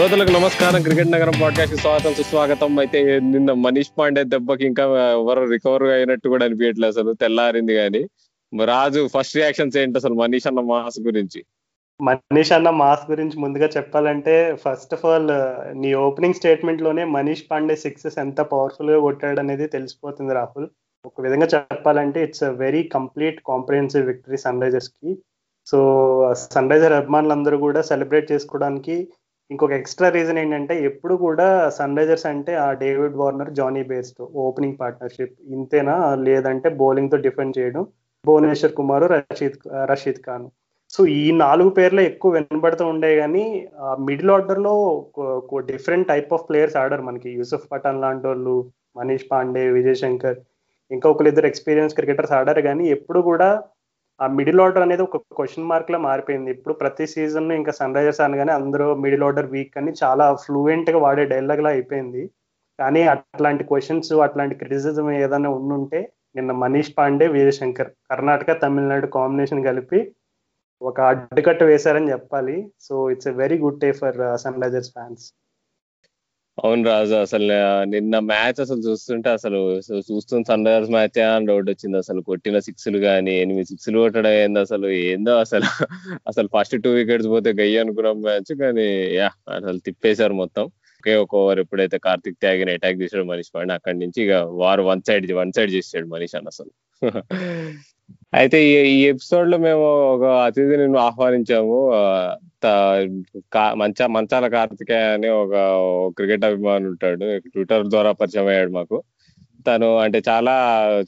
శ్రోతలకు 0.00 0.30
నమస్కారం. 0.30 0.82
క్రికెట్ 0.82 1.10
నగరం 1.10 1.32
పాడ్కాస్ట్ 1.42 1.76
స్వాగతం 1.76 2.14
సుస్వాగతం. 2.14 2.78
అయితే 2.78 3.20
నిన్న 3.20 3.52
మనీష్ 3.52 3.90
పాండే 3.98 4.24
దెబ్బకి 4.24 4.66
ఇంకా 4.66 4.84
ఎవరు 5.10 5.50
రికవర్ 5.50 5.82
అయినట్టు 5.82 6.28
కూడా 6.28 6.44
అనిపించట్లేదు 6.44 6.98
అసలు 6.98 7.12
తెల్లారింది 7.12 7.74
కానీ. 7.74 8.08
రాజు 8.64 9.08
ఫస్ట్ 9.08 9.36
రియాక్షన్స్ 9.36 9.76
ఏంటి 9.76 9.98
అసలు 9.98 10.14
మనీష్ 10.14 10.46
అన్న 10.46 10.60
మాస్ 10.60 11.00
గురించి? 11.00 11.44
మనీష్ 12.00 12.52
అన్న 12.52 12.70
మాస్ 12.70 13.10
గురించి 13.10 13.38
ముందుగా 13.38 13.68
చెప్పాలంటే 13.76 14.56
ఫస్ట్ 14.68 14.94
ఆఫ్ 14.94 15.04
ఆల్ 15.04 15.28
నీ 15.78 15.94
ఓపెనింగ్ 15.94 16.34
స్టేట్మెంట్లోనే 16.34 17.04
మనీష్ 17.04 17.42
పాండే 17.50 17.76
సిక్సెస్ 17.76 18.18
ఎంత 18.18 18.40
పవర్ఫుల్గా 18.40 19.00
కొట్టాడు 19.00 19.40
అనేది 19.40 19.66
తెలిసిపోతుంది 19.66 20.34
రాహుల్. 20.34 20.66
ఒక 21.06 21.20
విధంగా 21.20 21.48
చెప్పాలంటే 21.54 22.24
it's 22.24 22.44
very 22.44 22.82
complete 22.82 23.40
comprehensive 23.46 24.06
victory 24.06 24.36
sun 24.36 24.62
రైజర్స్కి. 24.62 25.18
సో 25.66 26.34
సన్ 26.34 26.70
రైజర్ 26.70 26.92
అభిమానులందరూ 26.92 27.58
కూడా 27.58 27.82
సెలబ్రేట్ 27.82 28.32
చేసుకోవడానికి 28.32 29.08
ఇంకొక 29.50 29.72
ఎక్స్ట్రా 29.80 30.08
రీజన్ 30.16 30.38
ఏంటంటే 30.42 30.74
ఎప్పుడు 30.88 31.14
కూడా 31.24 31.46
సన్ 31.76 31.96
రైజర్స్ 31.98 32.26
అంటే 32.32 32.52
ఆ 32.64 32.68
డేవిడ్ 32.82 33.16
వార్నర్ 33.20 33.50
జానీ 33.58 33.82
బేస్తో 33.90 34.24
ఓపెనింగ్ 34.44 34.78
పార్ట్నర్షిప్ 34.82 35.34
ఇంతేనా? 35.56 35.96
లేదంటే 36.26 36.68
బౌలింగ్తో 36.82 37.18
డిఫెండ్ 37.26 37.56
చేయడం 37.58 37.84
భువనేశ్వర్ 38.24 38.76
కుమార్ 38.78 39.04
రషీద్ 39.14 39.56
రషీద్ 39.90 40.20
ఖాన్. 40.26 40.46
సో 40.90 41.00
ఈ 41.20 41.24
నాలుగు 41.42 41.70
పేర్లే 41.78 42.02
ఎక్కువ 42.10 42.30
వినబడుతూ 42.36 42.84
ఉండే 42.92 43.10
కానీ 43.20 43.44
మిడిల్ 44.08 44.32
ఆర్డర్లో 44.36 44.74
డిఫరెంట్ 45.70 46.08
టైప్ 46.12 46.30
ఆఫ్ 46.36 46.46
ప్లేయర్స్ 46.48 46.78
ఆడారు 46.82 47.04
మనకి. 47.08 47.28
యూసుఫ్ 47.38 47.66
పఠాన్ 47.72 48.02
లాంటి 48.04 48.26
వాళ్ళు 48.30 48.54
మనీష్ 48.98 49.26
పాండే 49.32 49.64
విజయ్ 49.78 50.00
శంకర్ 50.04 50.38
ఇంకా 50.90 51.06
ఒకరిద్దరు 51.12 51.48
ఎక్స్పీరియన్స్ 51.50 51.96
క్రికెటర్స్ 51.98 52.34
ఆడారు 52.38 52.62
కానీ 52.68 52.84
ఎప్పుడు 52.96 53.20
కూడా 53.30 53.50
ఆ 54.20 54.26
మిడిల్ 54.38 54.60
ఆర్డర్ 54.64 54.84
అనేది 54.86 55.02
ఒక 55.06 55.18
క్వశ్చన్ 55.38 55.68
మార్క్ 55.70 55.90
లా 55.92 55.98
మారిపోయింది. 56.08 56.50
ఇప్పుడు 56.56 56.74
ప్రతి 56.82 57.04
సీజన్ 57.12 57.48
ఇంకా 57.58 57.72
సన్ 57.78 57.96
రైజర్స్ 57.98 58.22
అనగానే 58.26 58.52
అందరూ 58.60 58.86
మిడిల్ 59.04 59.24
ఆర్డర్ 59.28 59.48
వీక్ 59.54 59.78
అని 59.80 59.92
చాలా 60.02 60.24
ఫ్లూయెంట్గా 60.44 60.98
వాడే 61.06 61.24
డైలాగ్ 61.34 61.64
లా 61.66 61.70
అయిపోయింది. 61.76 62.22
కానీ 62.78 63.02
అట్లాంటి 63.14 63.62
క్వశ్చన్స్ 63.70 64.12
అట్లాంటి 64.26 64.54
క్రిటిసిజం 64.60 65.08
ఏదైనా 65.24 65.50
ఉండుంటే 65.58 66.00
నిన్న 66.36 66.52
మనీష్ 66.62 66.92
పాండే 66.98 67.26
వీరశంకర్ 67.36 67.90
కర్ణాటక 68.10 68.52
తమిళనాడు 68.64 69.08
కాంబినేషన్ 69.18 69.66
కలిపి 69.68 70.00
ఒక 70.82 71.00
అడ్డుకట్ట 71.12 71.62
వేశారని 71.70 72.12
చెప్పాలి. 72.14 72.56
So 72.86 72.94
it's 73.14 73.30
a 73.32 73.34
very 73.42 73.58
good 73.64 73.80
day 73.84 73.90
for 74.00 74.18
Sunrisers 74.64 74.92
fans 74.96 75.24
అవును 76.60 76.82
రాజు 76.88 77.14
అసలు 77.24 77.46
నిన్న 77.92 78.16
మ్యాచ్ 78.30 78.58
అసలు 78.64 78.80
చూస్తుంటే 78.86 79.28
అసలు 79.38 79.58
చూస్తున్న 80.08 80.42
సన్ 80.48 80.66
రైజర్స్ 80.66 80.92
మ్యాచ్ 80.94 81.18
అని 81.26 81.46
డౌట్ 81.46 81.68
వచ్చింది. 81.70 81.96
అసలు 82.02 82.20
కొట్టిన 82.28 82.58
సిక్స్లు 82.66 82.98
కానీ 83.06 83.34
ఎనిమిది 83.44 83.68
సిక్స్లు 83.70 83.98
కొట్టడం 84.02 84.34
ఏంది 84.42 84.60
అసలు 84.60 84.88
ఏందో 85.04 85.34
అసలు 85.44 85.68
అసలు 86.30 86.48
ఫస్ట్ 86.54 86.76
టూ 86.84 86.92
వికెట్స్ 86.98 87.28
పోతే 87.34 87.52
గయ్య 87.60 87.84
అనుకున్నాం 87.84 88.18
మ్యాచ్ 88.26 88.52
కానీ 88.62 88.86
యా 89.20 89.28
అసలు 89.58 89.80
తిప్పేశారు 89.88 90.36
మొత్తం. 90.42 90.66
ఒకే 91.02 91.14
ఒక 91.16 91.34
ఓవర్ 91.42 91.60
ఎప్పుడైతే 91.62 91.98
కార్తిక్ 92.06 92.40
త్యాగిని 92.42 92.72
అటాక్ 92.76 93.00
చేసాడు 93.02 93.24
మనీష్ 93.30 93.52
పాండే 93.54 93.74
అక్కడి 93.76 93.98
నుంచి 94.02 94.18
ఇక 94.24 94.32
వారు 94.62 94.82
వన్ 94.90 95.02
సైడ్ 95.08 95.26
వన్ 95.38 95.52
సైడ్ 95.58 95.72
చేసాడు 95.76 96.08
మనీష్ 96.14 96.36
అని 96.38 96.50
అసలు. 96.52 96.72
అయితే 98.34 98.58
ఈ 98.88 99.06
ఎపిసోడ్లో 99.06 99.58
మేము 99.58 99.84
ఒక 100.14 100.24
అతిథిని 100.46 100.98
ఆహ్వానించాము. 100.98 101.78
మంచ 103.74 104.06
మంచాల 104.06 104.46
కార్తికేయ 104.48 105.12
అని 105.16 105.28
ఒక 105.28 105.52
క్రికెట్ 106.16 106.44
అభిమాని 106.44 106.86
ఉంటాడు. 106.86 107.38
ట్విట్టర్ 107.38 107.86
ద్వారా 107.86 108.12
పరిచయం 108.12 108.46
అయ్యాడు 108.46 108.72
మాకు. 108.72 109.02
తను 109.66 109.88
అంటే 109.98 110.22
చాలా 110.28 110.54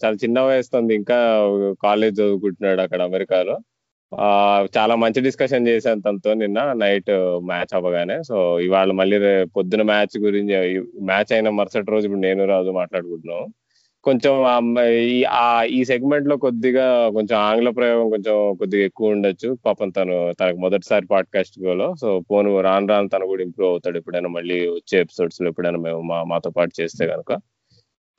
చాలా 0.04 0.16
చిన్న 0.24 0.40
వయస్తుంది 0.40 0.94
ఇంకా 0.94 1.18
కాలేజ్ 1.82 2.20
చదువుకుంటున్నాడు 2.20 2.80
అక్కడ 2.80 3.02
అమెరికాలో. 3.02 3.56
చాలా 4.78 4.94
మంచి 5.02 5.20
డిస్కషన్ 5.22 5.68
చేశాను 5.68 6.00
తనతో 6.02 6.34
నిన్న 6.34 6.72
నైట్ 6.72 7.10
మ్యాచ్ 7.50 7.74
అవ్వగానే. 7.74 8.22
సో 8.22 8.60
ఇవాళ 8.60 8.90
మళ్ళీ 8.92 9.18
పొద్దున 9.56 9.82
మ్యాచ్ 9.82 10.16
గురించి 10.24 10.56
మ్యాచ్ 11.02 11.32
అయిన 11.32 11.48
మరుసటి 11.60 11.90
రోజు 11.90 12.06
ఇప్పుడు 12.06 12.20
నేను 12.26 12.44
రాజు 12.46 12.70
మాట్లాడుకుంటున్నాము. 12.80 13.46
కొంచెం 14.04 14.76
ఈ 15.64 15.84
సెగ్మెంట్లో 15.84 16.36
కొద్దిగా 16.36 17.10
కొంచెం 17.10 17.38
ఆంగ్ల 17.38 17.70
ప్రయోగం 17.70 18.10
కొంచెం 18.10 18.54
కొద్దిగా 18.54 18.84
ఎక్కువ 18.84 19.10
ఉండొచ్చు. 19.10 19.58
పాపం 19.66 19.90
తను 19.90 20.32
తనకు 20.40 20.56
మొదటిసారి 20.56 21.06
పాడ్కాస్ట్ 21.06 21.60
గోలో 21.60 21.94
సో 21.94 22.20
పోను 22.30 22.60
రాను 22.60 22.86
రాను 22.86 23.08
తను 23.08 23.26
కూడా 23.26 23.42
ఇంప్రూవ్ 23.42 23.70
అవుతాడు 23.70 23.98
ఎప్పుడైనా 23.98 24.28
మళ్ళీ 24.28 24.66
వచ్చే 24.66 25.00
ఎపిసోడ్స్లో 25.00 25.48
ఎప్పుడైనా 25.48 25.78
మేము 25.78 26.00
మా 26.00 26.22
మాతో 26.22 26.50
పాటు 26.50 26.82
చేస్తే 26.82 27.06
కనుక 27.06 27.32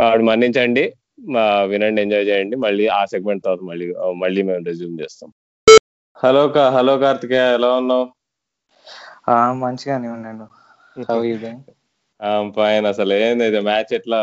ఆవిడ 0.01 0.21
మన్నించండి. 0.21 0.93
వినండి 1.63 2.01
ఎంజాయ్ 2.01 2.27
చేయండి. 2.27 2.55
మళ్ళీ 2.55 2.87
ఆ 2.87 3.05
సెగ్మెంట్ 3.05 3.43
తర్వాత 3.43 3.59
మళ్ళీ 3.63 3.93
మళ్ళీ 4.17 4.41
మేము 4.41 4.65
రెజ్యూమ్ 4.65 5.01
చేస్తాం. 5.01 5.33
Hello 6.17 6.69
hello 6.69 6.97
Karthikeya. 6.97 7.53
ఎలా 7.53 7.71
ఉన్నావు? 7.71 8.09
మంచిగానే 9.53 10.07
ఉన్నాను. 10.07 10.47
పైన 12.55 12.87
అసలు 12.87 13.13
ఏంది 13.13 13.61
మ్యాచ్ 13.61 13.93
ఎట్లా 13.93 14.19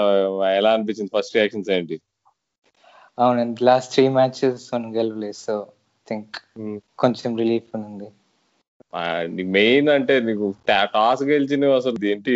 ఎలా 0.57 0.73
అనిపించింది 0.73 1.11
ఫస్ట్ 1.17 1.35
రియాక్షన్స్ 1.37 1.71
ఏంటి? 1.71 1.97
అవునండి 3.19 3.65
లాస్ట్ 3.65 3.95
త్రీ 3.95 4.09
మ్యాచెస్ 4.09 4.65
గెలవలేదు 4.95 5.39
సో 5.39 5.55
థింక్ 6.09 6.37
కొంచెం 6.99 7.37
రిలీఫ్ 7.37 7.69
ఉంది 7.77 8.09
మెయిన్ 9.53 9.89
అంటే 9.89 10.21
నీకు 10.21 10.47
టాస్ 10.95 11.23
గెలిచి 11.23 11.73
అసలు 11.75 12.07
ఏంటి 12.07 12.33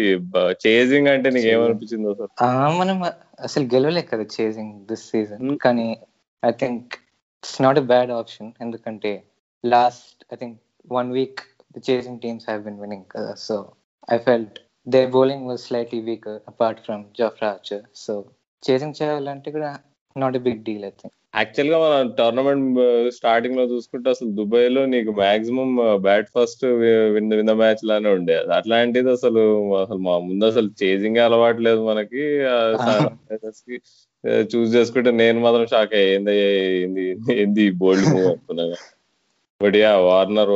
చేజింగ్ 0.67 1.09
అంటే 1.09 1.31
నీకు 1.31 1.47
ఏమనిపించింది 1.47 2.09
అసలు? 2.09 2.29
మనం 2.73 2.99
అసలు 3.41 3.65
గెలవలే 3.75 4.03
కదా 4.03 4.23
చేజింగ్ 4.37 4.75
దిస్ 4.87 5.07
సీజన్ 5.11 5.57
కానీ 5.59 5.87
I 6.43 6.51
think 6.53 6.95
it's 7.43 7.63
not 7.63 7.79
a 7.79 7.83
bad 7.83 8.11
option 8.11 8.53
ఎందుకంటే 8.61 9.13
last 9.65 10.25
I 10.33 10.37
think 10.37 10.59
one 10.93 11.13
week 11.13 11.41
the 11.77 11.83
chasing 11.91 12.21
teams 12.21 12.47
have 12.49 12.63
been 12.65 12.81
winning 12.81 13.05
కదా 13.11 13.35
so 13.35 13.57
I 14.13 14.19
felt 14.19 14.59
their 14.87 15.09
bowling 15.09 15.45
was 15.45 15.65
slightly 15.65 16.01
weaker 16.01 16.41
apart 16.47 16.79
from 16.87 17.05
Jofra 17.19 17.49
Archer. 17.55 17.83
So 18.05 18.15
chasing 18.63 18.93
చేయాలంటే 19.01 19.51
కూడా 19.51 19.71
not 20.17 20.37
a 20.37 20.39
big 20.39 20.65
deal 20.65 20.85
think 21.01 21.15
యాక్చువల్గా 21.37 21.79
మనం 21.85 22.11
tournament 22.19 22.79
స్టార్టింగ్లో 23.15 23.65
చూసుకుంటే 23.65 24.09
అసలు 24.11 24.29
దుబాయ్లో 24.31 24.87
నీకు 24.87 25.13
మాక్సిమం 25.13 25.71
బ్యాట్ 26.03 26.29
ఫస్ట్ 26.37 26.65
విన్ 27.15 27.35
విన్న 27.35 27.53
మ్యాచ్ 27.53 27.83
లానే 27.85 28.11
ఉండేది 28.11 28.53
అట్లాంటిది 28.53 29.11
అసలు 29.11 29.43
అసలు 29.75 29.99
మా 29.99 30.15
ముందు 30.19 30.45
అసలు 30.45 30.69
చేజింగ్ 30.83 31.19
అలవాటు 31.19 31.61
లేదు 31.61 31.83
మనకి. 31.87 32.25
చూస్ 34.53 34.75
చేసుకుంటే 34.75 35.11
నేను 35.11 35.41
మాత్రం 35.41 35.67
షాక్ 35.67 35.95
అయ్యా. 35.95 36.13
ఏంది 36.15 36.37
ఏంది 37.43 37.71
బోల్డ్ 37.83 38.09
మూవ్ 38.15 38.27
అనుకున్నా 38.27 38.67
but 39.61 39.77
yeah 39.77 39.93
Warner 40.11 40.55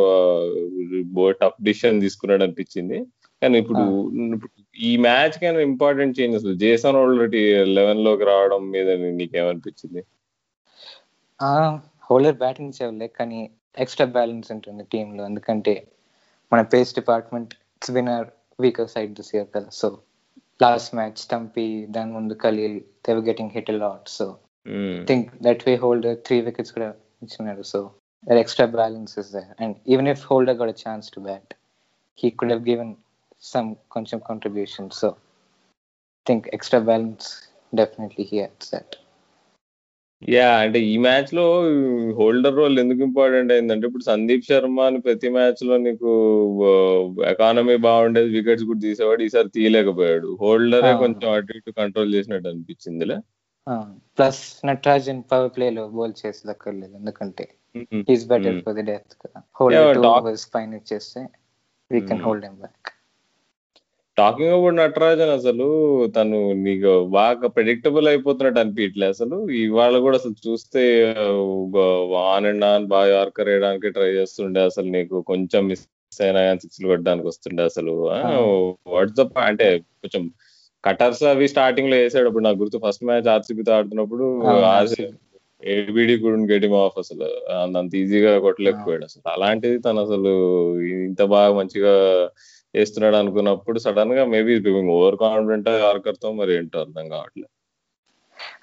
tough 1.42 1.60
decision 1.62 2.00
తీసుకున్నాడు 2.00 2.42
అనిపించింది. 2.42 2.98
కానీ 3.43 3.56
ఇప్పుడు 3.62 3.82
ఈ 4.88 4.91
మ్యాచ్ 5.06 5.37
కైనా 5.41 5.60
ఇంపార్టెంట్ 5.71 6.16
చేంజ్ 6.19 6.37
అసలు 6.38 6.54
జేసన్ 6.62 6.99
హోల్డర్ 7.00 7.37
లెవెన్లోకి 7.78 8.25
రావడం 8.31 8.62
మీద 8.75 8.88
నీకేమనిపించింది? 9.21 10.03
హోల్డర్ 12.09 12.38
బ్యాటింగ్ 12.43 12.76
చేయలే 12.78 13.09
కానీ 13.19 13.41
ఎక్స్ట్రా 13.84 14.06
బ్యాలెన్స్ 14.16 14.50
ఉంటుంది 14.54 14.84
టీమ్లో 14.93 15.22
ఎందుకంటే 15.31 15.75
మన 16.53 16.60
pace 16.75 16.93
department 17.00 17.53
it's 17.76 17.93
weaker 18.65 18.91
side 18.94 19.12
this 19.19 19.32
year 19.34 19.49
కదా. 19.56 19.69
సో 19.81 19.88
లాస్ట్ 20.60 20.93
మ్యాచ్ 20.99 21.19
స్టంపీ 21.26 21.66
దాని 21.97 22.12
ముందు 22.19 22.37
ఖలీల్ 22.44 22.78
దేవర్ 23.06 23.26
getting 23.31 23.55
hit 23.56 23.70
lot 23.84 24.09
so 24.19 24.26
think 25.10 25.28
that 25.47 25.62
way 25.69 25.75
Holder 25.84 26.16
three 26.26 26.38
wickets 26.49 26.75
కూడా 26.78 26.91
ఇచ్చినాడు. 27.25 27.62
So 27.72 27.81
extra 28.43 28.66
balance 28.78 29.15
is 29.22 29.31
there 29.37 29.50
and 29.62 29.76
even 29.94 30.10
if 30.15 30.25
Holder 30.32 30.59
got 30.62 30.81
chance 30.87 31.09
to 31.16 31.20
bat 31.28 31.53
could 32.38 32.50
have 32.53 32.65
given 32.69 32.88
some 33.43 33.76
కొంచెం 33.88 34.19
contribution. 34.21 34.91
So 34.93 35.09
think 36.26 36.49
extra 36.52 36.81
balance 36.82 37.26
definitely 37.73 38.25
he 38.25 38.43
adds 38.43 38.70
that. 38.70 38.90
Yeah 40.23 40.46
అంటే 40.62 40.79
ఈ 40.85 40.94
మ్యాచ్లో 41.05 41.43
holder 42.19 42.56
role 42.61 42.76
ఎందుకు 42.82 43.02
important 43.06 43.50
అయిందంటే 43.55 43.85
ఇప్పుడు 43.88 44.05
సందీప్ 44.08 44.49
శర్మ 44.49 44.79
అని 44.88 44.99
ప్రతి 45.05 45.29
మ్యాచ్లో 45.37 45.75
నీకు 45.85 46.08
ఎకానమీ 47.32 47.76
బాగుండేది 47.87 48.31
వికెట్స్ 48.37 48.64
కూడా 48.70 48.81
తీసేవాడు 48.87 49.23
ఈసారి 49.26 49.50
తీయలేకపోయాడు. 49.56 50.31
హోల్డరే 50.43 50.93
కొంచెం 51.05 51.29
అటు 51.37 51.55
ఇటు 51.58 51.73
కంట్రోల్ 51.81 52.11
చేసినట్టు 52.17 52.50
అనిపించిందిలే 52.52 53.19
ప్లస్ 54.19 54.43
నటరాజన్ 54.69 55.23
పవర్ 55.31 55.52
ప్లే 55.56 55.67
లో 55.76 55.84
బౌల్ 55.96 56.14
చేసి 56.23 56.43
దక్కర్లేదు 56.50 56.94
ఎందుకంటే 57.00 57.46
is 58.14 58.25
better 58.32 58.58
for 58.64 58.76
the 58.79 58.84
death 58.91 59.14
కదా. 59.23 59.41
హోల్డర్ 59.61 60.00
పైన 60.55 60.70
ఇచ్చేస్తే 60.81 61.23
we 61.91 62.00
can 62.11 62.23
hold 62.26 62.46
him 62.49 62.58
back 62.64 62.88
talking 64.19 64.55
about 64.55 64.76
Natarajan 64.76 65.32
అసలు 65.37 65.67
తను 66.17 66.38
నీకు 66.65 66.93
బాగా 67.17 67.49
ప్రెడిక్టబుల్ 67.56 68.06
అయిపోతున్నట్టు 68.09 68.61
అనిపించలే 68.61 69.06
అసలు. 69.06 69.37
ఇవాళ 69.61 69.94
కూడా 70.06 70.17
అసలు 70.20 70.37
చూస్తే 70.47 70.82
ఆన్ 72.25 72.49
అండ్ 72.50 72.67
ఆన్ 72.70 72.87
బాగా 72.94 73.11
యార్కర్ 73.11 73.50
వేయడానికి 73.50 73.91
ట్రై 73.91 74.11
చేస్తుండే 74.19 74.62
అసలు 74.70 74.88
నీకు. 74.97 75.17
కొంచెం 75.31 75.62
మిస్ 75.70 75.85
అయినా 76.20 76.43
సిక్స్ 76.62 76.82
కొట్టడానికి 76.91 77.29
వస్తుండే 77.29 77.62
అసలు. 77.70 77.94
వాట్స్ 78.94 79.17
ద 79.20 79.26
అంటే 79.49 79.69
కొంచెం 80.03 80.23
కటర్స్ 80.85 81.23
అవి 81.25 81.47
స్టార్టింగ్లో 81.53 81.97
వేసాడు 81.97 82.26
అప్పుడు 82.26 82.44
నాకు 82.44 82.61
గుర్తు 82.62 82.79
ఫస్ట్ 82.85 83.05
మ్యాచ్ 83.05 83.29
ఆర్సీబీతో 83.29 83.73
ఆడుతున్నప్పుడు 83.76 84.26
ఏబిడి 85.62 86.15
కూడా 86.25 86.37
గెటింగ్ 86.53 86.76
ఆఫ్ 86.82 86.99
అసలు. 86.99 87.29
అంత 87.76 87.93
ఈజీగా 88.03 88.32
కొట్టలేకపోయాడు 88.38 89.05
అసలు. 89.05 89.23
అలాంటిది 89.35 89.79
తను 89.79 90.00
అసలు 90.06 90.32
ఇంత 91.06 91.23
బాగా 91.35 91.53
మంచిగా 91.55 91.94
వేస్తున్నాడు 92.78 93.16
అనుకున్నప్పుడు 93.16 93.78
సడన్గా 93.78 94.25
మేబీ 94.25 94.54
ఓవర్ 94.96 95.16
కాన్ఫిడెంట్ 95.16 95.69
యార్కర్తో 95.69 96.32
మరి 96.32 96.56
ఏంటో 96.56 96.80
అర్థం 96.80 97.08
కావట్లేదు. 97.08 97.52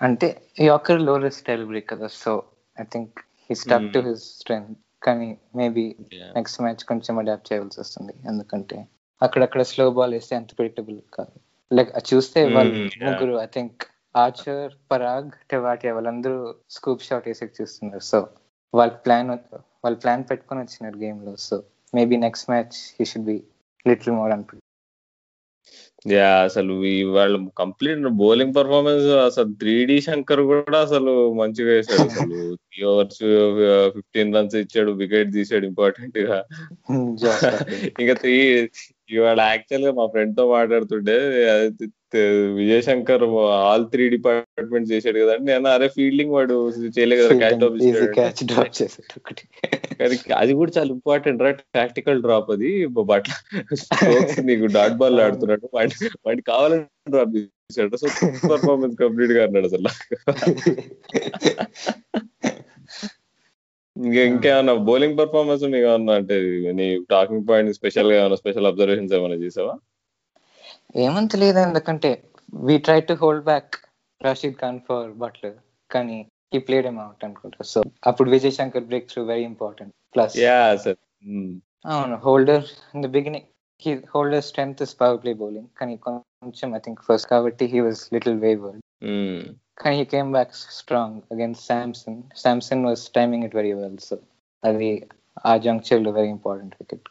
అంటే 0.01 0.41
యాకర్లో 0.59 1.29
స్టైల్ 1.29 1.65
బ్రేక్ 1.65 1.89
కదా 1.89 2.07
so 2.07 2.43
I 2.81 2.83
think 2.83 3.19
he 3.49 3.55
stuck 3.55 3.93
to. 3.93 3.99
His 3.99 4.25
strength 4.39 4.77
కానీ 5.03 5.37
మేబీ 5.55 5.95
నెక్స్ట్ 6.35 6.61
మ్యాచ్ 6.61 6.83
కొంచెం 6.83 7.19
అడాప్ట్ 7.19 7.53
చేయవలసి 7.53 7.79
వస్తుంది. 7.79 8.13
ఎందుకంటే 8.27 8.77
అక్కడక్కడ 9.21 9.61
స్లో 9.61 9.91
బాల్ 9.91 10.13
వేస్తే 10.13 10.35
అంత 10.35 10.49
ప్రిడిక్టబుల్ 10.57 10.97
కాదు. 11.13 11.35
లైక్ 11.73 11.91
చూస్తే 12.13 12.39
వాళ్ళు 12.55 12.73
Hmm, 12.75 12.87
yeah. 12.87 13.05
ముగ్గురు 13.05 13.39
I 13.39 13.45
think 13.45 13.83
Archer 14.15 14.73
Parag 14.91 15.31
Tewatia 15.51 15.93
వాళ్ళందరూ 15.93 16.55
స్కూప్ 16.69 17.03
షాట్ 17.03 17.27
వేసి 17.27 17.45
చూస్తున్నారు 17.61 18.03
సో 18.03 18.27
వాళ్ళ 18.73 18.93
ప్లాన్ 18.93 19.31
వాళ్ళ 19.83 19.97
ప్లాన్ 19.97 20.23
పెట్టుకొని 20.29 20.61
వచ్చినారు 20.61 20.97
గేమ్లో. 20.97 21.35
So 21.35 21.63
maybe 21.95 22.17
next 22.17 22.49
match 22.49 22.77
he 22.99 23.05
should 23.05 23.25
be 23.25 23.43
little 23.85 24.15
more 24.15 24.31
అనిపి 24.31 24.57
యా 26.05 26.27
అసలు 26.39 26.73
వాళ్ళు 27.11 27.37
కంప్లీట్ 27.57 28.01
బౌలింగ్ 28.17 28.55
పర్ఫార్మెన్స్ 28.55 29.05
అసలు 29.25 29.49
త్రీ 29.53 29.85
డి 29.85 30.01
శంకర్ 30.01 30.41
కూడా 30.49 30.79
అసలు 30.79 31.11
మంచిగా 31.33 31.69
వేసాడు 31.69 32.03
అసలు 32.09 32.37
త్రీ 32.63 32.83
ఓవర్స్ 32.85 33.21
ఫిఫ్టీన్ 33.93 34.35
రన్స్ 34.35 34.55
ఇచ్చాడు 34.55 34.91
వికెట్ 34.93 35.31
తీసాడు 35.33 35.65
ఇంపార్టెంట్గా. 35.65 36.37
ఇంకా 38.01 38.13
త్రీ 38.13 38.35
ఇవాళ 39.09 39.39
యాక్చువల్గా 39.47 39.91
మా 39.91 40.05
ఫ్రెండ్తో 40.05 40.45
మాట్లాడుతుంటే 40.51 41.15
అది 42.15 42.51
త- 42.51 42.55
Vijay 42.55 42.81
Shankar 42.81 43.23
all 43.49 43.85
three 43.85 44.09
departments 44.09 44.93
చేశాడు 44.93 45.19
కదా 45.19 45.37
నేను 45.37 45.67
అరే 45.67 45.87
ఫీల్డింగ్ 45.87 46.31
వాడు 46.31 46.69
చేయలేదు 46.69 47.21
కదా 47.21 47.39
క్యాచ్ 47.39 47.75
ఈజీ 47.83 48.07
క్యాచ్ 48.07 48.45
డ్రాప్ 48.45 48.81
చేసాడు 48.81 49.13
ఒకటి. 49.17 49.43
కానీ 49.99 50.33
అది 50.33 50.53
కూడా 50.53 50.71
చాలా 50.77 50.89
ఇంపార్టెంట్ 50.89 51.41
రా 51.41 51.51
టాక్టికల్ 51.51 52.21
డ్రాప్ 52.21 52.51
అది. 52.51 52.85
బట్ 52.85 53.29
నీకు 54.41 54.65
డాట్ 54.65 54.93
బాల్ 54.93 55.19
ఆడుతున్నాడు. 55.19 55.69
వాడి 55.73 56.05
వాడికి 56.25 56.45
కావాలని 56.47 56.83
డ్రాప్ 57.09 57.37
చేశాడు 57.37 57.97
సో 57.97 58.07
పర్ఫార్మెన్స్ 58.49 58.97
కంప్లీట్గా 58.97 59.43
అన్నాడు 59.43 59.65
అసలు. 59.65 59.89
ఇంకా 63.97 64.21
ఇంకేమన్నా 64.21 64.73
బౌలింగ్ 64.73 65.17
పర్ఫార్మెన్స్ 65.17 65.63
నీకు 65.63 65.77
ఏమన్నా 65.77 66.13
అంటే 66.13 66.35
నీ 66.71 67.05
టాకింగ్ 67.11 67.47
పాయింట్ 67.49 67.73
స్పెషల్గా 67.73 68.19
ఏమైనా 68.19 68.35
స్పెషల్ 68.35 68.65
అబ్జర్వేషన్స్ 68.65 69.13
ఏమైనా 69.13 69.35
చేసావా? 69.35 69.75
ఏమంత 70.95 71.35
లేదు 71.35 71.59
ఎందుకంటే 71.59 72.09
we 72.63 72.75
try 72.85 72.99
to 73.07 73.13
hold 73.21 73.45
back 73.47 73.73
Rashid 74.21 74.57
Khan 74.61 74.79
for 74.87 75.09
Buttler 75.23 75.57
కానీ 75.91 76.17
ఈ 76.53 76.59
ప్లేడ్ 76.67 76.85
ఏం 76.89 76.97
అవుట్ 77.03 77.23
అనుకుంటా. 77.27 77.63
సో 77.71 77.79
అప్పుడు 78.09 78.29
Vijay 78.35 78.55
Shankar 78.57 78.85
breakthrough 79.11 79.21
very 79.31 79.43
important 79.51 79.93
plus 80.15 80.35
అవును 81.85 82.15
Holder 82.25 82.65
in 82.93 83.03
the 83.03 83.09
beginning 83.15 83.47
he 83.81 83.91
Holder 84.13 84.45
strength 84.47 84.81
is 84.85 84.93
power 85.01 85.19
play 85.23 85.31
bowling 85.41 85.69
కానీ 85.79 85.95
కొంచెం 86.05 86.69
ఐ 86.77 86.81
థింక్ 86.85 87.01
ఫస్ట్ 87.07 87.29
కాబట్టి 87.33 87.65
he 87.73 87.81
was 87.87 88.01
little 88.15 88.37
wayward 88.45 88.81
కానీ 89.77 89.95
he 89.99 90.05
came 90.13 90.31
back 90.35 90.53
strong 90.77 91.19
against 91.33 91.61
Samson 91.69 92.21
Samson 92.43 92.85
was 92.87 93.03
timing 93.17 93.45
it 93.47 93.57
very 93.59 93.73
well 93.81 93.99
so 94.07 94.17
అది 94.63 94.89
ఆ 95.45 95.53
జంక్చర్లో 95.65 96.13
very 96.17 96.31
important 96.37 96.75
wicket 96.81 97.09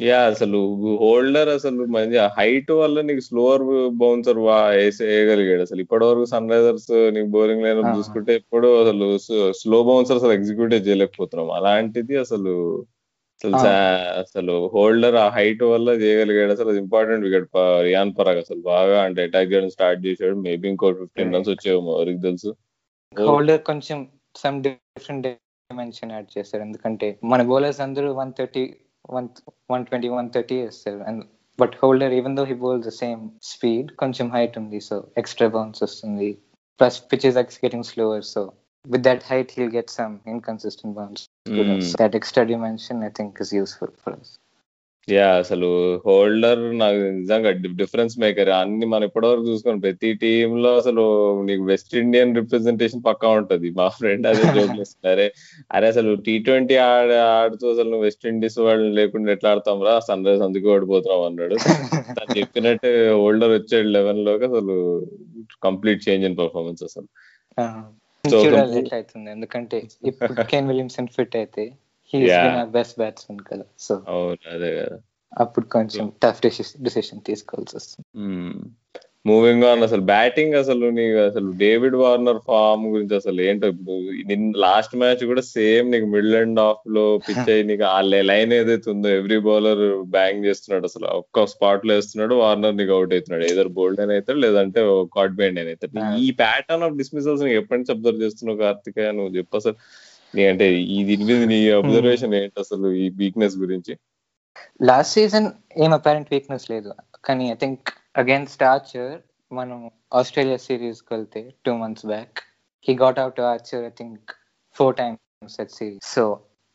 yeah 0.00 0.16
అసలు 0.30 0.58
Holder 1.02 1.50
అసలు 1.56 1.82
మంచి 1.94 2.16
హైట్ 2.38 2.70
వల్ల 2.80 3.02
నీకు 3.08 3.22
స్లోవర్ 3.28 3.62
బౌన్సర్ 4.00 4.40
వేయగలిగాడు 4.44 5.62
అసలు 5.66 5.80
ఇప్పటి 5.84 6.04
వరకు 6.08 6.26
సన్ 6.32 6.50
రైజర్స్ 6.52 6.90
నీకు 7.14 7.30
బౌలింగ్ 7.36 7.64
లైన్. 7.66 7.80
చూసుకుంటే 7.98 8.32
ఎప్పుడు 8.40 8.68
అసలు 8.82 9.06
స్లో 9.60 9.78
బౌన్సర్ 9.88 10.18
అసలు 10.20 10.34
ఎగ్జిక్యూట్ 10.38 10.74
చేయలేకపోతున్నాం. 10.88 11.50
అలాంటిది 11.58 12.16
అసలు 12.24 12.54
అసలు 13.40 13.56
అసలు 14.20 14.54
హోల్డర్ 14.74 15.16
ఆ 15.22 15.26
హైట్ 15.36 15.64
వల్ల 15.72 15.88
చేయగలిగాడు. 16.02 16.52
అసలు 16.56 16.70
అది 16.72 16.80
ఇంపార్టెంట్ 16.84 17.24
వికెట్ 17.26 17.48
రియాన్ 17.88 18.12
పరాగ్ 18.18 18.40
అసలు 18.44 18.60
బాగా 18.72 18.98
అంటే 19.06 19.24
అటాక్ 19.28 19.50
చేయడం 19.52 19.72
స్టార్ట్ 19.76 20.00
చేశాడు. 20.06 20.36
మేబీ 20.46 20.66
ఇంకో 20.68 20.92
ఫిఫ్టీన్ 21.00 21.34
రన్స్ 21.34 21.50
వచ్చేమో 21.54 21.92
ఎవరికి 21.98 22.22
తెలుసు. 22.28 22.50
హోల్డర్ 23.16 23.62
కొంచెం 23.70 23.98
సమ్ 24.42 24.58
డిఫరెంట్ 24.66 25.26
డైమెన్షన్ 25.26 26.12
యాడ్ 26.12 26.28
చేస్తారు 26.36 26.62
ఎందుకంటే 26.62 27.08
మన 27.32 27.42
బౌలర్స్ 27.50 27.80
అందరూ 27.86 28.08
one 28.20 28.32
thirty 28.38 28.64
one, 29.06 29.30
120, 29.66 30.08
130 30.08 30.60
is 30.60 30.84
there. 30.84 31.00
And 31.02 31.26
but 31.56 31.74
Holder, 31.74 32.12
even 32.12 32.34
though 32.34 32.44
he 32.44 32.52
bowls 32.52 32.84
the 32.84 32.92
same 32.92 33.32
speed, 33.40 33.96
consume 33.96 34.30
height 34.30 34.56
only, 34.56 34.80
so 34.80 35.10
extra 35.16 35.48
bounces 35.48 36.02
only. 36.04 36.38
Plus, 36.78 37.00
pitches 37.00 37.36
are 37.36 37.48
getting 37.62 37.82
slower, 37.82 38.20
so 38.20 38.52
with 38.86 39.02
that 39.04 39.22
height, 39.22 39.50
he'll 39.50 39.70
get 39.70 39.88
some 39.88 40.20
inconsistent 40.26 40.94
bounce. 40.94 41.28
Mm. 41.48 41.82
So 41.82 41.94
that 41.98 42.14
extra 42.14 42.46
dimension, 42.46 43.02
I 43.02 43.08
think, 43.08 43.40
is 43.40 43.52
useful 43.52 43.88
for 44.02 44.12
us. 44.12 44.36
Yeah 45.08 45.26
అసలు 45.36 45.66
Holder 46.06 46.78
నాకు 46.78 46.96
నిజంగా 47.16 47.50
difference 47.50 48.18
maker 48.18 48.48
అన్ని 48.50 48.86
మనం 48.86 49.04
ఇప్పటివరకు 49.04 49.44
చూసుకుని 49.48 49.80
ప్రతి 49.80 50.12
టీమ్లో 50.14 50.76
అసలు 50.76 51.02
నీకు 51.42 51.62
వెస్ట్ 51.62 51.94
ఇండియన్ 51.96 52.36
రిప్రజెంటేషన్ 52.36 53.02
పక్కా 53.06 53.28
ఉంటది. 53.30 53.70
మా 53.70 53.88
ఫ్రెండ్ 53.88 54.26
అదే 54.26 54.42
జోక్ 54.56 55.06
అరే 55.06 55.26
అరే 55.72 55.88
అసలు 55.88 56.14
టీ 56.16 56.38
ట్వంటీ 56.38 56.76
ఆడ 56.86 57.12
ఆడుతూ 57.36 57.72
అసలు 57.72 57.84
నువ్వు 57.84 58.02
వెస్ట్ 58.02 58.26
ఇండీస్ 58.26 58.58
వాళ్ళు 58.58 58.94
లేకుండా 58.94 59.32
ఎట్లా 59.32 59.50
ఆడతాం 59.50 59.84
రా? 59.84 60.00
సన్ 60.00 60.26
రైజ్ 60.26 60.42
అందుకే 60.42 60.68
ఓడిపోతున్నాం 60.68 61.22
అన్నాడు. 61.22 61.54
తను 62.16 62.38
చెప్పినట్టు 62.38 62.90
హోల్డర్ 63.12 63.50
వచ్చాడు 63.50 63.88
లెవెన్లోకి 63.88 64.44
అసలు 64.44 64.76
కంప్లీట్ 65.62 66.08
చేంజ్ 66.08 66.26
ఇన్ 66.26 66.38
పర్ఫార్మెన్స్ 66.38 66.82
అసలు. 66.82 67.08
So, 68.24 68.36
చూడాలి 68.36 68.54
complete- 68.54 68.78
ఎట్లా 68.78 68.96
అవుతుంది 68.98 69.30
ఎందుకంటే 69.30 69.76
ఇప్పుడు 70.04 70.32
కేన్ 70.42 70.68
విలియమ్సన్ 70.68 71.08
ఫిట్ 71.08 71.36
అయితే 71.36 71.64
బెస్ట్ 72.72 72.98
బ్యాట్స్మెన్ 72.98 73.42
కదా. 73.50 73.64
సో 73.78 73.94
అదే 74.54 74.70
కదా. 74.78 74.96
అప్పుడు 75.32 75.66
కొంచెం 75.66 76.12
టఫ్ 76.22 76.42
డిసిషన్ 76.82 77.20
తీసుకోవాల్సి 77.20 77.76
వస్తుంది. 77.76 78.06
మూవింగ్ 79.26 79.64
ఆన్ 79.64 79.82
అసలు 79.82 80.00
బ్యాటింగ్ 80.00 80.54
అసలు 80.54 80.86
నీకు 80.90 81.18
అసలు 81.18 81.48
డేవిడ్ 81.52 81.94
వార్నర్ 81.94 82.38
ఫామ్ 82.38 82.92
గురించి 82.92 83.16
అసలు 83.16 83.40
ఏంటో 83.40 83.66
ఇప్పుడు 83.66 83.94
నిన్న 84.26 84.58
లాస్ట్ 84.58 84.96
మ్యాచ్ 84.96 85.24
కూడా 85.24 85.40
సేమ్ 85.40 85.90
నీకు 85.90 86.06
మిడిల్ 86.06 86.34
అండ్ 86.34 86.60
ఆఫ్లో 86.60 87.18
పిచ్ 87.18 87.36
అయ్యి 87.50 87.64
నీకు 87.64 87.84
ఆ 87.84 88.00
లైన్ 88.30 88.52
ఏదైతే 88.52 88.90
ఉందో 88.90 89.08
ఎవ్రీ 89.08 89.38
బౌలర్ 89.38 89.82
బ్యాంగ్ 90.06 90.44
చేస్తున్నాడు 90.44 90.84
అసలు. 90.84 91.06
ఒక్క 91.06 91.44
స్పాట్లో 91.46 91.94
వేస్తున్నాడు 91.94 92.34
వార్నర్ 92.34 92.76
నీకు 92.76 92.92
అవుట్ 92.92 93.14
అవుతున్నాడు. 93.14 93.44
ఏదో 93.44 93.64
బోల్డ్ 93.68 94.00
అని 94.00 94.14
అవుతాడు 94.14 94.38
లేదంటే 94.38 94.82
కాట్ 95.12 95.32
బైండ్ 95.32 95.60
అని 95.60 95.68
అవుతాడు. 95.68 95.92
ఈ 96.18 96.30
ప్యాటర్న్ 96.30 96.82
ఆఫ్ 96.82 96.94
డిస్మిసల్స్ 96.94 97.42
నీకు 97.42 97.56
ఎప్పటి 97.56 97.78
నుంచి 97.78 97.92
అబ్జర్వ్ 97.92 98.22
చేస్తున్నావు 98.22 98.58
కార్తికేయ? 98.58 99.10
నువ్వు 99.12 99.36
చెప్పు 99.36 99.56
అసలు. 99.56 99.76
అంటే 100.50 100.66
ఈ 100.94 100.98
దీని 101.08 101.24
మీద 101.30 101.42
నీ 101.52 101.58
అబ్జర్వేషన్ 101.78 102.34
ఏంటి 102.40 102.60
అసలు 102.64 102.88
ఈ 103.02 103.06
వీక్నెస్ 103.20 103.56
గురించి? 103.62 103.92
లాస్ట్ 104.88 105.14
సీజన్ 105.18 105.48
ఏం 105.84 105.92
అపారెంట్ 105.98 106.32
వీక్నెస్ 106.34 106.66
లేదు. 106.72 106.90
కానీ 107.26 107.44
ఐ 107.52 107.56
థింక్ 107.62 107.90
అగేన్స్ట్ 108.22 108.64
ఆర్చర్ 108.72 109.12
మనం 109.52 109.78
ఆస్ట్రేలియా 110.20 110.58
సిరీస్కి 110.66 111.10
వెళ్తే 111.14 111.42
two 111.66 111.72
months 111.82 112.06
back 112.12 112.38
he 112.88 112.94
got 113.02 113.18
out 113.24 113.40
Archer 113.52 113.84
I 113.90 113.92
think 114.00 114.32
four 114.76 114.96
times 114.96 115.56
that 115.60 115.74
series 115.78 116.08
so 116.14 116.24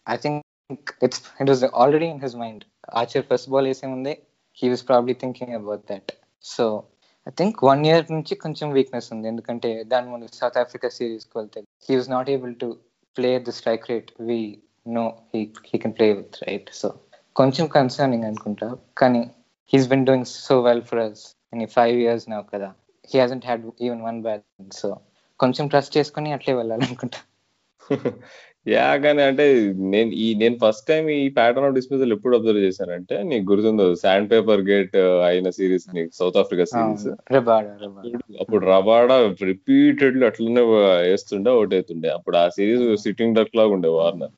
I 0.07 0.17
think 0.25 0.93
it's 1.05 1.21
it 1.41 1.49
was 1.49 1.63
already 1.83 2.07
in 2.13 2.21
his 2.25 2.37
mind 2.43 2.63
Archer 3.01 3.25
first 3.31 3.49
ball 3.55 3.67
వేసే 3.71 3.87
ముందే 3.87 4.13
he 4.57 4.69
was 4.69 4.85
probably 4.91 5.13
thinking 5.23 5.55
about 5.59 5.83
that 5.91 6.11
so 6.45 6.65
I 7.27 7.31
think 7.39 7.57
one 7.69 7.81
year 7.85 8.05
నుంచి 8.11 8.33
కొంచెం 8.35 8.67
weakness 8.77 9.09
ఉంది. 9.13 9.27
ఎందుకంటే 9.27 9.69
దాని 9.83 10.07
ముందు 10.11 10.27
south 10.39 10.57
Africa 10.57 10.89
సిరీస్కి 10.97 11.35
వెళ్తే 11.39 11.59
he 11.87 11.95
was 11.95 12.09
not 12.09 12.29
able 12.35 12.55
to 12.55 12.69
play 13.17 13.39
the 13.39 13.49
strike 13.49 13.89
rate 13.89 14.11
we 14.21 14.61
know 14.87 15.17
he 15.35 15.53
he 15.65 15.79
can 15.79 15.93
play 15.93 16.13
with 16.13 16.43
right 16.47 16.69
so 16.73 16.93
కొంచెం 17.35 17.67
concerning 17.67 18.23
అనుకుంటా. 18.23 18.77
కానీ 18.97 19.31
he's 19.73 19.89
been 19.89 20.05
doing 20.05 20.25
so 20.25 20.61
well 20.61 20.81
for 20.81 20.99
us 20.99 21.35
in 21.53 21.67
five 21.67 21.99
years 21.99 22.29
now 22.29 22.43
కదా. 22.43 22.73
He 23.13 23.19
hasn't 23.19 23.45
had 23.45 23.71
even 23.81 24.01
one 24.01 24.21
bat 24.21 24.73
so 24.73 24.97
కొంచెం 25.39 25.67
trust 25.67 25.97
చేసుకుని 25.97 26.31
అట్లే 26.33 26.53
వెళ్ళాలనుకుంటా. 26.53 27.17
Yeah 28.65 28.87
కానీ 28.97 29.21
అంటే 29.23 29.45
నేను 29.93 30.11
ఈ 30.17 30.27
నేను 30.35 30.55
ఫస్ట్ 30.61 30.85
టైం 30.87 31.05
ఈ 31.13 31.29
ప్యాటర్న్ 31.37 31.67
ఆఫ్ 31.67 31.75
డిస్మిసల్ 31.77 32.13
ఎప్పుడు 32.13 32.35
అబ్జర్వ్ 32.37 32.61
చేశానంటే 32.63 33.15
నీకు 33.23 33.45
గుర్తుందో 33.51 33.85
శాండ్ 33.95 34.27
పేపర్ 34.31 34.61
గేట్ 34.67 34.97
అయిన 35.25 35.49
సిరీస్ 35.49 35.87
నీకు 35.95 36.11
సౌత్ 36.19 36.37
ఆఫ్రికా 36.37 36.65
సిరీస్ 36.71 37.07
అప్పుడు 38.41 38.61
రబాడా 38.65 39.17
రిపీటెడ్లీ 39.51 40.25
అట్లనే 40.25 40.63
వేస్తుండే 41.03 41.51
అవుట్ 41.51 41.73
అవుతుండే 41.73 42.09
అప్పుడు 42.09 42.37
ఆ 42.37 42.45
సిరీస్ 42.49 42.85
సిట్టింగ్ 43.03 43.35
డక్ 43.35 43.57
లాగా 43.59 43.73
ఉండే 43.73 43.91
వార్నర్ 43.97 44.35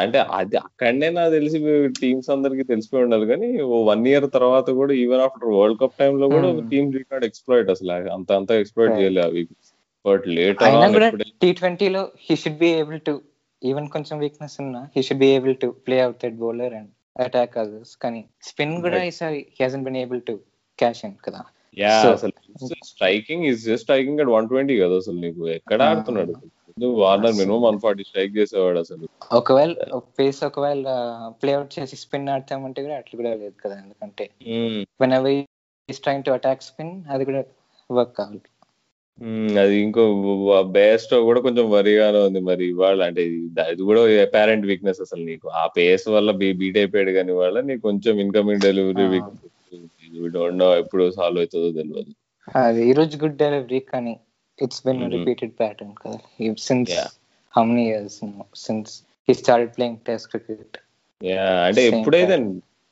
అంటే 0.00 0.18
అది 0.36 0.56
అక్కడనే 0.58 1.06
నాకు 1.10 1.32
తెలిసి 1.32 1.58
టీమ్స్ 2.00 2.28
అందరికి 2.30 2.64
తెలిసిపోయి 2.64 3.04
ఉండాలి 3.04 3.26
కానీ 3.26 3.48
ఓ 3.68 3.78
వన్ 3.84 4.04
ఇయర్ 4.08 4.26
తర్వాత 4.34 4.70
కూడా 4.76 4.92
ఈవెన్ 4.94 5.22
ఆఫ్టర్ 5.24 5.48
వరల్డ్ 5.54 5.80
కప్ 5.80 5.96
టైమ్లో 5.98 6.26
కూడా. 6.34 6.48
టీమ్ 6.70 6.92
రికార్డ్ 6.98 7.24
ఎక్స్ప్లోయిట్ 7.24 7.70
అసలు 7.70 7.92
అంత 8.12 8.30
అంత 8.32 8.50
ఎక్స్ప్లోయిట్ 8.62 8.94
Right. 8.94 9.48
బట్ 10.08 10.28
లేట్ 10.28 10.62
అయినా 10.62 10.88
కూడా 10.88 11.10
టీ 11.42 11.52
ట్వంటీలో 11.52 12.08
he 12.30 12.36
should 12.36 12.58
be 12.58 12.66
able 12.66 13.00
to 13.00 13.22
even 13.64 13.88
కొంచెం 13.88 14.18
వీక్నెస్ 14.18 14.56
ఉన్నా 14.60 14.88
he 14.96 15.02
should 15.02 15.18
be 15.18 15.26
able 15.26 15.56
to 15.56 15.66
play 15.66 16.00
out 16.00 16.16
that 16.24 16.34
bowler 16.34 16.74
and 16.74 17.20
attack 17.20 17.58
others 17.58 17.96
కానీ 17.96 18.24
స్పిన్ 18.42 18.80
కూడా. 18.80 19.02
ఈసారి 19.02 19.46
he 19.50 19.64
has 19.64 19.84
been 19.84 19.96
able 19.96 20.20
to 20.22 20.40
cash 20.78 21.04
in 21.04 21.14
కదా. 21.24 21.42
Yeah 21.78 22.02
So- 22.02 22.12
అసలు 22.12 22.32
striking 22.84 23.44
is 23.44 23.64
just 23.64 23.80
striking 23.80 24.20
at 24.20 24.28
one 24.28 24.48
twenty 24.48 24.78
కదా 24.78 24.96
అసలు 24.96 25.18
నీకు. 25.18 25.48
ఎక్కడ. 25.48 25.82
ఆడుతున్నాడు? 25.82 26.34
Warner 26.86 27.32
minimum 27.32 27.62
one 27.62 27.80
forty 27.80 28.04
strike 28.04 28.36
చేసేవాడు 28.36 28.78
అసలు. 28.78 29.08
ఒకవేళ 29.32 29.74
పేస్ 30.18 30.44
ఒకవేళ 30.44 30.84
ప్లేఅవుట్ 31.42 31.78
చేసి 31.78 31.96
స్పిన్ 31.96 32.28
ఆడతామంటే 32.28 32.82
కూడా 32.82 32.96
అట్లా 32.96 33.16
కూడా 33.16 33.34
లేదు 33.34 33.52
కదా. 33.64 33.74
ఎందుకంటే 33.74 34.30
when 35.00 35.44
trying 35.92 36.24
to 36.24 36.30
attack 36.30 36.62
spin 36.62 37.04
అది 37.10 37.24
కూడా 37.24 37.44
వర్క్ 37.90 38.16
కావాలి. 38.16 38.40
అది 39.62 39.76
ఇంకో 39.80 40.02
బేస్ట్ 40.76 41.12
కూడా 41.28 41.40
కొంచెం 41.40 41.66
వరిగానే 41.70 42.18
ఉంది 42.18 42.40
మరి 42.40 42.64
ఇవాళ. 42.68 42.98
అంటే 43.02 43.22
ఇది 43.72 43.82
కూడా 43.82 44.02
అపారెంట్ 44.22 44.66
వీక్నెస్ 44.66 45.00
అసలు 45.00 45.22
నీకు. 45.24 45.46
ఆ 45.48 45.64
పేస్ 45.78 46.08
వల్ల 46.08 46.30
బీట్ 46.60 46.78
అయిపోయాడు 46.82 47.10
కానీ 47.10 47.32
వాళ్ళ 47.32 47.60
నీకు 47.60 47.82
కొంచెం 47.82 48.20
ఇన్కమింగ్ 48.20 48.60
డెలివరీ 48.60 49.20
డోంట్ 50.36 50.58
నో 50.58 50.68
ఎప్పుడు 50.76 51.10
సాల్వ్ 51.10 51.40
అవుతుందో 51.40 51.70
తెలియదు 51.72 52.12
అది 52.48 52.82
ఈ 52.90 52.92
రోజు 52.92 53.14
గుడ్ 53.24 53.36
డెలివరీ 53.36 53.80
కానీ 53.92 54.14
ఇట్స్ 54.58 54.82
బిన్. 54.86 55.02
రిపీటెడ్ 55.16 55.52
ప్యాటర్న్ 55.52 55.94
కదా. 56.04 56.18
Since 56.68 56.92
Yeah. 56.92 57.08
How 57.54 57.64
many 57.64 57.84
years 57.88 58.18
since 58.56 58.92
he 59.28 59.34
started 59.34 59.72
playing 59.76 59.98
test 60.06 60.28
cricket 60.28 60.78
yeah 61.20 61.44
అంటే 61.66 61.82
ఎప్పుడైతే 61.86 62.36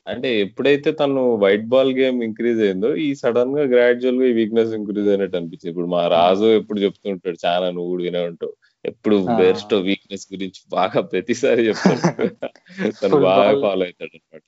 అంటే 0.07 0.29
ఎప్పుడైతే 0.43 0.89
తను 0.99 1.21
వైట్ 1.43 1.65
బాల్ 1.67 1.91
గేమ్ 1.97 2.19
ఇంక్రీజ్ 2.27 2.59
అయిందో 2.65 2.89
ఈ 3.05 3.09
సడన్గా 3.21 3.63
గ్రాడ్యువల్గా 3.73 4.25
ఈ 4.29 4.35
వీక్నెస్ 4.39 4.73
ఇంక్రీజ్ 4.77 5.09
అయినట్టు 5.13 5.37
అనిపించింది. 5.39 5.71
ఇప్పుడు 5.73 5.89
మా 5.95 6.01
రాజు 6.15 6.47
ఎప్పుడు 6.59 6.79
చెప్తుంటాడు 6.85 7.39
చాలా 7.45 7.67
నువ్వు 7.75 7.89
కూడా 7.93 8.03
వినే 8.07 8.23
ఉంటావు. 8.31 8.53
ఎప్పుడు 8.85 9.15
Ah. 9.23 9.35
బెస్ట్ 9.39 9.73
వీక్నెస్ 9.87 10.25
గురించి 10.33 10.61
బాగా 10.75 10.99
ప్రతిసారి 11.11 11.61
చెప్తాడు 11.69 12.01
తను 13.01 13.17
బాగా. 13.27 13.51
ఫాలో 13.65 13.83
అవుతాడు 13.87 14.13
అనమాట 14.17 14.43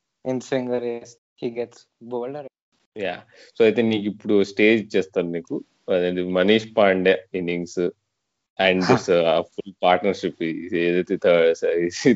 యా 2.96 3.16
సో 3.58 3.62
అయితే 3.68 3.82
నీకు 3.90 4.08
ఇప్పుడు 4.14 4.36
స్టేజ్ 4.52 4.80
ఇచ్చేస్తాను 4.84 5.32
నీకు. 5.38 5.56
Manish 6.38 6.70
Pande 6.78 7.14
innings 7.40 7.82
and 8.60 8.84
full 9.54 9.74
partnership 9.86 10.42
ఏదైతే 10.84 11.16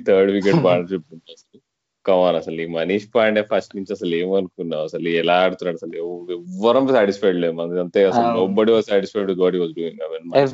థర్డ్ 0.08 0.32
వికెట్ 0.38 0.62
పార్ట్నర్షిప్ 0.68 1.08
ఉంటుంది 1.16 1.63
కమాన్ 2.06 2.36
అసలు 2.36 2.62
ఈ 2.62 2.68
మనీష్ 2.74 3.08
పాండే 3.16 3.42
ఫస్ట్ 3.44 3.76
నుంచి 3.76 3.92
అసలు 3.94 4.14
ఏమనుకున్నావు? 4.16 4.84
అసలు 4.84 5.08
ఎలా 5.22 5.36
ఆడుతున్నాడు? 5.44 5.76
అసలు 5.76 5.96
ఎవ్- 5.98 6.32
ఎవ్వరం 6.32 6.88
సాటిస్ఫైడ్ 6.88 7.38
లేదు 7.38 7.54
మనది 7.54 7.80
అంతే 7.80 8.04
అసలు 8.04 8.26
అవును. 8.26 8.40
Nobody 8.54 8.72
was 8.72 8.86
satisfied 8.86 9.32
what 9.40 9.58
was 9.58 9.74
doing 9.74 10.00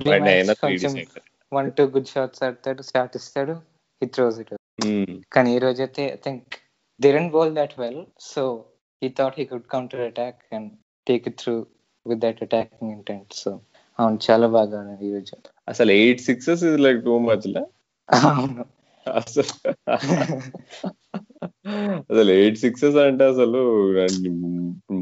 Pande 0.08 0.34
అయినా 0.34 0.54
వన్ 1.52 1.72
టూ 1.72 1.84
గుడ్ 1.86 2.08
షాట్స్ 2.08 2.44
ఆడతాడు 2.44 2.82
స్టార్ట్ 2.82 3.16
ఇస్తాడు 3.16 3.54
హీ 4.02 4.08
థ్రోస్ 4.08 4.40
ఇట్ 4.40 4.54
కానీ 5.32 5.56
ఈ 5.56 5.60
రోజు 5.60 5.82
అయితే 5.82 6.04
I 6.14 6.20
think 6.26 6.44
they 7.00 7.12
didn't 7.12 7.34
bowl 7.34 7.56
that 7.56 7.80
well 7.80 8.02
so 8.20 8.44
he 9.02 9.10
thought 9.10 9.40
he 9.40 9.46
could 9.46 9.68
counter 9.68 10.02
attack 10.02 10.40
and 10.54 10.70
take 11.08 11.28
it 11.28 11.38
through 11.38 11.56
with 12.06 12.20
that 12.20 12.44
attacking 12.44 12.92
intent 12.92 13.34
so 13.34 13.52
అవును 14.00 14.20
చాలా 14.32 14.48
బాగా 14.48 14.80
ఆడాడు 14.80 15.06
ఈ 15.06 15.14
రోజు. 15.14 15.36
అసలు 15.68 15.92
ఎయిట్ 15.92 16.22
సిక్సెస్ 16.22 16.64
ఇది 16.64 16.78
లైక్ 16.78 17.04
టూ 17.04 17.20
మచ్ 17.20 17.48
అవును. 18.10 18.66
అసలు 19.06 19.54
అసలు 22.12 22.32
ఎయిట్ 22.32 22.58
సిక్సెస్ 22.58 22.96
అంటే 22.96 23.24
అసలు 23.24 23.60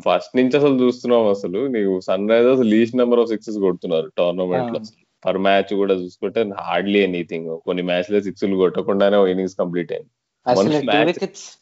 ఫస్ట్ 0.06 0.38
నుంచి 0.38 0.58
అసలు 0.58 0.84
చూస్తున్నాం 0.84 1.28
అసలు. 1.28 1.68
నీకు 1.68 2.00
Sunrisers 2.30 2.62
least 2.62 2.98
number 2.98 3.20
of 3.20 3.30
sixes 3.30 3.58
కొడుతున్నారు 3.58 4.12
టోర్నమెంట్లో. 4.18 4.80
పర్ 5.26 5.38
మ్యాచ్ 5.38 5.74
కూడా 5.74 5.94
చూసుకుంటే 5.94 6.50
హార్డ్లీ 6.60 7.00
ఎనీథింగ్ 7.00 7.58
కొన్ని 7.66 7.84
మ్యాచ్లో 7.84 8.22
సిక్స్ 8.22 8.46
కొట్టకుండానే 8.46 9.32
ఇన్నింగ్స్ 9.32 9.56
కంప్లీట్ 9.56 9.92
అయింది 9.92 10.12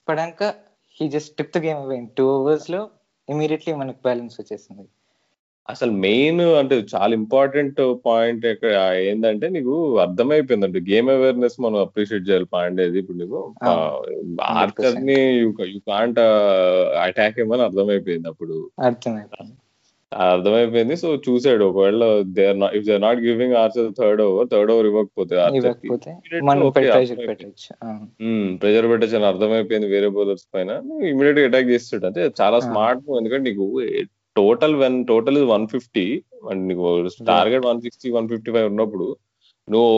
పడాక 0.07 0.43
he 0.97 1.09
just 1.09 1.37
tip 1.37 1.57
the 1.57 1.61
game 1.61 2.07
two 2.17 2.25
ఓవర్స్లో 2.27 2.89
immediately 3.29 3.73
మనకు 3.73 3.97
బ్యాలెన్స్ 4.03 4.41
వచ్చేసింది. 4.41 4.87
అసలు 5.69 5.91
మెయిన్ 5.99 6.41
అంటే 6.57 6.75
చాలా 6.91 7.13
ఇంపార్టెంట్ 7.13 7.79
పాయింట్ 8.05 8.45
ఇక్కడ 8.45 8.73
ఏంటంటే 9.03 9.49
నీకు 9.49 9.75
అర్థమైపోయింది 9.99 10.65
అంటే 10.65 10.79
గేమ్ 10.89 11.09
అవేర్నెస్ 11.09 11.61
మనం 11.61 11.77
అప్రిషియేట్ 11.77 12.29
చేయాలి 12.29 12.45
పాండేది 12.53 12.99
ఇప్పుడు 12.99 13.17
నీకు? 13.17 13.39
ఆ, 13.63 13.71
ఆర్కర్ని 14.57 15.17
యూ 15.39 15.49
కాంట్ 15.87 16.19
అటాక్ 17.01 17.39
ఏమని 17.39 17.61
అర్థమైపోయింది 17.61 18.27
అప్పుడు. 18.27 18.57
అర్థమైపోయింది. 20.11 20.95
సో 20.95 21.15
చూసాడు 21.25 21.63
ఒకవేళ 21.65 22.03
they 22.33 22.47
are 22.47 22.59
not 22.59 22.75
if 22.75 22.85
they 22.85 22.97
not 22.97 23.19
giving 23.19 23.53
Archer 23.55 23.89
third 23.97 24.21
over 24.21 24.47
third 24.51 24.71
over 24.71 24.87
ఇవ్వకపోతే 24.87 25.35
ఆర్చర్. 25.45 25.65
ప్రెజర్ 28.61 28.89
పెట్టచ్చు. 28.89 29.15
అని 29.15 29.25
అర్థమైపోయింది 29.25 29.87
వేరే 29.87 30.09
బౌలర్స్ 30.09 30.47
పైన. 30.53 30.69
ఇమీడియట్ 31.07 31.39
అటాక్ 31.47 31.69
చేస్తాడు 31.69 32.05
అంటే 32.05 32.21
చాలా. 32.41 32.59
స్మార్ట్ 32.67 33.03
ఎందుకంటే 33.17 33.49
నీకు 33.49 33.65
total 34.35 34.75
one 34.75 34.97
total 35.11 35.37
is 35.41 35.49
one 35.53 35.67
fifty 35.67 36.07
and 36.49 36.63
నీకు 36.69 36.81
target 37.33 37.67
one 37.69 37.83
sixty 37.85 38.09
one 38.17 38.27
fifty 38.33 38.51
five 38.55 38.67
ఉన్నప్పుడు 38.71 39.07
నువ్వు 39.67 39.93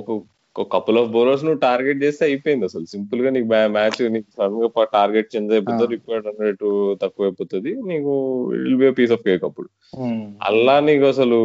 ఒక 0.00 0.18
కపుల్ 0.56 0.98
ఆఫ్ 1.00 1.10
బౌలర్స్ 1.14 1.42
నువ్వు 1.44 1.60
టార్గెట్ 1.64 2.00
చేస్తే 2.04 2.22
అయిపోయింది 2.26 2.64
అసలు. 2.68 2.84
సింపుల్గా 2.92 3.30
నీకు 3.34 3.48
మ్యాచ్ 3.76 4.00
నీకు 4.14 4.28
సడన్గా 4.36 4.68
టార్గెట్ 4.94 5.30
చేంజ్ 5.34 5.52
అయిపోతుంది. 5.52 5.90
రిక్వైర్డ్ 5.94 6.26
హండ్రెడ్ 6.30 6.64
తక్కువ 7.02 7.26
అయిపోతుంది 7.26 7.72
నీకు 7.90 8.12
will 8.54 8.78
be 8.82 8.90
piece 8.98 9.12
of 9.16 9.22
cake 9.28 9.44
అప్పుడు. 9.48 9.68
ఉమ్. 9.98 10.24
అలా 10.48 10.76
నీకు 10.88 11.06
అసలు 11.12 11.38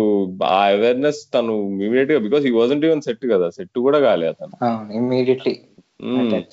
ఆ 0.51 0.61
అవేర్నెస్ 0.71 1.21
తను 1.35 1.55
ఇమీడియట్గా 1.87 2.19
బికాస్ 2.19 2.45
ఈ 2.51 2.53
వాజంట్ 2.59 2.85
ఈవెన్ 2.89 3.05
సెట్ 3.07 3.25
కదా 3.33 3.49
సెట్ 3.57 3.79
కూడా 3.87 3.99
కాలే 4.07 4.29
అతను. 4.33 4.55
ఇమీడియట్లీ 5.01 5.55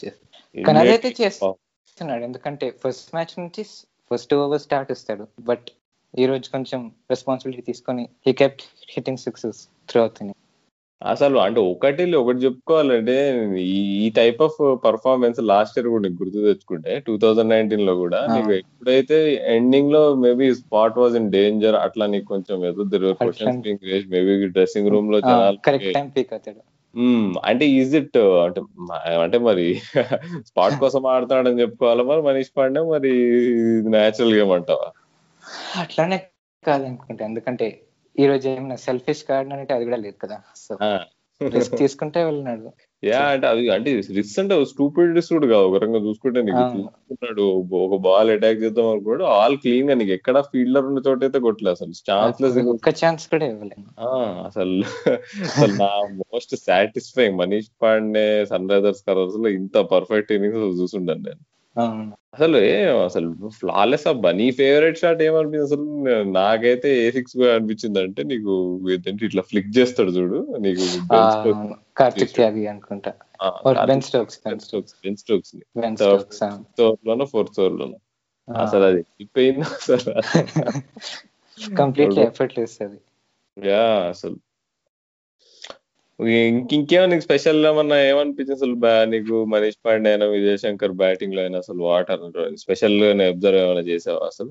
చేస్తాడు 0.02 0.64
కానీ 0.66 0.78
అదైతే 0.80 1.10
చేస్తున్నాడు 1.18 2.22
ఎందుకంటే 2.28 2.68
ఫస్ట్ 2.84 3.10
మ్యాచ్ 3.16 3.34
నుంచి 3.40 3.62
ఫస్ట్ 4.10 4.32
ఓవర్ 4.36 4.62
స్టార్ట్ 4.66 4.90
ఇస్తాడు. 4.96 5.24
బట్ 5.50 5.66
ఈ 6.14 6.24
రోజు 6.26 6.46
కొంచెం 6.50 6.80
రెస్పాన్సిబిలిటీ 7.10 7.62
తీసుకొని 7.62 8.04
he 8.26 8.32
kept 8.32 8.62
hitting 8.88 9.20
sixes 9.24 9.58
through 9.88 9.98
అవుతుంది 10.00 10.32
అసలు 11.02 11.36
అంటే 11.38 11.60
ఒకటి 11.72 12.04
ఒకటి 12.14 12.40
చెప్పుకోవాలంటే 12.44 13.14
ఈ 13.98 14.08
type 14.16 14.40
of 14.42 14.56
performance 14.84 15.38
last 15.42 15.76
year 15.78 15.88
కూడా 15.88 16.02
నీకు 16.02 16.18
గుర్తు 16.22 16.40
తెచ్చుకుంటే 16.46 16.94
టూ 17.06 17.14
థౌజండ్ 17.16 17.52
నైన్టీన్లో 17.54 17.94
కూడా. 17.96 18.20
నీకు 18.26 18.52
ఎప్పుడైతే 18.52 19.18
ఎండింగ్లో 19.54 20.02
maybe 20.24 20.48
spot 20.60 20.98
was 20.98 21.16
in 21.16 21.30
danger 21.30 21.78
అట్లా 21.84 22.06
నీకు 22.06 22.28
కొంచెం 22.34 22.66
ఏదో 22.66 22.84
క్వశ్చన్స్ 23.22 24.10
మేబీ 24.14 24.34
డ్రెస్సింగ్ 24.48 24.90
రూమ్లో 24.94 25.20
జనాలు. 25.20 25.58
అంటే 27.48 27.64
ఈజ్ 27.76 27.92
ఇట్ 27.98 28.16
అంటే 28.44 28.60
అంటే 29.24 29.38
మరి 29.48 29.66
స్పాట్ 30.48 30.76
కోసం 30.80 31.02
ఆడుతున్నాడని 31.06 31.62
చెప్పుకోవాలా 31.62 32.04
మరి 32.08 32.22
మనీష్ 32.22 32.54
పాండే 32.56 32.82
మరి 32.88 33.12
న్యాచురల్ 33.94 34.34
గేమ్ 34.38 34.52
అంటావా 34.56 34.88
అట్లానే 35.76 36.18
కాదనుకుంటా. 36.64 37.22
ఎందుకంటే 37.24 37.68
ఈ 38.18 38.26
రోజు 38.26 38.46
ఏమైనా 38.48 38.76
సెల్ఫిష్ 38.76 39.24
ఆడినంటే 39.38 39.72
అది 39.74 39.84
కూడా 39.88 39.98
లేదు 40.04 40.18
కదా. 40.22 40.36
సో 40.64 40.74
రిస్క్ 41.40 41.74
తీసుకుంటే 41.78 42.24
వెళ్ళినాడు. 42.24 42.70
యా 43.02 43.20
అంటే 43.34 43.46
అది 43.46 43.62
అంటే 43.74 43.90
రిస్క్ 44.16 44.38
అంటే 44.40 44.54
స్టూపిడ్ 44.64 45.14
రిస్క్ 45.18 45.32
కూడా 45.32 45.46
కాదు. 45.52 45.66
ఒక 45.68 45.78
రకంగా 45.82 46.00
చూసుకుంటే 46.06 46.40
నీకు. 46.46 46.64
చూసుకున్నాడు 46.74 47.44
ఒక 47.86 47.98
బాల్ 48.06 48.30
అటాక్ 48.34 48.58
చేద్దాం 48.64 48.88
అనుకోడు 48.88 49.24
ఆల్ 49.36 49.56
క్లీన్గా 49.56 49.94
నీకు 50.00 50.12
ఎక్కడ 50.18 50.40
ఫీల్డర్ 50.50 50.88
ఉన్న 50.90 51.02
చోట 51.06 51.22
అయితే 51.28 51.40
కొట్టలేదు 51.46 51.76
అసలు. 51.78 51.94
ఛాన్స్ 52.10 52.42
లెస్ 52.42 52.58
ఒక్క 52.74 52.92
ఛాన్స్ 53.02 53.24
కూడా 53.34 53.46
ఇవ్వలేము 53.46 53.86
అసలు 54.48 54.76
అసలు 55.46 55.72
నా 55.84 55.90
most 56.22 56.54
satisfying 56.66 57.38
Manish 57.38 57.70
Pande 57.82 58.26
Sunrisers 58.74 59.04
కలర్స్లో 59.08 59.50
ఇంత 59.60 59.78
పర్ఫెక్ట్ 59.94 60.32
ఇన్నింగ్స్ 60.32 60.80
చూసుంటాను 60.82 61.24
నేను. 61.28 61.42
అసలు 62.34 62.58
అసలు 63.04 63.48
ఫ్లాలెస్ 63.48 64.06
అబ్బా 64.06 64.32
నీ 64.32 64.50
ఫేవరెట్ 64.50 64.98
షాట్ 64.98 65.22
ఏమనిపించింది 65.22 65.64
అసలు 65.64 65.84
నాకైతే 66.32 67.06
ఏ 67.06 67.10
సిక్స్ 67.10 67.36
అనిపించింది 67.36 67.98
అంటే 67.98 68.22
నీకు 68.22 68.80
ఏంటంటే 68.90 69.26
ఇట్లా 69.26 69.42
ఫ్లిక్ 69.42 69.78
చేస్తాడు 69.78 70.10
చూడు 70.10 70.56
నీకు 70.60 70.84
కార్తిక్ 71.96 72.34
త్యాగి 72.34 72.66
అనుకుంటా. 72.66 73.12
Ben 73.86 74.00
Stokes 74.00 74.40
Ben 74.46 74.60
Stokes 75.16 75.56
Ben 75.76 75.96
Stokes 75.96 76.44
fourth 77.30 77.60
over 77.60 77.72
లోనో 77.72 77.98
అసలు 78.62 78.84
అది 78.84 79.00
అయిపోయింది 79.00 79.60
అసలు. 79.60 80.12
కంప్లీట్లీ 81.78 82.22
ఎఫర్ట్ 82.22 82.58
అది. 82.82 82.98
యా 83.56 83.84
అసలు 84.08 84.36
ఇంక- 86.26 86.74
ఇంకేమో 86.74 87.06
నీకు 87.06 87.20
స్పెషల్ 87.20 87.66
ఏమన్నా 87.66 88.02
ఏమనిపించింది 88.02 88.52
అసలు 88.52 89.04
నీకు 89.04 89.44
మనీష్ 89.44 89.76
పాండే 89.86 90.10
అయినా 90.10 90.26
విజయ్ 90.26 90.58
శంకర్ 90.58 90.92
బ్యాటింగ్లో 90.92 91.40
అయినా 91.42 91.58
అసలు 91.58 91.82
వాటర్ 91.82 92.56
స్పెషల్ 92.56 93.20
అబ్జర్వ్ 93.20 93.60
ఏమైనా 93.60 93.80
చేసావా 93.80 94.26
అసలు? 94.26 94.50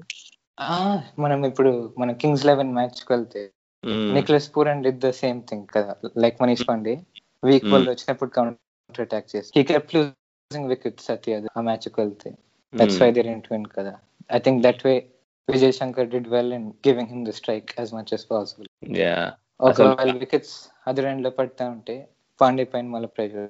ఆ, 0.60 1.02
మనం 1.20 1.46
ఇప్పుడు 1.46 1.94
మన 1.98 2.12
కింగ్స్ 2.12 2.46
లెవెన్ 2.46 2.74
మ్యాచ్కి 2.74 3.14
వెళ్తే 3.14 3.52
Nicholas 3.88 4.52
Pooran 4.58 4.84
did 4.84 5.00
the 5.00 5.10
same 5.10 5.42
thing 5.50 5.68
కదా. 5.76 5.96
Like 6.18 6.42
Manish 6.42 6.70
Pande 6.70 7.00
weak. 7.44 7.66
Ball 7.70 7.90
వచ్చినప్పుడు 7.90 8.30
కౌంటర్ 8.30 9.02
అటాక్ 9.02 9.36
చేసి 9.36 9.52
హీ 9.58 9.64
కెప్ట్ 9.64 9.96
లూజింగ్ 9.96 10.70
వికెట్స్ 10.70 11.12
అతి 11.12 11.34
అది 11.34 11.48
ఆ 11.58 11.62
మ్యాచ్కి 11.62 12.02
వెళ్తే. 12.02 12.34
That's 12.76 13.02
why 13.02 13.12
they 13.12 13.22
didn't 13.22 13.48
win 13.52 13.66
కదా. 13.78 13.96
I 14.32 14.40
think 14.40 14.64
that 14.64 14.86
way 14.86 15.06
Vijay 15.50 15.74
Shankar 15.74 16.08
did 16.08 16.28
well 16.28 16.54
in 16.54 16.72
giving 16.88 17.10
him 17.10 17.26
the 17.26 17.30
strike 17.30 17.70
as 17.80 17.94
much 17.94 18.14
as 18.14 18.22
possible 18.32 18.98
yeah 18.98 19.32
ఒకవేళ 19.60 20.12
wickets 20.18 20.56
other 20.88 21.06
ఎండ్లో 21.06 21.30
పడతా 21.30 21.70
ఉంటే 21.70 21.96
పాండే 22.42 22.64
పైన 22.64 22.86
మళ్ళీ 22.88 23.08
pressure 23.08 23.50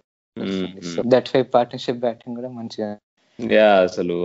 that 1.07 1.29
way 1.35 1.43
partnership 1.43 1.99
batting 1.99 2.35
కూడా 2.35 2.49
మంచిగా 2.49 2.89
యా 3.39 3.81
అసలు 3.81 4.15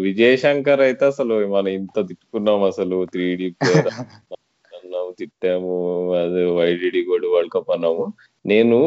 విజయ్ 0.00 0.38
శంకర్ 0.38 0.80
అయితే 0.80 1.04
అసలు 1.04 1.48
మనం 1.48 1.68
ఇంత 1.68 2.08
తిట్టుకున్నాం 2.08 2.62
అసలు 2.62 3.04
త్రీ 3.04 3.36
డి 3.36 3.48
తిట్టాము 5.18 5.72
అది 6.14 6.44
వైడిడి 6.52 7.02
కూడా 7.02 7.28
వరల్డ్ 7.28 7.52
కప్ 7.52 7.70
అన్నాము. 7.70 8.04
నేను 8.44 8.78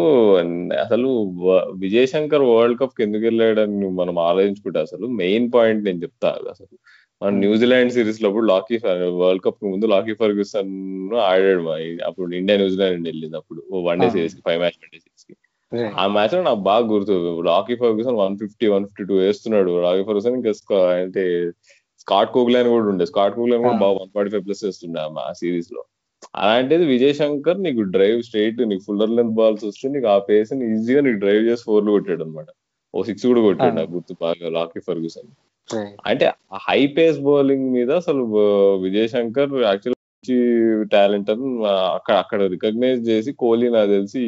అసలు 0.81 1.07
వ- 1.39 1.71
విజయ్ 1.75 2.07
శంకర్ 2.07 2.41
వరల్డ్ 2.41 2.79
కప్కి 2.79 3.03
ఎందుకు 3.03 3.23
వెళ్ళాడని 3.23 3.89
మనం 3.89 4.19
ఆలోచించుకుంటే 4.19 4.79
అసలు 4.79 5.07
మెయిన్ 5.07 5.51
పాయింట్ 5.53 5.85
నేను 5.85 6.01
చెప్తా 6.01 6.29
అసలు. 6.49 6.75
మన 7.25 7.31
Hmm. 7.31 7.39
న్యూజిలాండ్ 7.43 7.91
సిరీస్లో 7.93 8.27
అప్పుడు 8.29 8.45
లాకీ 8.49 8.75
వరల్డ్ 9.19 9.43
కప్ 9.43 9.61
ముందు 9.65 9.85
లాకీ 9.91 10.13
ఫర్గ్యూసన్ 10.19 10.71
ఆడాడు 11.25 11.61
మా 11.67 11.75
అప్పుడు 12.07 12.35
ఇండియా 12.39 12.57
న్యూజిలాండ్ 12.61 13.07
వెళ్ళింది 13.09 13.37
అప్పుడు 13.39 13.59
వన్ 13.87 14.01
డే. 14.01 14.07
సిరీస్కి 14.15 14.41
ఫైవ్ 14.47 14.59
మ్యాచ్ 14.63 14.77
వన్ 14.81 14.91
డే 14.93 14.99
సిరీస్కి 15.05 15.33
Right. 15.71 15.93
ఆ 15.97 16.03
మ్యాచ్లో 16.09 16.41
నాకు 16.47 16.61
బాగా 16.67 16.83
గుర్తు 16.89 17.13
Rocky 17.47 17.75
Ferguson 17.79 18.17
one 18.19 18.35
fifty 18.41 18.65
one 18.73 18.83
fifty 18.87 19.03
two 19.09 19.15
వేస్తున్నాడు 19.21 19.71
రాకీ 19.85 20.03
ఫర్గ్యూసన్ 20.07 20.35
ఇంకా 20.39 20.51
అంటే 20.97 21.23
స్కాట్ 22.01 22.31
కోగ్లాన్ 22.35 22.69
కూడా 22.73 22.85
ఉండే 22.91 23.05
స్కాట్ 23.11 23.35
కోగ్లాన్ 23.37 23.63
కూడా 23.63 23.73
Ah. 23.73 23.81
బాగా 23.83 23.95
వన్ 23.99 24.11
ఫార్టీ 24.15 24.31
ఫైవ్ 24.33 24.45
ప్లస్ 24.47 24.63
వేస్తుండే 24.65 24.99
ఆ 25.21 25.33
సిరీస్లో 25.41 25.81
అలాంటిది 26.41 26.85
విజయ్ 26.91 27.15
శంకర్ 27.19 27.59
నీకు 27.65 27.81
డ్రైవ్ 27.95 28.19
స్ట్రైట్ 28.27 28.61
నీకు 28.69 28.83
ఫుల్లర్ 28.87 29.15
లెంత్ 29.17 29.35
బాల్స్ 29.39 29.65
వస్తే 29.67 29.89
నీకు 29.95 30.09
ఆ 30.09 30.19
పేస్ 30.29 30.53
ఈజీగా 30.69 31.03
నీకు 31.07 31.19
డ్రైవ్ 31.23 31.43
చేసి 31.49 31.65
ఫోర్లు 31.69 31.91
కొట్టాడు 31.95 32.23
అనమాట 32.25 32.49
ఓ 32.93 33.03
సిక్స్ 33.03 33.25
కూడా 33.31 33.43
కొట్టాడు 33.47 33.71
Ah. 33.71 33.77
నాకు 33.79 33.91
గుర్తు 33.95 34.15
బాగా 34.21 34.49
రాకీ 34.55 34.81
ఫర్గ్యూసన్. 34.87 35.29
అంటే 36.05 36.31
హై 36.53 36.87
పేస్ 36.87 37.19
బౌలింగ్ 37.19 37.71
మీద 37.71 37.91
అసలు 37.91 38.23
విజయ్ 38.75 39.09
శంకర్ 39.09 39.53
యాక్చువల్ 39.53 39.95
టాలెంట్ 40.89 41.29
అని 41.29 41.65
అక్కడ 41.67 42.15
అక్కడ 42.15 42.43
రికగ్నైజ్ 42.43 43.09
చేసి 43.09 43.31
కోహ్లీ 43.31 43.69
నాకు 43.69 43.89
తెలిసి 43.89 44.21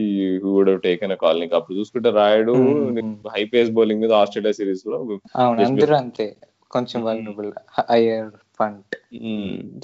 వుడ్ 0.43 0.81
టేకెన్ 0.81 1.15
కాల్ 1.15 1.39
నీకు 1.39 1.55
అప్పుడు 1.55 1.77
చూసుకుంటే 1.77 2.09
రాయుడు. 2.09 2.53
హై 3.29 3.43
పేస్ 3.45 3.71
బౌలింగ్ 3.71 4.01
మీద 4.01 4.13
ఆస్ట్రేలియా 4.13 4.51
సిరీస్లో 4.51 5.19
అందరూ 5.35 5.95
అంతే. 5.95 6.35
కొంచెం. 6.71 7.03
వల్నరబుల్ 7.03 7.51
హయ్యర్ 7.91 8.29
పంట్ 8.59 8.95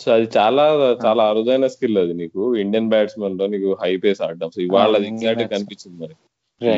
సో 0.02 0.14
అది 0.14 0.30
చాలా 0.38 0.96
చాలా 1.06 1.24
అరుదైన 1.24 1.68
స్కిల్ 1.68 1.98
అది 1.98 2.14
నీకు. 2.14 2.56
ఇండియన్ 2.56 2.90
బ్యాట్స్మెన్లో 2.90 3.48
నీకు 3.48 3.78
హై 3.84 3.98
పేస్ 3.98 4.22
ఆడడం. 4.22 4.50
సో 4.50 4.62
ఇవాళ 4.62 4.96
అది 4.96 5.06
Ah, 5.06 5.14
ఎగ్జాక్ట్ 5.14 5.42
Indian 5.42 5.58
కనిపించింది 5.58 6.04
మరి. 6.04 6.16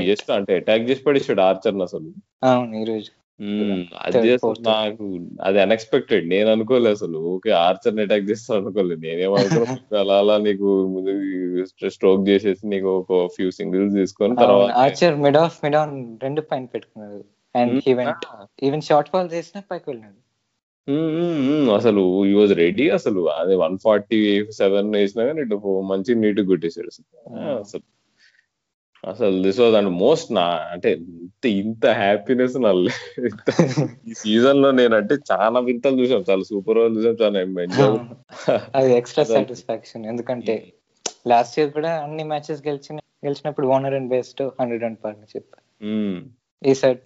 జస్ట్ 0.05 0.31
అంటే 0.31 0.55
అటాక్ 0.55 0.81
చేసి 0.81 1.03
పడేసాడు 1.03 1.41
ఆర్చర్ 1.41 1.75
అసలు. 1.75 2.11
అవును 2.43 2.75
ఈ 2.75 2.83
రోజు. 2.83 3.24
అది 3.39 4.17
అసలు 4.17 4.37
fourth. 4.37 4.61
నాకు 4.67 5.05
అది 5.41 5.59
అన్ఎక్స్పెక్టెడ్ 5.61 6.29
నేను 6.29 6.49
అనుకోలేదు 6.49 6.95
అసలు. 6.95 7.17
ఓకే 7.17 7.51
ఆర్చర్ 7.51 7.99
అటాక్ 7.99 8.29
చేస్తాను 8.29 8.59
అనుకోలేదు 8.61 9.01
నేనేమనుకున్నా 9.01 9.75
అలా 10.01 10.17
అలా 10.17 10.37
నీకు 10.37 10.67
స్ట్రోక్ 11.89 12.29
చేసేసి 12.29 12.67
నీకు 12.67 12.89
ఒక 12.97 13.27
ఫ్యూ 13.35 13.51
సింగిల్స్ 13.51 13.95
తీసుకొని 13.95 14.35
తర్వాత 14.35 14.71
Archer 14.77 15.15
mid 15.15 15.37
off 15.37 15.57
mid 15.63 15.75
on 15.75 16.17
రెండు 16.23 16.41
పైన 16.41 16.65
పెట్టుకున్నాడు. 16.65 17.19
And 17.55 17.73
Hmm. 17.73 17.89
Event 17.91 18.25
even 18.63 18.81
short 18.81 19.11
ball 19.13 19.31
చేసినా 19.31 19.63
పైకి 19.71 19.85
వెళ్ళినాడు. 19.89 20.19
మ్మ్, 20.87 21.11
మ్మ్. 21.49 21.69
అసలు 21.75 22.25
ఈ 22.25 22.33
వాజ్ 22.33 22.53
రెడీ 22.53 22.89
అసలు. 22.89 23.21
అదే 23.35 23.55
వన్ 23.55 23.77
ఫార్టీ 23.77 24.17
సెవెన్ 24.51 24.95
వేసినా 24.95 25.25
కానీ 25.25 25.41
ఇటు 25.41 25.57
మంచి 25.87 26.15
నీట్ 26.15 26.41
కొట్టేసాడు 26.41 26.87
అసలు. 26.87 27.07
Hmm. 27.27 27.93
అసలు 29.05 29.35
దిస్ 29.43 29.59
వాజ్ 29.61 29.75
అండ్ 29.75 29.91
మోస్ట్ 29.99 30.29
నా 30.33 30.43
అంటే 30.73 30.89
ఇంత 31.15 31.45
ఇంత 31.59 31.85
హ్యాపీనెస్ 31.99 32.55
నా 32.57 32.71
ఈ 34.05 34.13
సీజన్లో 34.21 34.69
నేనంటే 34.79 35.15
చాలా 35.31 35.59
వింతలు 35.67 35.99
చూసాం 36.01 36.23
చాలా 36.29 36.45
సూపర్ 36.49 36.79
ఓవర్ 36.79 36.95
చూసాం 36.97 37.17
చాలా 37.21 37.39
ఎంజాయ్ 37.63 37.97
అది 38.77 38.91
ఎక్స్ట్రా. 38.97 39.25
సాటిస్ఫాక్షన్ 39.31 40.05
ఎందుకంటే 40.11 40.55
లాస్ట్ 41.25 41.55
ఇయర్ 41.59 41.71
కూడా 41.71 41.91
అన్ని 42.03 42.23
మ్యాచెస్ 42.31 42.61
గెలిచిన 42.65 42.97
గెలిచినప్పుడు 43.25 43.67
one 43.67 43.85
run 43.93 44.09
based 44.09 44.43
hundred 44.59 44.83
run 44.83 44.97
partnership 45.03 45.53
ఈసారి 46.61 46.99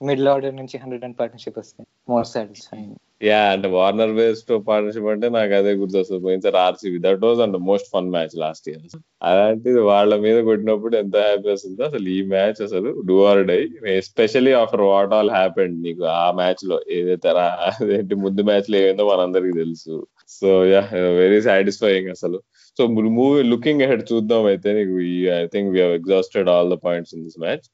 మిడిల్ 0.00 0.28
ఆర్డర్ 0.28 0.56
నుంచి 0.56 0.76
హండ్రెడ్ 0.78 1.04
అండ్ 1.04 1.16
పార్ట్నర్షిప్ 1.18 1.58
వస్తుంది 1.58 1.88
మోర్ 2.08 2.26
సాటిస్ఫైయింగ్ 2.26 2.96
యా 3.22 3.38
అంటే 3.52 3.68
వార్నర్ 3.68 4.12
బేస్డ్ 4.12 4.50
పార్ట్నర్షిప్ 4.66 5.06
అంటే 5.06 5.28
నాకు 5.28 5.52
అదే 5.54 5.72
గుర్తొస్తుంది. 5.72 6.24
పోయినసారి 6.24 6.56
RCB 6.56 6.98
that 6.98 7.24
was 7.24 7.40
and 7.40 7.56
most 7.60 7.88
fun 7.92 8.10
match 8.10 8.34
last 8.36 8.68
year 8.68 8.84
అలాంటిది 9.22 9.80
వాళ్ళ 9.82 10.16
మీద 10.16 10.38
కొట్టినప్పుడు 10.40 10.96
ఎంత 10.96 11.16
హ్యాపీ 11.18 11.48
వస్తుందో 11.48 11.84
అసలు 11.84 12.08
ఈ 12.08 12.22
మ్యాచ్ 12.26 12.60
అసలు 12.62 13.02
do 13.06 13.24
or 13.24 13.46
die 13.46 13.58
especially 13.96 14.52
after 14.52 14.84
what 14.86 15.14
all 15.14 15.30
happened 15.30 15.82
నీకు 15.82 16.04
ఆ 16.16 16.32
మ్యాచ్లో 16.32 16.78
ఏదైతే 16.90 17.32
రా- 17.32 17.56
అదేంటి 17.72 18.14
ముందు 18.16 18.42
మ్యాచ్లో 18.42 18.78
ఏమైందో 18.78 19.06
మనందరికి 19.08 19.52
తెలుసు. 19.58 19.96
సో 20.30 20.64
యా 20.66 20.82
వెరీ 21.18 21.40
సాటిస్ఫైయింగ్ 21.40 22.08
అసలు. 22.08 22.38
సో 22.76 22.86
మూవీ 23.16 23.42
లుకింగ్ 23.44 23.82
అహెడ్ 23.82 24.04
చూద్దాం 24.12 24.44
అయితే 24.44 24.72
నీకు 24.72 24.94
I 25.36 25.46
think 25.46 25.70
we 25.70 25.80
exhausted 25.94 26.48
all 26.48 26.70
the 26.70 26.78
points 26.84 27.14
in 27.14 27.24
this 27.24 27.40
match 27.40 27.66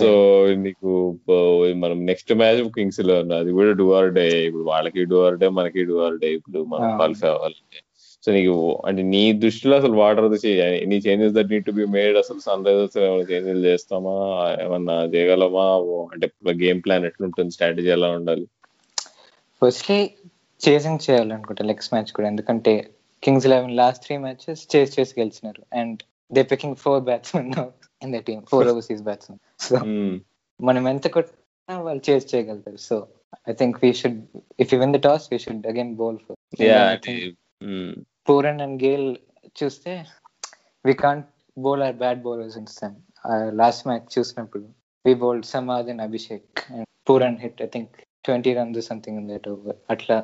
so 0.00 0.08
నీకు 0.64 0.90
మనం 1.82 1.98
నెక్స్ట్ 2.06 2.30
మ్యాచ్ 2.40 2.60
కింగ్స్లో. 2.76 3.16
అది 3.38 3.50
కూడా 3.58 3.72
డూ 3.80 3.86
ఆర్ 3.96 4.10
డే 4.18 4.26
ఇప్పుడు 4.46 4.64
వాళ్ళకి 4.72 5.02
డూ 5.10 5.18
ఆర్ 5.26 5.36
డే 5.42 5.48
మనకి 5.58 5.82
డూ 5.90 5.96
ఆర్ 6.04 6.16
డే 6.22 6.28
ఇప్పుడు 6.38 6.60
మనం. 6.72 6.88
క్వాలిఫై 6.96 7.28
అవ్వాలంటే. 7.28 7.80
సో 8.24 8.32
నీకు 8.32 8.54
అంటే 8.88 9.02
నీ 9.14 9.22
దృష్టిలో 9.42 9.74
అసలు 9.80 9.94
what are 10.02 10.46
any 10.84 10.98
changes 11.06 11.34
that 11.34 11.50
need 11.52 11.66
to 11.66 11.72
be 11.78 11.84
made 11.96 12.16
అసలు 12.22 12.40
సన్ 12.46 12.64
రైజర్స్ 12.68 12.98
ఏమైనా 12.98 13.26
చేంజెస్ 13.32 13.62
చేస్తామా? 13.66 14.14
ఏమన్నా 14.64 14.96
చేయగలమా? 15.14 15.66
అంటే 16.14 16.26
గేమ్ 16.64 16.80
ప్లాన్ 16.86 17.06
ఎట్లుంటుంది? 17.10 17.50
స్ట్రాటజీ 17.50 17.90
ఎలా 17.96 18.10
ఉండాలి? 18.18 18.46
ఫస్ట్లీ 19.60 20.00
చేసింగ్ 20.68 21.04
చేయాలనుకుంటా 21.06 21.64
నెక్స్ట్ 21.72 21.94
మ్యాచ్ 21.94 22.12
కూడా. 22.16 22.28
ఎందుకంటే 22.28 22.74
Kings 23.22 23.46
eleven 23.46 23.76
last 23.76 24.02
three 24.06 24.16
matches 24.24 24.62
చేసి 24.76 24.92
చేసి 25.00 25.14
గెలిచినారు. 25.20 25.62
And 25.80 26.00
they 26.32 26.42
picking 26.52 26.76
four 26.76 27.02
batsmen 27.10 27.52
in 28.04 28.14
the 28.14 28.20
team 28.28 28.42
four 28.50 28.68
overseas 28.70 29.02
batsmen 29.02 29.40
so 29.60 29.74
hmm. 29.88 30.14
మనం 30.60 30.84
ఎంత 30.90 31.06
కొట్టినా 31.08 31.76
వాళ్ళు 31.80 32.02
చేసి 32.08 32.26
చేయగలుగుతారు. 32.32 32.80
So 32.88 32.96
I 33.48 33.54
think 33.54 33.76
we 33.82 33.90
should 34.00 34.20
if 34.60 34.72
you 34.72 34.78
win 34.80 34.94
the 34.94 35.00
toss 35.06 35.26
we 35.32 35.38
should 35.44 35.66
again 35.72 35.94
bowl 35.96 36.18
for 36.24 36.38
Yeah, 36.64 36.84
అంటే 36.90 37.14
hmm. 37.62 37.92
Pooran 38.26 38.60
and 38.62 38.76
Gayle 38.84 39.08
చూస్తే 39.56 39.92
we 40.84 40.94
can't 41.02 41.26
bowl 41.56 41.82
or 41.82 41.96
bad 41.96 42.20
bowlers 42.22 42.56
in 42.60 42.68
time 42.74 42.96
last 43.60 43.84
match 43.88 44.06
చూసినప్పుడు 44.16 44.64
we 45.04 45.14
bowled 45.22 45.46
Samad 45.50 45.88
and 45.92 46.02
Abhishek 46.02 46.46
and 46.70 46.88
Pooran 47.06 47.38
hit 47.42 47.60
I 47.62 47.70
think 47.74 47.92
twenty 48.24 48.52
runs 48.54 48.86
something 48.88 49.18
in 49.20 49.28
that 49.30 49.48
over 49.48 49.78
అట్లా 49.90 50.16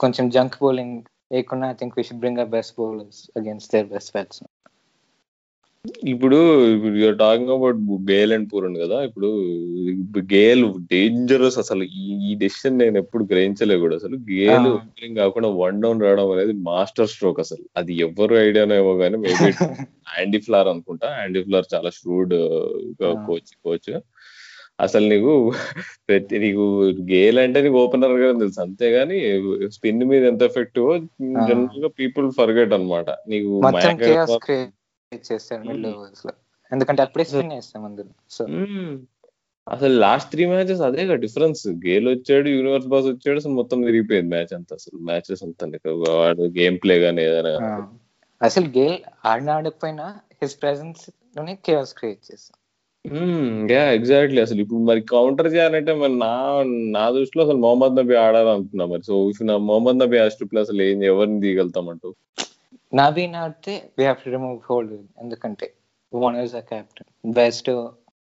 కొంచెం 0.00 0.24
junk 0.30 0.56
bowling 0.60 0.96
లేకుండా 1.32 1.66
I 1.70 1.76
think 1.80 1.94
we 1.98 2.04
should 2.08 2.20
bring 2.20 2.40
a 2.40 2.48
best 2.54 2.74
bowlers 2.78 3.20
against 3.38 3.70
their 3.74 3.88
best 3.92 4.12
bats 4.12 4.40
ఇప్పుడు 6.12 6.36
you're 6.98 7.18
talking 7.18 7.50
about 7.54 7.78
Gayle 8.10 8.32
and 8.32 8.48
Pooran 8.52 8.76
కదా 8.82 8.98
ఇప్పుడు 9.08 9.28
Gayle 10.32 10.62
dangerous 10.92 11.58
అసలు. 11.62 11.82
ఈ 12.28 12.34
decision 12.42 12.78
నేను 12.82 12.96
ఎప్పుడు 13.02 13.24
గ్రహించలే 13.32 13.76
కూడా 13.82 13.94
అసలు. 14.00 14.16
గేల్. 14.30 14.68
ఓపెనింగ్ 14.74 15.18
కాకుండా 15.22 15.48
వన్ 15.62 15.80
డౌన్ 15.82 16.00
రావడం 16.04 16.30
అనేది 16.34 16.54
మాస్టర్ 16.68 17.10
స్ట్రోక్ 17.14 17.40
అసలు. 17.44 17.64
అది 17.76 17.94
ఎవరు 18.06 18.36
ఐడియానో 18.46 18.76
ఏమో 18.82 18.94
కానీ 19.02 19.18
మేబీ 19.24 19.50
యాండీ 20.18 20.38
ఫ్లార్ 20.46 20.68
అనుకుంటా. 20.68 21.10
యాండీ 21.20 21.42
ఫ్లార్ 21.48 21.66
చాలా 21.74 21.90
ష్రూడ్. 21.98 22.34
కోచ్ 23.28 23.52
కోచ్ 23.66 23.90
అసలు 24.84 25.06
నీకు 25.12 25.32
ప్రతి 26.08 26.36
నీకు 26.44 26.64
గేల్ 27.10 27.38
అంటే 27.42 27.58
నీకు 27.64 27.78
ఓపెనర్గా 27.82 28.30
తెలుసు? 28.38 28.60
అంతేగాని 28.60 29.18
స్పిన్ 29.76 30.02
మీద 30.12 30.22
ఎంత 30.32 30.42
ఎఫెక్టివ్. 30.50 30.88
జనరల్గా 31.50 31.90
పీపుల్ 32.00 32.26
ఫర్గెట్ 32.38 32.74
అన్నమాట. 32.78 33.10
నీకు 33.28 33.52
మిడిల్. 35.58 35.86
ఓవర్స్లో 35.86 36.32
ఎందుకంటే 36.72 37.02
అప్పుడే 37.02 37.24
స్పిన్ 37.24 37.52
చేస్తాం 37.52 37.84
అందులో. 37.84 38.08
సో. 38.30 38.44
అసలు 39.68 39.94
లాస్ట్ 39.94 40.30
త్రీ 40.30 40.46
మ్యాచెస్ 40.46 40.80
అదేగా 40.80 41.14
డిఫరెన్స్. 41.14 41.68
గేల్ 41.68 42.08
వచ్చాడు 42.08 42.48
యూనివర్స్ 42.48 42.86
బాస్ 42.86 43.06
వచ్చాడు 43.06 43.38
అసలు 43.38 43.52
మొత్తం 43.52 43.80
విరిగిపోయింది 43.80 44.28
మ్యాచ్ 44.28 44.54
అంతా. 44.54 44.76
అసలు 44.76 44.98
మ్యాచెస్ 44.98 45.42
అంతా 45.42 45.70
వాడు 45.92 46.42
గేమ్ 46.42 46.78
ప్లే 46.82 46.98
గానీ 46.98 47.22
ఏదైనా. 47.22 47.88
అసలు 48.42 48.66
గేల్ 48.78 48.98
ఆడిన 49.26 49.50
ఆడకపోయినా 49.50 50.16
హిస్ 50.42 50.62
ప్రెసెన్స్లోనే 50.62 51.54
కేయాస్ 51.54 51.94
క్రియేట్ 51.94 52.32
చేస్తాం. 52.32 52.58
యా 53.70 53.90
ఎగ్జాక్ట్లీ 53.90 54.42
అసలు 54.42 54.60
ఇప్పుడు 54.60 54.80
మరి 54.80 55.00
కౌంటర్ 55.00 55.54
చేయాలంటే 55.54 55.94
మరి 55.94 56.18
నా 56.18 56.62
నా 56.66 57.10
దృష్టిలో 57.10 57.44
అసలు 57.44 57.56
మొహమ్మద్ 57.56 57.96
నబీ 57.96 58.14
ఆడాలనుకున్నా 58.14 58.86
మరి. 58.86 59.02
సో 59.02 59.30
ఇఫ్ 59.30 59.42
నా 59.42 59.56
మొహమ్మద్ 59.56 59.98
నబీ 59.98 60.18
టు 60.18 60.44
ప్లే 60.44 60.60
అసలు 60.60 60.82
ఏం 60.82 61.04
ఎవరిని 61.04 61.40
తీయగలుగుతామంటూ. 61.40 62.14
నవీన్ 62.94 63.36
ఆడితే 63.36 63.74
we 63.98 64.02
have 64.04 64.20
to 64.24 64.30
remove 64.30 64.58
hold 64.68 64.92
ఎందుకంటే 65.22 65.66
one 66.12 66.36
is 66.36 66.54
a 66.54 66.64
captain 66.72 67.08
best 67.34 67.68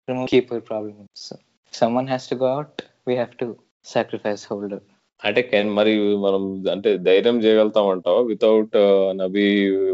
remove 0.07 0.27
keeper 0.33 0.63
problem 0.69 1.07
so 1.21 1.35
someone 1.73 2.07
has 2.07 2.29
to 2.29 2.35
go 2.35 2.49
out 2.53 2.81
we 3.07 3.15
have 3.15 3.33
to 3.41 3.47
sacrifice 3.85 4.45
Holder 4.51 4.85
అంటే 5.21 5.41
కెన్ 5.51 5.69
మరి 5.77 5.93
మనం 6.23 6.43
అంటే 6.73 6.89
ధైర్యం 7.05 7.37
చేయగలుగుతామంటావా? 7.43 8.19
Without 8.31 8.75
Nabi 9.21 9.45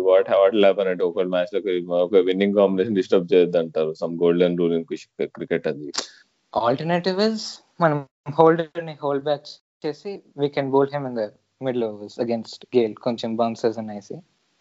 what 0.07 0.29
what 0.31 0.57
happen 0.61 0.89
అంటే 0.91 1.03
ఒక 1.03 1.23
మ్యాచ్లో 1.33 1.59
ఒక 2.05 2.23
విన్నింగ్ 2.29 2.57
కాంబినేషన్ 2.57 2.97
డిస్టర్బ్ 2.99 3.29
చేయొద్దు 3.33 3.57
అంటారు 3.57 3.93
some 4.01 4.15
golden 4.23 4.57
rule 4.57 4.75
in 4.77 4.85
cricket 5.37 5.67
అది 5.67 5.87
ఆల్టర్నేటివ్ 6.53 7.19
ఇస్ 7.27 7.45
మనం 7.81 7.99
హోల్డర్ని 8.39 8.95
హోల్డ్ 9.03 9.25
బ్యాక్ 9.29 9.47
చేసి 9.83 10.11
we 10.41 10.49
can 10.49 10.71
bowl 10.71 10.91
him 10.93 11.07
in 11.07 11.17
the 11.21 11.25
middle 11.61 11.85
overs 11.89 12.17
against 12.19 12.65
Gayle 12.77 12.95
కొంచెం 13.07 13.31
బౌన్సర్స్ 13.37 13.79
అనేసి. 13.79 14.15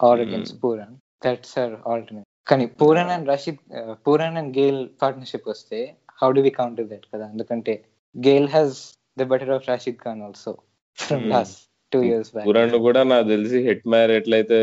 Or. 0.08 0.20
Against 0.26 0.56
Pooran. 0.64 0.94
That's 1.26 1.56
our 1.64 1.74
alternate 1.92 2.28
కానీ 2.50 2.64
Pooran 2.80 3.10
and 3.16 3.28
Rashid 3.32 3.58
Pooran 4.06 4.38
and 4.42 4.52
Gayle 4.60 4.80
partnership 5.02 5.50
వస్తే 5.52 5.80
how 6.22 6.30
do 6.38 6.42
we 6.46 6.52
counter 6.60 6.88
that 6.92 7.06
కదా? 7.14 7.26
ఎందుకంటే 7.34 7.74
Gayle 8.14 8.48
has 8.54 8.78
the 9.20 9.26
better 9.34 9.52
of 9.58 9.68
Rashid 9.72 10.00
Khan 10.06 10.22
also 10.28 10.52
from. 10.98 11.26
Last 11.34 11.60
two 11.92 11.98
years 12.08 12.30
Pooran 12.46 12.74
కూడా 12.86 13.00
నాకు 13.10 13.26
తెలిసి 13.32 13.58
hit 13.66 13.86
మ్యార్ 13.92 14.10
ఎట్లయితే 14.18 14.58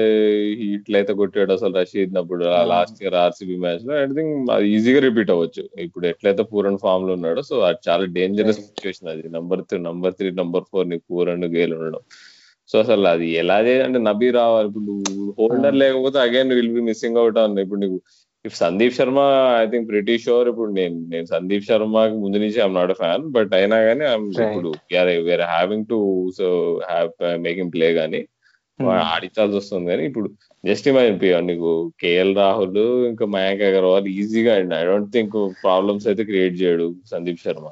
ఇట్లయితే 0.76 1.12
కొట్టాడు 1.20 1.52
అసలు 1.58 1.74
రషీద్ 1.80 2.18
అప్పుడు. 2.22 2.46
లాస్ట్ 2.72 3.00
ఇయర్ 3.04 3.18
ఆర్సీబీ 3.24 3.58
మ్యాచ్లో 3.66 3.94
ఐ 4.02 4.06
థింక్ 4.18 4.52
అది 4.56 4.68
ఈజీగా 4.76 5.02
రిపీట్ 5.08 5.32
అవ్వచ్చు. 5.36 5.64
ఇప్పుడు 5.86 6.06
ఎట్లయితే 6.12 6.44
పూరణ్ 6.54 6.80
ఫామ్లో 6.86 7.14
ఉన్నాడో 7.18 7.44
సో 7.50 7.58
అది 7.70 7.80
చాలా 7.90 8.06
డేంజరస్. 8.18 8.62
సిచ్యువేషన్ 8.70 9.12
అది. 9.14 9.24
Number 9.38 9.62
three 9.70 9.80
number 9.90 10.16
three 10.20 10.32
number 10.42 10.66
ఫోర్ని 10.72 11.00
Pooran 11.10 11.48
Gayle 11.58 11.76
ఉండడం. 11.78 12.04
సో 12.70 12.78
అసలు 12.80 13.08
అది 13.08 13.28
ఎలా 13.42 13.58
చేయాలంటే 13.62 14.00
నబీ 14.08 14.28
రావాలి. 14.32 14.68
ఇప్పుడు 14.70 14.86
నువ్వు 14.90 15.24
హోల్డర్. 15.40 15.76
లేకపోతే 15.76 16.18
again 16.20 16.52
will 16.58 16.74
be 16.74 16.82
missing 16.90 17.20
out 17.22 17.40
అన్న 17.40 17.64
ఇప్పుడు 17.66 17.80
నీకు 17.80 17.98
if 18.46 18.56
Sandeep 18.56 18.96
Sharma 18.98 19.20
I 19.62 19.66
think 19.66 19.88
pretty 19.90 20.16
sure 20.18 20.48
ఇప్పుడు 20.48 20.72
నేను 20.72 20.98
నేను 21.08 21.28
సందీప్ 21.28 21.66
శర్మ 21.66 22.04
ముందు 22.22 22.38
నుంచి 22.38 22.60
ఐఎమ్ 22.62 22.78
నాట్ 22.78 22.94
ఫ్యాన్ 22.94 23.24
బట్ 23.32 23.54
అయినా 23.54 23.78
కానీ. 23.88 24.06
ఇప్పుడు 24.48 24.70
where 25.30 25.44
having 25.52 25.88
to 25.90 25.98
so 26.38 26.48
have 26.90 27.10
making 27.40 27.74
play 27.74 27.90
గానీ 27.94 28.22
ఆడించాల్సి 29.08 29.58
వస్తుంది 29.58 29.88
కానీ 29.92 30.04
ఇప్పుడు 30.10 30.28
జస్ట్ 30.64 30.88
ఇమాజిన్ 30.88 31.20
నీకు 31.48 31.72
కేఎల్ 32.02 32.34
రాహుల్ 32.36 32.80
ఇంకా 33.10 33.26
మయాంక్ 33.36 33.64
అగర్వాల్ 33.64 34.08
ఈజీగా 34.16 34.54
ఐ 34.76 34.84
డోంట్ 34.86 35.12
థింక్ 35.14 35.36
ప్రాబ్లమ్స్ 35.64 36.08
అయితే 36.08 36.24
క్రియేట్ 36.24 36.56
చేయడు 36.62 36.88
సందీప్ 37.12 37.44
శర్మ 37.46 37.68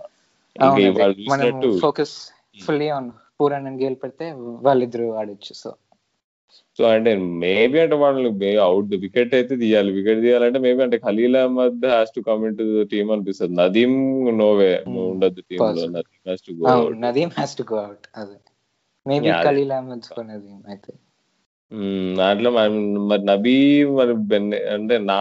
ఇంకా 0.56 0.82
ఇవాళ 0.88 1.12
చూసినట్టు 1.22 1.72
focus 1.80 2.16
fully 2.60 2.90
on 2.90 3.10
Pooran 3.40 3.68
and 3.68 3.82
Gayle 3.84 3.96
పెడితే 4.04 4.26
వాళ్ళిద్దరు 4.62 5.16
ఆడొచ్చు 5.18 5.54
సో 5.54 5.72
సో 6.80 6.84
అంటే 6.86 7.16
మేబీ 7.42 7.80
అంటే 7.80 7.96
వాళ్ళని 7.96 8.56
అవుట్ 8.58 8.96
వికెట్ 8.96 9.34
అయితే 9.34 9.56
తీయాలి. 9.56 9.92
వికెట్ 9.92 10.22
తీయాలంటే 10.22 10.60
మేబీ 10.60 10.84
అంటే 10.84 10.98
Khaleel 10.98 11.36
Ahmed 11.36 11.86
has 11.86 12.12
to 12.16 12.22
come 12.22 12.58
to 12.58 12.84
team 12.84 13.12
అనిపిస్తుంది. 13.12 13.62
Nadeem 13.62 13.94
no way 14.38 14.84
Hmm. 14.88 14.98
ఉండదు 14.98 15.42
టీమ్లో. 15.42 15.68
Possible. 15.68 15.94
Nadeem 15.96 16.20
has 16.28 16.42
to 16.42 16.54
go 16.54 16.90
Nadeem 17.00 17.30
has 17.30 17.58
to 17.58 17.66
go 17.74 17.78
out 17.84 18.08
అదే. 18.16 18.38
మేబీ. 19.06 19.30
ఖలీల్ 19.46 19.72
అహ్మద్ 19.72 20.28
నదీం 20.28 20.62
అయితే. 20.68 20.94
దాంట్లో 22.18 22.52
మరి 22.52 23.26
నబీ 23.26 23.86
మరి 23.86 24.12
అంటే 24.74 24.98
నా 24.98 25.20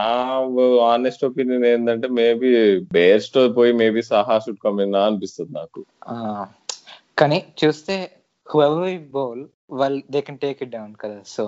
ఆనెస్ట్ 0.82 1.24
ఒపీనియన్ 1.24 1.64
ఏంటంటే 1.64 2.08
మేబీ 2.08 2.50
బేర్స్తో 2.92 3.48
పోయి 3.48 3.72
మేబీ 3.72 4.02
సహా 4.02 4.38
షుడ్ 4.38 4.62
కమ్ 4.64 4.80
అనిపిస్తుంది 4.96 5.52
నాకు. 5.52 5.80
కానీ 7.17 7.39
చూస్తే 7.61 7.95
హువెవర్ 8.47 8.97
బౌల్ 9.13 9.43
వాళ్ళు 9.73 9.99
they 10.09 10.21
can 10.21 10.39
take 10.39 10.61
it 10.63 10.71
down 10.71 10.93
కదా 11.03 11.19
so 11.35 11.43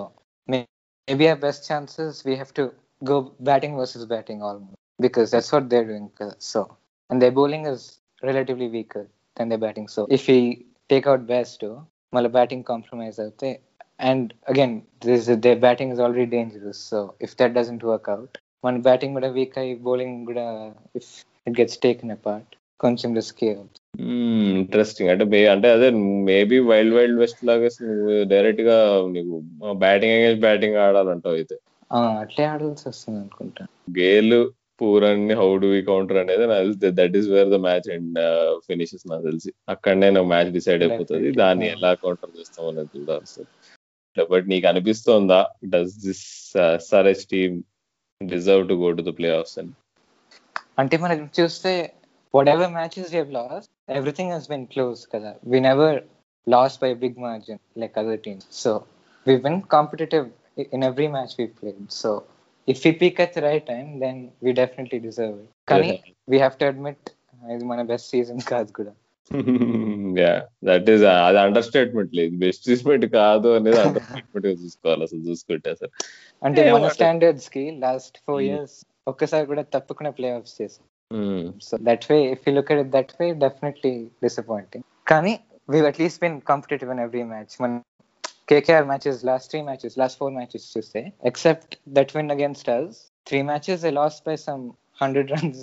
maybe 0.48 1.26
a 1.26 1.36
best 1.40 1.64
chances 1.70 2.18
we 2.26 2.34
have 2.34 2.52
to 2.52 2.64
go 3.02 3.16
batting 3.48 3.76
versus 3.80 4.06
batting 4.06 4.42
almost 4.42 4.80
because 4.98 5.28
that's 5.34 5.52
what 5.54 5.68
they're 5.72 5.86
doing 5.88 6.12
కదా 6.20 6.34
so 6.52 6.60
and 7.10 7.20
they 7.24 7.30
bowling 7.40 7.68
is 7.72 7.84
relatively 8.22 8.68
weaker 8.76 9.06
than 9.36 9.50
they 9.50 9.58
batting 9.58 9.90
so 9.96 10.02
if 10.18 10.26
we 10.30 10.40
take 10.90 11.08
out 11.08 11.26
best 11.30 11.64
మళ్ళీ 12.12 12.30
batting 12.30 12.64
compromise 12.64 13.18
అవుతే 13.20 13.50
and 14.02 14.30
again 14.48 14.74
this 15.04 15.28
they 15.46 15.52
batting 15.66 15.92
is 15.94 16.02
already 16.06 16.26
dangerous 16.34 16.82
so 16.90 17.00
if 17.26 17.36
that 17.40 17.54
doesn't 17.58 17.86
work 17.90 18.10
out 18.14 18.36
మన 18.64 18.80
batting 18.82 19.14
కూడా 19.14 19.30
week 19.30 19.56
అయ్యి 19.58 19.74
bowling 19.86 20.18
కూడా 20.26 20.46
if 21.00 21.10
it 21.46 21.56
gets 21.60 21.80
taken 21.82 22.12
apart 22.12 22.52
కొంచెం 22.80 23.10
risky 23.14 23.46
అవుతుంది 23.50 23.77
interesting 24.53 25.09
అంటే 25.09 25.25
మే- 25.25 25.49
అంటే 25.51 25.71
అదే 25.71 25.89
మేబీ 26.29 26.59
వైల్డ్ 26.59 26.95
వైల్డ్ 26.95 27.19
వెస్ట్ 27.19 27.45
లాగా 27.45 27.69
నువ్వు 27.81 28.23
డైరెక్ట్గా 28.23 28.77
నీకు 29.09 29.35
బ్యాటింగ్ 29.73 30.13
అగేన్స్ 30.13 30.39
బ్యాటింగ్ 30.39 30.75
ఆడాలంటావు 30.77 31.35
అయితే. 31.35 31.55
అట్లే 32.21 32.45
ఆడాల్సి 32.45 32.89
వస్తుంది 32.89 33.19
అనుకుంటా. 33.19 33.63
Gayle 33.99 34.35
Pooran 34.81 35.31
how 35.31 35.57
do 35.57 35.67
we 35.67 35.81
counter 35.81 36.17
అనేది 36.17 36.47
నాకు 36.47 36.63
తెలిసి 36.73 36.95
that 36.99 37.15
is 37.17 37.29
where 37.29 37.49
the 37.49 37.57
match 37.59 37.87
and 37.91 38.19
finishes 38.67 39.05
నాకు 39.09 39.23
తెలిసి. 39.23 39.53
అక్కడనే 39.69 40.09
నాకు 40.09 40.27
మ్యాచ్ 40.27 40.51
డిసైడ్ 40.51 40.83
అయిపోతుంది. 40.83 41.31
దాన్ని. 41.33 41.67
ఎలా 41.67 41.93
కౌంటర్ 41.93 42.39
చేస్తాం 42.39 42.67
అనేది 42.67 42.99
చూడాల్సి 42.99 43.43
బట్ 44.31 44.47
నీకు 44.47 44.67
అనిపిస్తోందా? 44.67 45.39
Does 45.65 45.93
this 46.05 46.25
SRH 46.75 47.25
team 47.25 47.55
deserve 48.21 48.67
to 48.69 48.73
go 48.73 48.91
to 48.91 49.01
the 49.01 49.11
playoffs 49.37 49.59
అని? 49.59 49.71
అంటే 50.79 50.97
మనం 50.97 51.29
చూస్తే 51.39 51.71
whatever 52.49 52.71
matches 52.71 53.13
have 53.13 53.33
lost 53.33 53.67
everything 53.97 54.31
has 54.35 54.47
been 54.53 54.65
close 54.73 55.01
కదా. 55.13 55.31
We 55.51 55.59
never 55.69 55.97
lose 56.47 56.77
by 56.83 56.91
big 57.03 57.19
margin 57.27 57.61
like 57.83 57.95
other 58.01 58.21
teams 58.27 58.47
so 58.63 58.73
we 59.25 59.35
win 59.45 59.61
competitive 59.75 60.27
in 60.75 60.85
every 60.89 61.07
match 61.17 61.35
we 61.39 61.45
played 61.59 61.85
so 62.01 62.11
if 62.67 62.81
we 62.87 62.91
peak 63.03 63.19
at 63.25 63.35
the 63.37 63.43
right 63.49 63.67
time 63.73 63.85
then 64.05 64.19
we 64.47 64.53
definitely 64.61 64.99
deserve 65.07 65.37
it 65.43 65.51
కానీ 65.73 65.91
we 66.33 66.39
have 66.43 66.57
to 66.63 66.67
admit 66.71 67.05
ఇది 67.55 67.65
మన 67.71 67.81
best 67.91 68.09
season 68.13 68.41
కాదు 68.53 68.71
కూడా. 68.79 68.93
Yeah 70.21 70.33
that 70.67 70.87
is 70.93 71.03
అది 71.27 71.39
under 71.45 71.65
statement 71.67 72.13
లేదు 72.19 72.31
best 72.43 72.63
statement 72.63 73.05
కాదు 73.19 73.49
అనేది 73.57 73.79
under 73.85 74.05
స్టేట్మెంట్గా 74.09 74.53
చూసుకోవాలి 74.63 75.03
అసలు 75.07 75.21
చూసుకుంటే 75.29 75.69
అసలు. 75.75 75.91
అంటే 76.47 76.61
మన 76.75 76.89
స్టాండర్డ్స్కి 76.97 77.63
లాస్ట్ 77.85 78.17
ఫోర్. 78.25 78.41
ఇయర్స్ 78.47 78.77
ఒక్కసారి 79.11 79.45
కూడా 79.51 79.63
తప్పకుండా 79.75 80.11
ప్లే 80.17 80.29
ఆఫ్స్ 80.37 80.55
చేసాం. 80.61 80.85
so 81.66 81.74
that 81.88 82.04
way 82.10 82.18
if 82.32 82.44
you 82.46 82.52
look 82.54 82.70
at 82.74 82.90
that 82.90 83.12
way 83.20 83.26
definitely 83.44 83.92
disappointing 84.24 84.84
కానీ 85.06 85.32
we 85.68 85.80
at least 85.90 86.20
been 86.24 86.38
competitive 86.50 86.90
in 86.94 87.02
every 87.06 87.24
match 87.32 87.54
మన 87.62 87.74
KKR 88.48 88.86
matches 88.86 89.20
last 89.24 89.48
three 89.50 89.60
matches 89.62 89.94
last 90.00 90.18
four 90.18 90.32
matches 90.32 90.66
చూస్తే 90.72 91.00
except 91.30 91.74
that 91.96 92.12
win 92.16 92.30
against 92.30 92.70
us 92.70 92.96
three 93.26 93.38
matches 93.42 93.84
I 93.84 93.92
lost 93.92 94.22
by 94.28 94.36
some 94.48 94.64
hundred 95.02 95.30
runs 95.34 95.62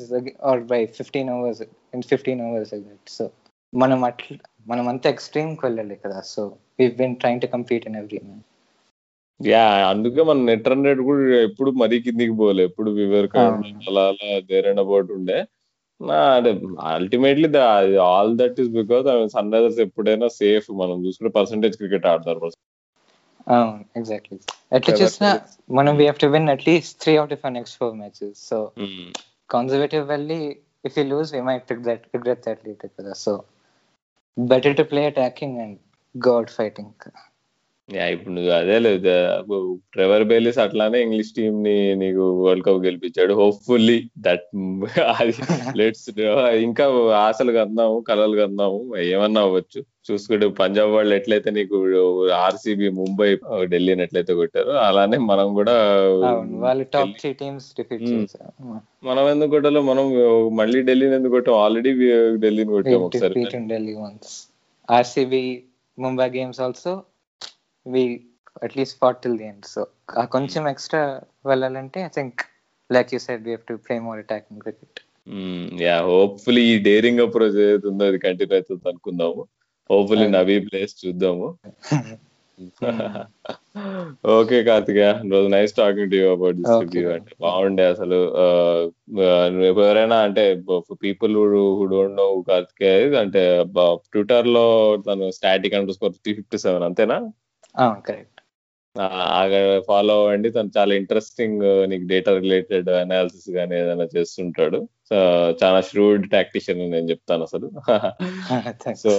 or 0.51 0.61
by 0.71 0.81
fifteen 0.97 1.29
overs 1.29 1.61
in 1.93 2.05
fifteen 2.11 2.41
overs 2.47 2.73
so 3.09 3.25
మనం 3.73 3.99
అట్లా 4.03 4.37
మనం 4.67 4.85
అంత 4.87 5.05
extreme 5.07 5.51
కి 5.55 5.63
వెళ్ళాలి 5.65 5.95
కదా 6.03 6.19
so 6.31 6.41
we 6.79 6.87
been 6.97 7.15
trying 7.15 7.41
to 7.41 7.49
compete 7.53 7.85
in 7.89 7.97
every 8.01 8.19
match 8.25 8.47
yeah 9.40 9.62
అందుకే 9.90 10.22
మన 10.28 10.38
net 10.50 10.68
run 10.70 10.86
rate 10.88 11.00
కూడా 11.08 11.40
ఎప్పుడు 11.48 11.70
మరీ 11.82 11.96
కిందికి 12.04 12.34
పోలే. 12.42 12.62
ఎప్పుడు 12.68 12.90
వివర్. 13.00 13.28
అలా 13.88 14.04
అలా 14.10 14.38
దేర్ 14.50 14.68
అండ్ 14.70 14.82
అబౌట్ 14.84 15.10
ఉండే 15.18 15.38
అంటే 16.36 16.50
ultimately 16.94 17.48
all 18.06 18.32
that 18.38 18.60
is 18.62 18.70
because 18.78 19.06
Sunrisers 19.54 19.80
ఎప్పుడైనా 19.86 20.28
సేఫ్ 20.40 20.66
మనం 20.82 20.96
చూసుకుంటే 21.06 21.32
పర్సంటేజ్ 21.38 21.76
క్రికెట్ 21.76 22.08
ఆడతారు 22.12 22.50
ఎగ్జాక్ట్లీ 23.98 24.38
ఎట్లా 24.76 24.92
చూసినా. 25.00 25.28
మనం 25.78 25.92
we 25.96 26.04
have 26.04 26.20
to 26.24 26.26
win 26.26 26.48
at least 26.56 26.94
three 27.02 27.14
out 27.16 27.34
of 27.36 27.44
next 27.52 27.78
four 27.78 27.94
matches 28.02 28.38
so 28.50 28.58
conservative 29.54 30.06
వెళ్ళి 30.14 30.40
lose 31.10 31.30
we 31.34 31.40
might 31.46 31.64
regret, 31.70 32.02
regret 32.14 32.40
that 32.46 32.58
later 32.66 32.88
కదా 32.98 33.12
సో 33.24 33.32
attacking 35.10 35.52
and 35.62 35.74
go 36.14 36.32
out 36.38 36.50
fighting. 36.58 36.88
Yeah 37.04 37.12
ఇప్పుడు 37.88 38.34
నువ్వు 38.34 38.50
అదే 38.52 38.78
లేదు 38.78 39.10
ట్రెవర్ 39.92 40.24
బేలిస్ 40.24 40.58
అట్లానే 40.58 41.02
ఇంగ్లీష్ 41.02 41.34
టీమ్ని 41.34 41.94
నీకు 41.94 42.42
వరల్డ్ 42.42 42.64
కప్ 42.64 42.84
గెలిపించాడు 42.84 43.34
హోప్ఫుల్లీ 43.34 43.98
దట్ 44.18 44.46
అది 45.18 45.32
లెట్స్ 45.78 46.06
ఇంకా 46.60 46.84
ఆశలు 47.18 47.52
కన్నాము 47.52 48.00
కలలు 48.00 48.36
కన్నాము 48.36 48.80
ఏమన్నా 49.04 49.40
అవ్వచ్చు. 49.40 49.80
చూసుకుంటే 50.06 50.46
పంజాబ్ 50.58 50.90
వాళ్ళు 50.90 51.14
ఎట్లయితే 51.14 51.50
నీకు 51.50 51.76
ఆర్సీబీ 52.38 52.88
ముంబై 52.88 53.28
ఢిల్లీని 53.64 54.02
ఎట్లయితే 54.02 54.34
కొట్టారో 54.34 54.74
అలానే 54.80 55.18
మనం 55.30 55.54
కూడా 55.54 55.74
ఢిల్లీ- 56.18 57.14
మనం 59.04 59.28
ఎందుకు 59.28 59.50
కొట్టాలో 59.50 59.82
మనం 59.82 60.06
మళ్ళీ 60.56 60.82
ఢిల్లీని 60.82 61.14
ఎందుకు 61.14 61.30
కొట్టాం? 61.30 61.54
ఆల్రెడీ 61.56 61.92
ఢిల్లీని 62.36 62.70
కొట్టాం 62.70 63.02
ఒకసారి. 63.02 63.34
defeat 63.36 63.56
in 63.56 63.66
Delhi 63.68 63.96
once. 64.02 64.30
Least 67.86 68.98
fought 68.98 69.22
till 69.22 69.36
the 69.36 69.46
end. 69.46 69.64
So 69.66 69.82
ఆ 70.20 70.22
కొంచెం 70.34 70.62
ఎక్స్ట్రా 70.68 71.00
వెళ్ళాలంటే 71.46 71.98
I 72.04 72.10
think 72.16 72.40
like 72.90 73.10
you 73.14 73.18
said 73.26 73.44
we 73.46 73.52
have 73.52 73.66
to 73.66 73.74
play 73.86 73.96
more 74.06 74.18
attacking 74.18 74.60
cricket 74.60 75.00
yeah 75.82 75.94
hopefully 76.08 76.62
ఈ 76.72 76.74
డేరింగ్ 76.88 77.20
అప్రోచ్ 77.20 77.56
ఏదైతే 77.64 77.86
ఉందో 77.88 78.04
అది 78.10 78.18
కంటిన్యూ 78.18 78.56
అవుతుంది 78.56 78.88
అనుకుందాము. 78.88 79.42
హోప్ఫుల్లీ. 79.90 80.26
నవీ 80.36 80.56
ప్లేస్ 80.68 80.94
చూద్దాము. 81.02 81.48
ఓకే 84.34 84.58
కార్తికేయ 84.64 85.08
రోజు 85.32 85.48
nice 85.54 85.72
talking 85.78 86.12
to 86.12 86.18
about 86.34 86.56
this. 86.56 86.70
Review 86.84 87.08
అంటే 87.16 87.32
బాగుండే 87.40 87.84
అసలు. 87.94 88.18
ఎవరైనా 89.70 90.16
అంటే 90.28 90.44
people 91.04 91.34
who 91.54 91.84
don't 91.92 92.16
know 92.20 92.26
Karthikeya 92.48 93.02
అంటే 93.24 93.42
ట్విట్టర్లో 94.12 94.64
తను 95.08 95.26
static 95.38 95.76
underscore 95.98 96.14
three 96.16 96.34
fifty 96.34 96.60
seven 96.64 96.86
అంతేనా? 96.88 97.18
కరెక్ట్ 98.06 98.32
ఫాలో 99.88 100.14
అవ్వండి. 100.20 100.48
తను 100.50 100.70
చాలా 100.76 100.92
ఇంట్రెస్టింగ్ 101.00 101.64
నీకు 101.90 102.04
డేటా 102.12 102.32
రిలేటెడ్ 102.44 102.88
అనాలిసిస్ 103.00 103.48
గానీ 103.56 103.74
ఏదైనా 103.80 104.06
చేస్తుంటాడు. 104.16 104.78
సో 105.10 105.16
చాలా 105.62 105.80
ష్రూడ్ 105.88 106.24
టాక్టిషియన్ 106.30 106.80
నేను 106.94 107.08
చెప్తాను 107.12 107.42
అసలు. 107.48 107.66
So 109.04 109.12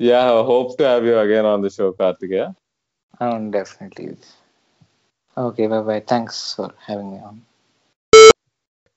yeah 0.00 0.22
hope 0.50 0.72
to 0.78 0.84
have 0.84 1.04
you 1.08 1.16
again 1.24 1.48
on 1.52 1.64
the 1.66 1.72
show 1.76 1.86
Karthikeya 2.00 2.46
అవును 3.20 3.50
definitely 3.56 4.06
okay 5.36 5.66
bye 5.72 5.82
bye 5.90 5.98
thanks 6.12 6.40
for 6.56 6.74
having 6.86 7.12
me 7.12 7.20
on 7.28 7.40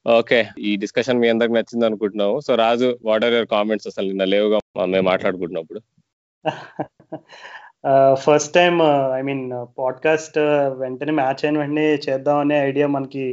okay 0.06 0.39
ఈ 0.69 0.71
డిస్కషన్ 0.84 1.21
మీ 1.21 1.27
అందరికి 1.34 1.56
నచ్చింది 1.56 1.86
అనుకుంటున్నాము. 1.86 2.36
So 2.47 2.51
Raju 2.56 2.89
what 3.03 3.25
are 3.25 3.36
your 3.38 3.51
comments 3.56 3.89
అసలు 3.91 4.08
నిన్న 4.12 4.25
లేవుగా 4.34 4.60
మేము 4.93 5.06
మాట్లాడుకుంటున్నప్పుడు. 5.12 5.82
First 8.23 8.51
time 8.53 8.73
I 9.13 9.21
mean 9.21 9.43
podcast 9.77 10.37
వెంటనే 10.79 11.13
మ్యాచ్ 11.13 11.43
అయిన 11.45 11.57
వెంటనే 11.57 11.85
చేద్దాం 12.05 12.39
అనే 12.39 12.55
ఐడియా 12.61 12.87
మనకి 12.87 13.25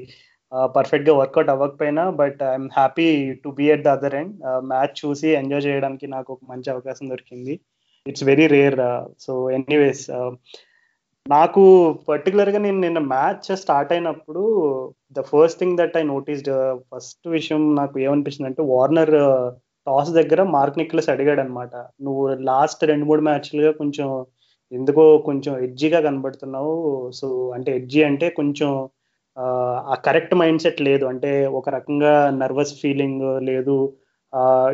uh, 0.52 0.66
పర్ఫెక్ట్గా 0.74 1.14
వర్కౌట్ 1.20 1.50
అవ్వకపోయినా 1.50 2.02
but 2.20 2.40
I'm 2.50 2.68
happy 2.76 3.06
to 3.44 3.48
be 3.58 3.64
at 3.74 3.84
the 3.84 3.94
other 3.96 4.16
end 4.18 4.34
match 4.64 4.94
చూసి 5.00 5.28
ఎంజాయ్ 5.32 5.64
చేయడానికి 5.66 6.06
నాకు 6.06 6.28
ఒక 6.32 6.44
మంచి 6.50 6.68
అవకాశం 6.70 7.08
దొరికింది. 7.10 7.54
It's 8.06 8.24
very 8.24 8.46
rare 8.48 8.78
so 9.18 9.34
anyways 9.50 10.04
నాకు 11.26 11.62
పర్టికులర్గా 12.08 12.58
నేను 12.58 12.78
నిన్న 12.80 13.00
మ్యాచ్ 13.12 13.46
స్టార్ట్ 13.56 13.92
అయినప్పుడు 13.92 14.42
the 15.16 15.22
first 15.30 15.60
thing 15.60 15.78
that 15.78 15.96
I 15.96 16.02
noticed 16.04 16.52
first 16.90 17.26
విషయం 17.28 17.62
నాకు 17.74 17.96
ఏమనిపించింది 18.06 18.50
అంటే 18.50 18.64
వార్నర్ 18.72 19.14
టాస్ 19.86 20.10
uh, 20.10 20.16
దగ్గర 20.18 20.40
మార్క్ 20.54 20.78
నిక్లస్ 20.78 21.10
అడిగాడు 21.14 21.40
అనమాట 21.40 21.74
నువ్వు 22.04 22.22
లాస్ట్ 22.44 22.82
రెండు 22.90 23.06
మూడు 23.06 23.22
మ్యాచ్లుగా 23.22 23.72
కొంచెం 23.80 24.08
ఎందుకో 24.72 25.18
కొంచెం 25.18 25.58
ఎడ్జీగా 25.58 26.00
కనబడుతున్నావు. 26.00 26.74
సో 27.14 27.50
అంటే 27.50 27.76
ఎడ్జీ 27.76 28.02
అంటే 28.02 28.28
కొంచెం 28.30 28.88
ఆ 29.92 29.94
కరెక్ట్ 30.04 30.34
మైండ్ 30.34 30.62
సెట్ 30.62 30.82
లేదు. 30.82 31.04
అంటే 31.04 31.46
ఒక 31.46 31.68
రకంగా 31.68 32.30
నర్వస్ 32.30 32.74
ఫీలింగ్ 32.82 33.42
లేదు. 33.42 33.76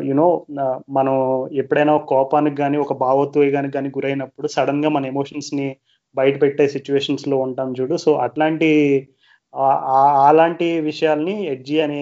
యునో 0.03 0.45
మనం 0.89 1.15
ఎప్పుడైనా 1.53 1.97
కోపానికి 1.97 2.55
కానీ 2.55 2.77
ఒక 2.77 2.93
భావోద్వేగానికి 2.93 3.73
కానీ 3.73 3.89
గురైనప్పుడు 3.89 4.47
సడన్గా 4.47 4.89
మన 4.89 5.05
ఎమోషన్స్ని 5.05 5.75
బయట 6.15 6.41
పెట్టే 6.41 6.67
సిచ్యువేషన్స్లో 6.67 7.37
ఉంటాం 7.37 7.73
చూడు. 7.81 7.97
సో 7.97 8.13
అట్లాంటి 8.15 8.69
అలాంటి 10.29 10.67
విషయాల్ని 10.81 11.45
ఎడ్జీ 11.45 11.79
అని 11.79 12.01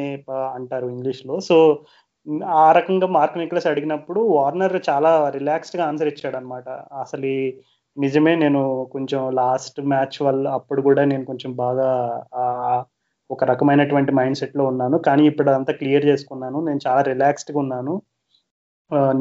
అంటారు 0.56 0.88
ఇంగ్లీష్లో. 0.88 1.40
సో 1.40 1.58
ఆ 2.46 2.72
రకంగా 2.72 3.08
మార్క్ 3.08 3.38
నిక్లస్ 3.38 3.68
అడిగినప్పుడు 3.68 4.20
వార్నర్ 4.22 4.82
చాలా 4.90 5.30
రిలాక్స్డ్గా 5.30 5.86
ఆన్సర్ 5.88 6.08
ఇచ్చాడు 6.08 6.38
అనమాట 6.38 6.70
అసలు 7.04 7.32
నిజమే 8.04 8.34
నేను 8.44 8.62
కొంచెం 8.94 9.22
లాస్ట్ 9.40 9.80
మ్యాచ్ 9.92 10.18
వల్ల 10.28 10.46
అప్పుడు 10.58 10.82
కూడా 10.88 11.02
నేను 11.12 11.24
కొంచెం 11.32 11.52
బాగా 11.64 11.90
ఒక 13.30 13.44
రకమైనటువంటి 13.52 14.12
మైండ్ 14.20 14.40
సెట్లో 14.42 14.64
ఉన్నాను. 14.72 14.98
కానీ 15.08 15.24
ఇప్పుడు 15.32 15.50
అదంతా 15.52 15.74
క్లియర్ 15.82 16.06
చేసుకున్నాను. 16.12 16.60
నేను 16.68 16.80
చాలా 16.88 17.02
రిలాక్స్డ్గా 17.12 17.60
ఉన్నాను. 17.66 17.94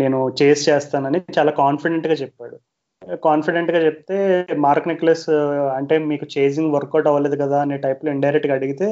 నేను 0.03 0.19
చేస్ 0.41 0.63
చేస్తానని 0.69 1.21
చాలా 1.39 1.53
కాన్ఫిడెంట్గా 1.63 2.17
చెప్పాడు. 2.23 2.57
కాన్ఫిడెంట్గా 3.27 3.81
చెప్తే 3.87 4.17
మార్క్ 4.67 4.89
నెక్లెస్ 4.91 5.27
అంటే 5.79 5.95
మీకు 6.11 6.27
చేసింగ్ 6.37 6.73
వర్కౌట్ 6.77 7.09
అవ్వలేదు 7.11 7.37
కదా 7.45 7.59
అనే 7.65 7.77
టైప్లో 7.87 8.09
ఇండైరెక్ట్గా 8.17 8.55
అడిగితే 8.59 8.89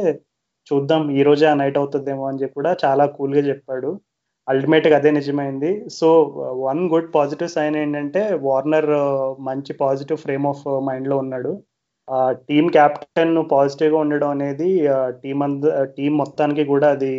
చూద్దాం 0.66 1.02
ఈ 1.18 1.22
రోజే 1.22 1.46
ఆ 1.52 1.54
నైట్ 1.60 1.78
అవుతుందేమో 1.80 2.24
అని 2.30 2.40
చెప్పి 2.42 2.56
కూడా 2.60 2.72
చాలా 2.84 3.04
కూల్గా 3.16 3.42
చెప్పాడు. 3.50 3.90
అల్టిమేట్గా 4.48 4.96
అదే 4.96 5.10
నిజమైంది. 5.10 5.70
So 5.98 6.08
one 6.66 6.82
good 6.92 7.08
positive 7.14 7.50
sign 7.50 7.76
ఏంటంటే 7.76 8.20
వార్నర్ 8.42 8.90
మంచి 9.48 9.72
పాజిటివ్ 9.82 10.18
ఫ్రేమ్ 10.24 10.46
ఆఫ్ 10.46 10.64
మైండ్లో 10.88 11.16
ఉన్నాడు. 11.18 11.52
టీమ్ 12.48 12.68
క్యాప్టెన్ 12.70 13.36
పాజిటివ్గా 13.52 13.98
ఉండడం 14.04 14.30
అనేది 14.30 14.68
టీం 15.22 15.38
అంద 15.42 15.64
టీం 15.96 16.12
మొత్తానికి 16.16 16.64
కూడా 16.64 16.88
అది 16.90 17.14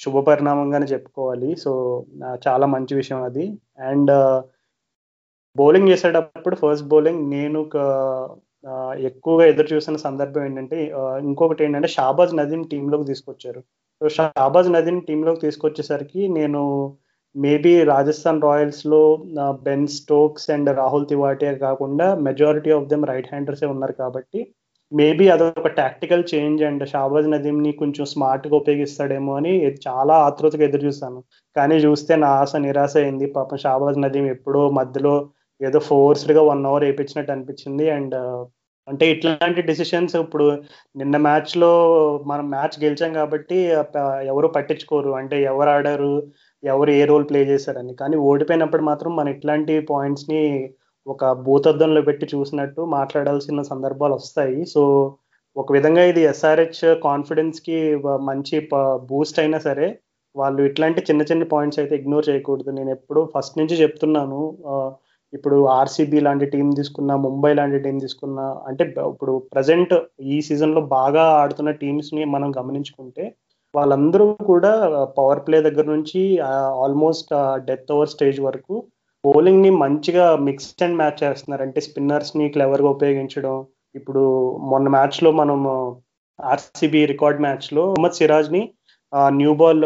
శుభ 0.00 0.18
పరిణామంగానే 0.28 0.86
చెప్పుకోవాలి. 0.86 1.50
సో 1.56 1.70
చాలా 2.48 2.66
మంచి 2.74 2.94
విషయం 2.94 3.22
అది. 3.22 3.46
అండ్ 3.90 4.12
బౌలింగ్ 5.56 5.88
చేసేటప్పుడు 5.88 6.56
ఫస్ట్ 6.56 6.88
బౌలింగ్ 6.88 7.22
నేను 7.30 7.60
ఎక్కువగా 9.08 9.44
ఎదురు 9.46 9.68
చూసిన 9.74 9.96
సందర్భం 9.96 10.44
ఏంటంటే 10.44 10.78
ఇంకొకటి 11.28 11.64
ఏంటంటే 11.64 11.88
షాబాజ్ 11.88 12.32
నదీం 12.36 12.62
టీంలోకి 12.72 13.04
తీసుకొచ్చారు. 13.04 13.62
సో 14.00 14.06
షాబాజ్ 14.16 14.68
నదిని 14.72 15.00
టీంలోకి 15.00 15.40
తీసుకొచ్చేసరికి 15.40 16.22
నేను 16.38 16.62
maybe 17.34 17.72
Rajasthan 17.84 18.42
రాయల్స్లో 18.42 19.00
Ben 19.66 19.88
Stokes 19.96 20.46
and 20.50 20.70
Rahul 20.78 21.08
Tewatia 21.08 21.50
కాకుండా 21.64 22.06
మెజారిటీ 22.26 22.70
ఆఫ్ 22.76 22.88
దెమ్ 22.88 23.08
రైట్ 23.10 23.30
హ్యాండర్సే 23.32 23.68
ఉన్నారు 23.74 23.94
కాబట్టి 24.02 24.40
మేబీ 24.92 25.24
అదొక 25.28 25.70
టాక్టికల్ 25.78 26.24
చేంజ్ 26.32 26.60
అండ్ 26.62 26.84
షాబాజ్ 26.92 27.28
నదీమ్ని 27.32 27.72
కొంచెం 27.80 28.04
స్మార్ట్గా 28.12 28.54
ఉపయోగిస్తాడేమో 28.56 29.32
అని 29.40 29.52
చాలా 29.86 30.14
ఆతృతగా 30.26 30.64
ఎదురు 30.68 30.84
చూస్తాను 30.88 31.18
కానీ 31.56 31.76
చూస్తే 31.86 32.12
నా 32.16 32.28
ఆశ 32.42 32.52
నిరాశ 32.66 32.94
అయింది. 33.02 33.26
పాపం 33.36 33.58
షాబాజ్ 33.64 33.98
నదీం 34.04 34.26
ఎప్పుడో 34.34 34.62
మధ్యలో 34.80 35.14
ఏదో 35.60 35.80
ఫోర్స్డ్గా 35.88 36.42
వన్ 36.50 36.64
అవర్ 36.70 36.86
వేయించినట్టు 36.86 37.32
అనిపించింది. 37.36 37.86
అండ్ 37.96 38.16
అంటే 38.88 39.04
ఇట్లాంటి 39.14 39.60
డిసిషన్స్ 39.68 40.14
ఇప్పుడు 40.22 40.44
నిన్న 41.00 41.16
మ్యాచ్లో 41.26 41.70
మనం 42.30 42.44
మ్యాచ్ 42.54 42.76
గెలిచాం 42.84 43.12
కాబట్టి 43.20 43.56
ఎవరు 44.32 44.48
పట్టించుకోరు. 44.56 45.10
అంటే 45.20 45.36
ఎవరు 45.50 45.70
ఆడారు 45.76 46.12
ఎవరు 46.62 46.90
ఏ 47.00 47.02
రోల్ 47.10 47.26
ప్లే 47.30 47.40
చేశారని. 47.52 47.92
కానీ 48.00 48.16
ఓడిపోయినప్పుడు 48.30 48.84
మాత్రం 48.90 49.12
మనం 49.18 49.30
ఇట్లాంటి 49.36 49.74
పాయింట్స్ని 49.92 50.42
ఒక 51.06 51.24
భూతద్దంలో 51.46 52.00
పెట్టి 52.08 52.26
చూసినట్టు 52.34 52.82
మాట్లాడాల్సిన 52.98 53.62
సందర్భాలు 53.72 54.14
వస్తాయి. 54.20 54.60
సో 54.74 54.82
ఒక 55.56 55.68
విధంగా 55.76 56.02
ఇది 56.10 56.22
ఎస్ఆర్హెచ్ 56.32 56.80
కాన్ఫిడెన్స్కి 57.08 57.76
మంచి 58.30 58.56
బూస్ట్ 59.12 59.38
అయినా 59.42 59.58
సరే 59.68 59.86
వాళ్ళు 60.34 60.60
ఇట్లాంటి 60.68 61.00
చిన్న 61.08 61.22
చిన్న 61.30 61.44
పాయింట్స్ 61.52 61.78
అయితే 61.82 61.94
ఇగ్నోర్ 62.00 62.28
చేయకూడదు. 62.30 62.70
నేను 62.78 62.90
ఎప్పుడు 62.96 63.20
ఫస్ట్ 63.34 63.58
నుంచి 63.60 63.76
చెప్తున్నాను. 63.82 64.40
ఇప్పుడు 65.36 65.56
ఆర్సీబీ 65.78 66.18
లాంటి 66.26 66.46
టీం 66.54 66.66
తీసుకున్నా 66.78 67.14
ముంబై 67.26 67.52
లాంటి 67.58 67.78
టీం 67.84 67.96
తీసుకున్నా 68.04 68.46
అంటే 68.68 68.84
ఇప్పుడు 69.12 69.32
ప్రజెంట్ 69.54 69.94
ఈ 70.34 70.38
సీజన్లో 70.48 70.82
బాగా 70.98 71.24
ఆడుతున్న 71.42 71.72
టీమ్స్ని 71.82 72.24
మనం 72.34 72.50
గమనించుకుంటే 72.58 73.24
వాళ్ళందరూ 73.74 74.26
కూడా 74.50 74.72
పవర్ 75.16 75.42
ప్లే 75.46 75.58
దగ్గర 75.66 75.86
నుంచి 75.94 76.20
ఆల్మోస్ట్ 76.84 77.32
డెత్ 77.68 77.92
ఓవర్ 77.96 78.12
స్టేజ్ 78.14 78.38
వరకు 78.48 78.74
బౌలింగ్ని 79.24 79.70
మంచిగా 79.82 80.26
మిక్స్ 80.48 80.70
అండ్ 80.86 80.98
మ్యాచ్ 81.00 81.20
చేస్తున్నారు. 81.22 81.62
అంటే 81.66 81.80
స్పిన్నర్స్ని 81.86 82.46
క్లెవర్గా 82.54 82.90
ఉపయోగించడం. 82.96 83.56
ఇప్పుడు 83.94 84.22
మొన్న 84.72 84.86
మ్యాచ్లో 84.96 85.30
మనం 85.40 85.58
ఆర్సీబీ 86.38 87.00
రికార్డ్ 87.12 87.40
మ్యాచ్లో 87.46 87.84
మొహమ్మద్ 87.90 88.18
సిరాజ్ని 88.20 88.62
న్యూ 89.40 89.52
బాల్ 89.60 89.84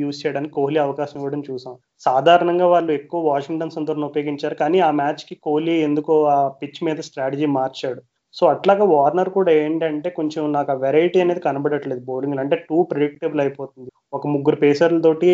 యూజ్ 0.00 0.20
చేయడానికి 0.22 0.54
కోహ్లీ 0.58 0.78
అవకాశం 0.84 1.18
ఇవ్వడం 1.20 1.42
చూసాం. 1.48 1.74
సాధారణంగా 2.04 2.66
వాళ్ళు 2.66 2.92
ఎక్కువ 2.92 3.20
వాషింగ్టన్ 3.32 3.74
సుందర్ని 3.76 4.06
ఉపయోగించారు 4.10 4.56
కానీ 4.62 4.78
ఆ 4.80 4.90
మ్యాచ్కి 5.00 5.34
కోహ్లీ 5.46 5.76
ఎందుకో 5.88 6.14
ఆ 6.36 6.38
పిచ్ 6.60 6.80
మీద 6.86 6.98
స్ట్రాటజీ 7.08 7.46
మార్చాడు. 7.58 8.00
సో 8.36 8.44
అట్లాగా 8.46 8.84
వార్నర్ 8.94 9.30
కూడా 9.38 9.52
ఏంటంటే 9.64 10.08
కొంచెం 10.10 10.42
నాకు 10.52 10.70
ఆ 10.72 10.78
వెరైటీ 10.84 11.18
అనేది 11.20 11.40
కనబడట్లేదు 11.40 12.02
బౌలింగ్ 12.10 12.40
అంటే 12.44 12.56
టూ 12.68 12.78
ప్రిడిక్టబుల్ 12.82 13.42
అయిపోతుంది. 13.44 13.90
ఒక 14.12 14.26
ముగ్గురు 14.34 14.58
పేసర్లతోటి 14.64 15.30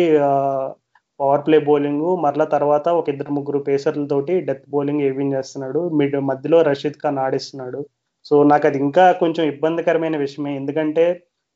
పవర్ 1.19 1.43
ప్లే 1.47 1.57
బౌలింగ్ 1.69 2.05
మరలా 2.25 2.45
తర్వాత 2.55 2.87
ఒక 2.99 3.09
ఇద్దరు 3.09 3.31
ముగ్గురు 3.37 3.59
పేసర్లతోటి 3.69 4.33
డెత్ 4.47 4.63
బౌలింగ్ 4.69 5.03
ఏవింగ్ 5.09 5.35
చేస్తున్నాడు. 5.37 5.81
మిడ్ 5.99 6.15
మధ్యలో 6.29 6.59
రషీద్ 6.61 7.01
ఖాన్ 7.03 7.19
ఆడిస్తున్నాడు. 7.25 7.81
సో 8.25 8.35
నాకు 8.43 8.65
అది 8.67 8.77
ఇంకా 8.85 9.05
కొంచెం 9.23 9.43
ఇబ్బందికరమైన 9.53 10.17
విషయమే. 10.17 10.51
ఎందుకంటే 10.55 11.05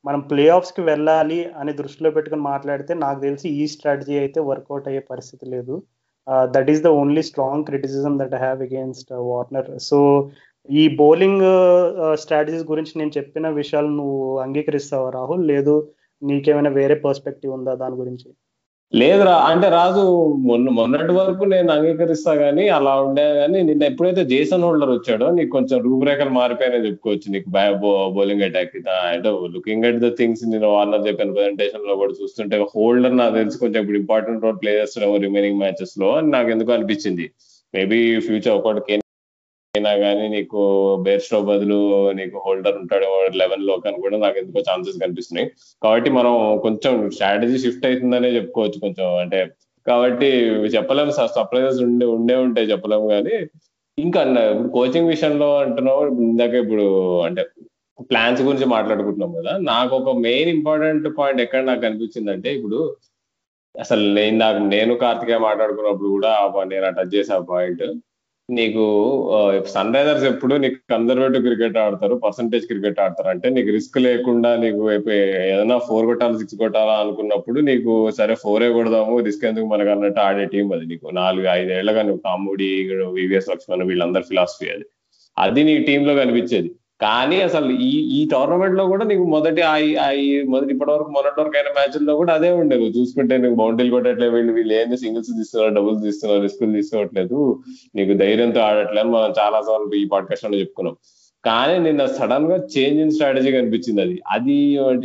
మనం 0.05 0.21
ప్లే 0.31 0.45
ఆఫ్స్కి 0.57 0.81
వెళ్ళాలి 0.89 1.39
అని 1.61 1.71
దృష్టిలో 1.81 2.09
పెట్టుకుని 2.15 2.43
మాట్లాడితే 2.51 2.93
నాకు 3.03 3.19
తెలిసి 3.19 3.47
ఈ 3.61 3.63
స్ట్రాటజీ 3.73 4.15
అయితే 4.23 4.39
వర్కౌట్ 4.49 4.87
అయ్యే 4.91 5.03
పరిస్థితి 5.11 5.45
లేదు. 5.55 5.75
That 6.55 6.69
is 6.73 6.83
the 6.85 6.89
only 7.01 7.23
strong 7.29 7.65
criticism 7.69 8.13
that 8.21 8.35
I 8.37 8.41
have 8.45 8.61
against 8.67 9.11
Warner 9.31 9.69
so 9.89 9.99
ఈ 10.69 10.83
బౌలింగ్ 11.01 11.43
స్ట్రాటజీస్ 12.21 12.63
uh, 12.63 12.67
uh, 12.67 12.71
గురించి 12.71 12.93
నేను 12.99 13.11
చెప్పిన 13.17 13.47
విషయాలు 13.61 13.89
నువ్వు 13.99 14.19
అంగీకరిస్తావా 14.45 15.09
రాహుల్? 15.17 15.43
లేదు 15.51 15.75
నీకేమైనా 16.21 16.71
వేరే 16.79 16.95
పర్స్పెక్టివ్ 17.05 17.51
ఉందా 17.57 17.73
దాని 17.83 17.95
గురించి? 18.01 18.27
లేదురా 18.93 19.35
అంటే 19.45 19.69
రాజు 19.69 20.01
మొన్న 20.39 20.69
మొన్నటి 20.69 21.11
వరకు 21.11 21.43
నేను 21.43 21.71
అంగీకరిస్తా 21.71 22.33
గానీ 22.33 22.67
అలా 22.67 22.95
ఉండే 22.95 23.33
కానీ 23.33 23.61
నిన్న 23.61 23.83
ఎప్పుడైతే 23.83 24.25
జేసన్ 24.25 24.63
హోల్డర్ 24.63 24.89
వచ్చాడో 24.89 25.29
నీకు 25.29 25.49
కొంచెం 25.49 25.79
రూపురేఖలు 25.83 26.29
మారిపోయాయని 26.29 26.85
చెప్పుకోవచ్చు 26.87 27.31
నీకు. 27.31 27.49
బౌలింగ్ 28.15 28.41
అటాక్ 28.41 28.75
అంటే 29.07 29.29
లుకింగ్ 29.53 29.85
అట్ 29.85 29.95
ద 29.95 30.15
థింగ్స్ 30.17 30.43
నేను 30.45 30.67
వార్నర్ 30.67 31.07
చెప్పిన 31.07 31.31
ప్రెజెంటేషన్లో 31.31 31.95
కూడా 31.95 32.13
చూస్తుంటే 32.23 32.65
హోల్డర్ 32.75 33.17
నాకు 33.17 33.35
తెలిసి 33.35 33.59
కొంచెం 33.59 33.81
ఇప్పుడు 33.81 33.97
ఇంపార్టెంట్ 33.97 34.43
రోల్ 34.43 34.61
ప్లే 34.63 34.81
చేస్తున్నాము 34.81 35.17
రిమైనింగ్ 35.17 35.59
మ్యాచెస్లో 35.59 36.11
అని 36.11 36.31
నాకు 36.31 36.49
ఎందుకు 36.49 36.71
అనిపించింది. 36.71 37.27
మేబీ 37.73 38.19
ఫ్యూచర్ 38.19 38.53
ఒకటి 38.53 39.01
అయినా 39.75 39.91
కానీ 40.03 40.25
నీకు 40.35 40.61
బేర్స్టో 41.05 41.39
బదులు 41.49 41.77
నీకు 42.19 42.37
హోల్డర్ 42.45 42.77
ఉంటాడు 42.81 43.07
లెవెన్లో 43.41 43.75
కానీ 43.85 43.97
కూడా 44.05 44.17
నాకు 44.25 44.37
ఎందుకో 44.41 44.63
ఛాన్సెస్ 44.69 45.01
కనిపిస్తున్నాయి. 45.03 45.47
కాబట్టి 45.81 46.09
మనం 46.19 46.33
కొంచెం 46.65 46.93
స్ట్రాటజీ 47.15 47.57
షిఫ్ట్ 47.65 47.87
అవుతుందనే 47.89 48.31
చెప్పుకోవచ్చు 48.37 48.79
కొంచెం. 48.85 49.07
అంటే 49.23 49.39
కాబట్టి 49.85 50.29
చెప్పలేము 50.75 51.11
సర్ప్రైజెస్ 51.37 51.79
ఉండే 51.87 52.05
ఉండే 52.17 52.35
ఉంటాయి 52.45 52.71
చెప్పలేము 52.73 53.07
కానీ 53.13 53.35
ఇంకా 53.97 54.21
ఇప్పుడు 54.51 54.69
కోచింగ్ 54.77 55.11
విషయంలో 55.13 55.49
అంటున్నావు 55.63 56.01
ఇందాక 56.29 56.53
ఇప్పుడు 56.63 56.85
అంటే 57.27 57.43
ప్లాన్స్ 58.09 58.41
గురించి 58.41 58.67
మాట్లాడుకుంటున్నాం 58.75 59.31
కదా. 59.39 59.51
నాకు 59.71 59.93
ఒక 59.99 60.13
మెయిన్ 60.25 60.49
ఇంపార్టెంట్ 60.55 61.05
పాయింట్ 61.19 61.41
ఎక్కడ 61.45 61.61
నాకు 61.69 61.83
అనిపించిందంటే 61.89 62.49
ఇప్పుడు 62.57 62.79
అసలు 63.75 64.03
నేను 64.17 64.37
నాకు 64.37 64.59
నేను 64.73 64.93
కార్తికే 64.95 65.37
మాట్లాడుకున్నప్పుడు 65.47 66.09
కూడా 66.15 66.31
నేను 66.73 66.89
టచ్ 66.99 67.13
చేసే 67.15 67.33
ఆ 67.33 67.39
పాయింట్ 67.53 67.83
నీకు 68.49 68.83
సన్ 69.67 69.93
రైజర్స్ 69.95 70.23
ఎప్పుడు 70.23 70.55
నీకు 70.55 70.75
కన్జర్వేటివ్ 70.89 71.43
క్రికెట్ 71.43 71.77
ఆడతారు 71.77 72.15
పర్సంటేజ్ 72.15 72.65
క్రికెట్ 72.65 72.99
ఆడతారు. 72.99 73.29
అంటే 73.29 73.49
నీకు 73.49 73.69
రిస్క్ 73.69 73.97
లేకుండా 73.97 74.55
నీకు 74.55 74.91
ఏదైనా 74.91 75.77
ఫోర్ 75.77 76.05
కొట్టాలి 76.05 76.37
సిక్స్ 76.37 76.55
కొట్టాలా 76.55 76.93
అనుకున్నప్పుడు 76.93 77.59
నీకు 77.59 78.11
సరే 78.11 78.35
ఫోరే 78.35 78.67
కొడదాము 78.73 79.19
రిస్క్ 79.19 79.45
ఎందుకు 79.45 79.65
మనకు 79.65 79.89
అన్నట్టు 79.89 80.19
ఆడే 80.19 80.45
టీం 80.45 80.73
అది 80.73 80.85
నీకు. 80.85 81.07
నాలుగు 81.13 81.47
ఐదేళ్ళగా 81.51 82.01
నువ్వు 82.01 82.21
కాముడి 82.25 82.69
వివిఎస్ 83.13 83.49
లక్ష్మణ్ 83.49 83.87
వీళ్ళందరి 83.87 84.23
ఫిలాసఫీ 84.23 84.69
అది. 84.69 84.85
అది 85.37 85.63
నీ 85.63 85.77
టీంలో 85.77 86.15
కనిపించేది. 86.15 86.71
కానీ 87.01 87.41
అసలు 87.41 87.71
ఈ 87.71 87.89
ఈ 88.17 88.29
టోర్నమెంట్లో 88.31 88.85
కూడా 88.85 89.05
నీకు 89.05 89.23
మొదటి 89.23 89.61
మొదటి 90.47 90.71
ఇప్పటి 90.73 90.91
వరకు 90.91 91.09
మొదటి 91.09 91.41
వరకు 91.41 91.57
అయిన 91.57 91.67
మ్యాచ్లో 91.67 92.15
కూడా 92.15 92.33
అదే 92.33 92.51
ఉండే. 92.51 92.75
నువ్వు 92.75 92.99
చూసుకుంటే 92.99 93.37
నీకు 93.37 93.55
బౌండరీలు 93.55 93.91
కొట్టట్లేదు 93.91 94.35
వీళ్ళు 94.35 94.53
వీళ్ళు 94.53 94.73
ఏంది 94.73 94.97
సింగిల్స్ 94.97 95.29
తీస్తున్నారు 95.37 95.75
డబుల్స్ 95.75 96.03
తీస్తున్నారు 96.03 96.41
రిస్కులు 96.41 96.71
తీసుకోవట్లేదు. 96.71 97.59
నీకు 97.95 98.13
ధైర్యంతో 98.17 98.61
ఆడట్లేదు. 98.61 99.07
మనం 99.07 99.33
చాలా 99.39 99.61
సార్లు 99.61 99.95
ఈ 99.95 100.05
పాడ్కాస్ట్లో 100.05 100.57
చెప్పుకున్నాం. 100.57 100.95
కానీ 101.45 101.79
నిన్న 101.79 102.05
సడన్గా 102.05 102.55
చేంజ్ 102.55 103.01
ఇన్ 103.01 103.11
స్ట్రాటజీ 103.11 103.51
కనిపించింది 103.51 104.01
అది. 104.01 104.21
అది 104.29 104.55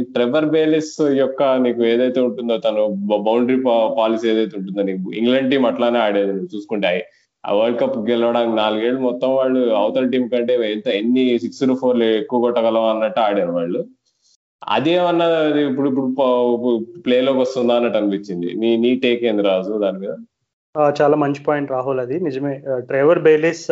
ట్రెవర్ 0.03 0.47
బేలిస్ 0.47 0.95
యొక్క 1.17 1.43
నీకు 1.43 1.85
ఏదైతే 1.85 2.21
ఉంటుందో 2.21 2.57
తను 2.57 2.87
బౌండరీ 3.17 3.63
పాలసీ 3.99 4.29
ఏదైతే 4.31 4.59
ఉంటుందో 4.59 4.83
నీకు 4.83 5.13
ఇంగ్లాండ్ 5.13 5.51
టీం 5.51 5.67
అట్లానే 5.67 5.99
ఆడేది. 5.99 6.31
చూసుకుంటే 6.31 7.11
ఆ 7.45 7.53
వరల్డ్ 7.53 7.81
కప్ 7.81 7.99
గెలవడానికి 8.11 8.57
నాలుగేళ్ళు 8.57 9.01
మొత్తం 9.01 9.31
వాళ్ళు 9.37 9.61
అవతల 9.75 10.07
టీం 10.09 10.25
కంటే 10.29 10.55
ఎంత 10.73 10.89
ఎన్ని 11.01 11.39
సిక్స్ 11.39 11.63
ఫోర్లు 11.81 12.05
ఎక్కువ 12.05 12.41
కొట్టగలం 12.41 12.85
అన్నట్టు 12.85 13.21
ఆడారు 13.21 13.53
వాళ్ళు. 13.53 13.81
అదేమన్నా 14.63 15.27
ఇప్పుడు 15.69 15.89
ఇప్పుడు 15.91 16.73
ప్లేలోకి 17.07 17.41
వస్తుందా 17.41 17.77
అన్నట్టు 17.77 17.99
అనిపించింది. 17.99 18.49
నీ 18.55 18.71
నీ 18.77 18.91
టేక్ 18.97 19.23
ఏంది 19.25 19.43
రాజు 19.43 19.79
దాని 19.79 19.99
మీద? 19.99 20.15
చాలా 21.01 21.17
మంచి 21.17 21.41
పాయింట్ 21.45 21.71
రాహుల్ 21.71 22.01
అది. 22.01 22.21
నిజమే. 22.21 22.53
డ్రైవర్ 22.91 23.19
బేలిస్ 23.19 23.65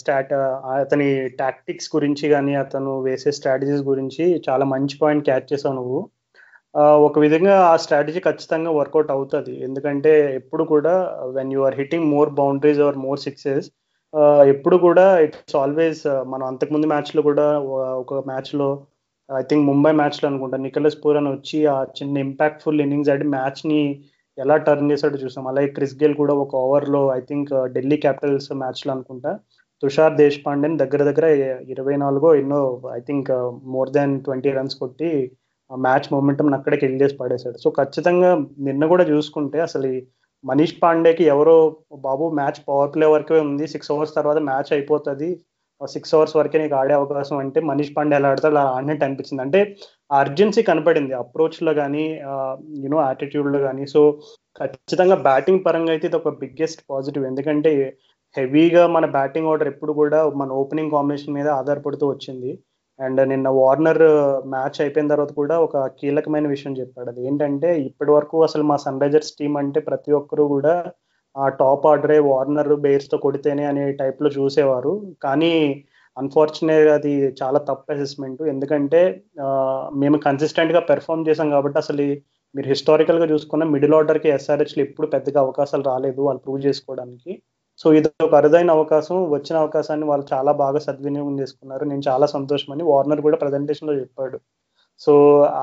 స్టాట్ 0.00 0.32
అతని 0.80 1.08
టాక్టిక్స్ 1.40 1.90
గురించి 1.96 2.28
కానీ 2.28 2.54
అతను 2.54 3.00
వేసే 3.02 3.32
స్ట్రాటజీస్ 3.32 3.82
గురించి 3.82 4.26
చాలా 4.48 4.64
మంచి 4.64 4.96
పాయింట్ 5.02 5.24
క్యాచ్ 5.24 5.48
చేసావు 5.52 5.74
నువ్వు. 5.74 6.00
ఒక 7.06 7.18
విధంగా 7.24 7.54
ఆ 7.70 7.72
స్ట్రాటజీ 7.82 8.20
ఖచ్చితంగా 8.26 8.70
వర్కౌట్ 8.78 9.10
అవుతుంది. 9.14 9.52
ఎందుకంటే 9.66 10.12
ఎప్పుడు 10.38 10.64
కూడా 10.72 10.94
when 11.36 11.50
you 11.54 11.60
are 11.68 11.76
hitting 11.80 12.08
more 12.14 12.30
boundaries 12.40 12.80
or 12.86 12.98
more 13.06 13.20
sixes 13.26 13.66
ఎప్పుడు 14.52 14.76
కూడా 14.86 15.04
ఇట్స్ 15.24 15.56
ఆల్వేస్ 15.62 16.00
మనం 16.32 16.44
అంతకుముందు 16.50 16.86
మ్యాచ్లో 16.92 17.20
కూడా 17.28 17.46
ఒక 18.02 18.14
మ్యాచ్లో 18.30 18.68
ఐ 19.28 19.42
థింక్ 19.50 19.64
ముంబై 19.70 19.92
మ్యాచ్లో 20.00 20.26
అనుకుంటా 20.30 20.56
నికలస్ 20.64 20.98
పూరన్ 21.04 21.28
వచ్చి 21.34 21.58
ఆ 21.74 21.76
చిన్న 21.98 22.24
ఇంపాక్ట్ఫుల్ 22.26 22.82
ఇన్నింగ్స్ 22.84 23.10
ఆడి 23.14 23.26
మ్యాచ్ని 23.36 23.80
ఎలా 24.38 24.56
టర్న్ 24.66 24.90
చేశాడో 24.92 25.16
చూసాం. 25.22 25.44
అలాగే 25.50 25.68
క్రిస్ 25.76 25.96
గేల్ 26.02 26.14
కూడా 26.20 26.34
ఒక 26.44 26.52
ఓవర్లో 26.64 27.02
ఐ 27.18 27.20
థింక్ 27.30 27.50
ఢిల్లీ 27.76 27.98
క్యాపిటల్స్ 28.04 28.50
మ్యాచ్లో 28.62 28.90
అనుకుంటా 28.96 29.32
తుషార్ 29.82 30.14
దేశపాండేని 30.22 30.76
దగ్గర 30.82 31.02
దగ్గర 31.10 31.26
ఇరవై 31.74 31.96
నాలుగో 32.04 32.28
ఎన్నో 32.42 32.60
I 32.98 33.00
think 33.08 33.30
more 33.74 33.90
than 33.96 34.14
twenty 34.26 34.50
runs 34.58 34.76
కొట్టి 34.82 35.10
మ్యాచ్ 35.86 36.06
మొమెంటం 36.14 36.54
అక్కడికి 36.58 36.82
వెళ్ళేసి 36.86 37.14
పడేశాడు. 37.20 37.56
సో 37.64 37.68
ఖచ్చితంగా 37.78 38.30
నిన్న 38.68 38.86
కూడా 38.92 39.04
చూసుకుంటే 39.12 39.58
అసలు 39.68 39.90
మనీష్ 40.44 40.76
పాండేకి 40.82 41.24
ఎవరో 41.34 41.56
బాబు 42.06 42.24
మ్యాచ్ 42.38 42.60
పవర్ 42.68 42.92
ప్లే 42.94 43.06
వరకే 43.14 43.38
ఉంది. 43.46 43.64
సిక్స్ 43.72 43.90
అవర్స్ 43.94 44.14
తర్వాత 44.18 44.38
మ్యాచ్ 44.50 44.70
అయిపోతుంది. 44.76 45.28
సిక్స్ 45.80 46.14
అవర్స్ 46.16 46.34
వరకే 46.38 46.56
నీకు 46.62 46.76
ఆడే 46.80 46.94
అవకాశం 46.98 47.36
అంటే 47.42 47.58
మనీష్ 47.68 47.92
పాండే 47.96 48.14
ఎలా 48.18 48.28
ఆడతాడు 48.32 48.54
అలా 48.54 48.62
ఆడినట్టు 48.76 49.04
అనిపించింది. 49.06 49.42
అంటే 49.46 49.60
అర్జెన్సీ 50.20 50.62
కనపడింది. 50.70 51.12
అప్రోచ్లో 51.22 51.72
కానీ 51.80 52.04
యూనో 52.82 52.98
యాటిట్యూడ్లో 53.06 53.60
కానీ 53.66 53.84
సో 53.94 54.00
ఖచ్చితంగా 54.60 55.16
బ్యాటింగ్ 55.28 55.62
పరంగా 55.66 55.92
అయితే 55.94 56.06
ఇది 56.10 56.18
ఒక 56.20 56.30
బిగ్గెస్ట్ 56.42 56.82
పాజిటివ్ 56.92 57.24
ఎందుకంటే 57.30 57.72
హెవీగా 58.36 58.82
మన 58.96 59.04
బ్యాటింగ్ 59.16 59.48
ఆర్డర్ 59.52 59.70
ఎప్పుడు 59.72 59.92
కూడా 60.00 60.20
మన 60.40 60.50
ఓపెనింగ్ 60.62 60.94
కాంబినేషన్ 60.96 61.36
మీద 61.38 61.48
ఆధారపడుతూ 61.60 62.04
వచ్చింది. 62.12 62.52
అండ్ 63.04 63.20
నిన్న 63.32 63.48
వార్నర్ 63.60 64.02
uh, 64.08 64.34
మ్యాచ్ 64.54 64.78
అయిపోయిన 64.82 65.10
తర్వాత 65.12 65.32
కూడా 65.40 65.56
ఒక 65.66 65.84
కీలకమైన 66.00 66.46
విషయం 66.54 66.72
చెప్పాడు. 66.80 67.08
అది 67.12 67.20
ఏంటంటే 67.28 67.70
ఇప్పటి 67.88 68.10
వరకు 68.16 68.36
అసలు 68.48 68.64
మా 68.70 68.76
సన్ 68.84 69.00
రైజర్స్ 69.02 69.36
టీం 69.38 69.54
అంటే 69.62 69.80
ప్రతి 69.88 70.12
ఒక్కరు 70.20 70.44
కూడా 70.54 70.74
ఆ 71.36 71.46
టాప్ 71.60 71.86
ఆర్డరే 71.90 72.18
వార్నర్ 72.30 72.72
బేర్స్తో 72.84 73.16
కొడితేనే 73.24 73.64
అనే 73.70 73.84
టైప్లో 74.02 74.30
చూసేవారు. 74.38 74.92
కానీ 75.24 75.54
అన్ఫార్చునేట్ 76.16 76.88
అది 76.96 77.12
చాలా 77.40 77.58
తప్పు 77.68 77.92
అసెస్మెంట్ 77.94 78.42
ఎందుకంటే 78.54 79.00
మేము 80.02 80.16
కన్సిస్టెంట్గా 80.26 80.82
పెర్ఫామ్ 80.90 81.26
చేసాం 81.28 81.48
కాబట్టి 81.50 81.78
అసలు 81.84 82.06
మీరు 82.54 82.68
హిస్టారికల్గా 82.72 83.26
చూసుకున్న 83.32 83.64
మిడిల్ 83.74 83.96
ఆర్డర్కి 83.98 84.28
ఎస్ఆర్హెచ్లు 84.28 84.82
ఎప్పుడు 84.86 85.06
పెద్దగా 85.14 85.38
అవకాశాలు 85.44 85.84
రాలేదు. 85.90 86.20
వాళ్ళు 86.26 86.40
ప్రూవ్ 86.46 86.60
చేసుకోవడానికి. 86.66 87.32
సో 87.82 87.88
ఇది 87.98 88.08
ఒక 88.26 88.34
అరుదైన 88.40 88.70
అవకాశం 88.78 89.16
వచ్చిన 89.34 89.56
అవకాశాన్ని 89.62 90.06
వాళ్ళు 90.10 90.24
చాలా 90.32 90.52
బాగా 90.62 90.80
సద్వినియోగం 90.86 91.36
చేసుకున్నారు. 91.42 91.84
నేను 91.90 92.02
చాలా 92.08 92.26
సంతోషమని 92.34 92.84
వార్నర్ 92.90 93.22
కూడా 93.26 93.38
ప్రజెంటేషన్లో 93.42 93.94
చెప్పాడు. 94.02 94.38
సో 95.04 95.12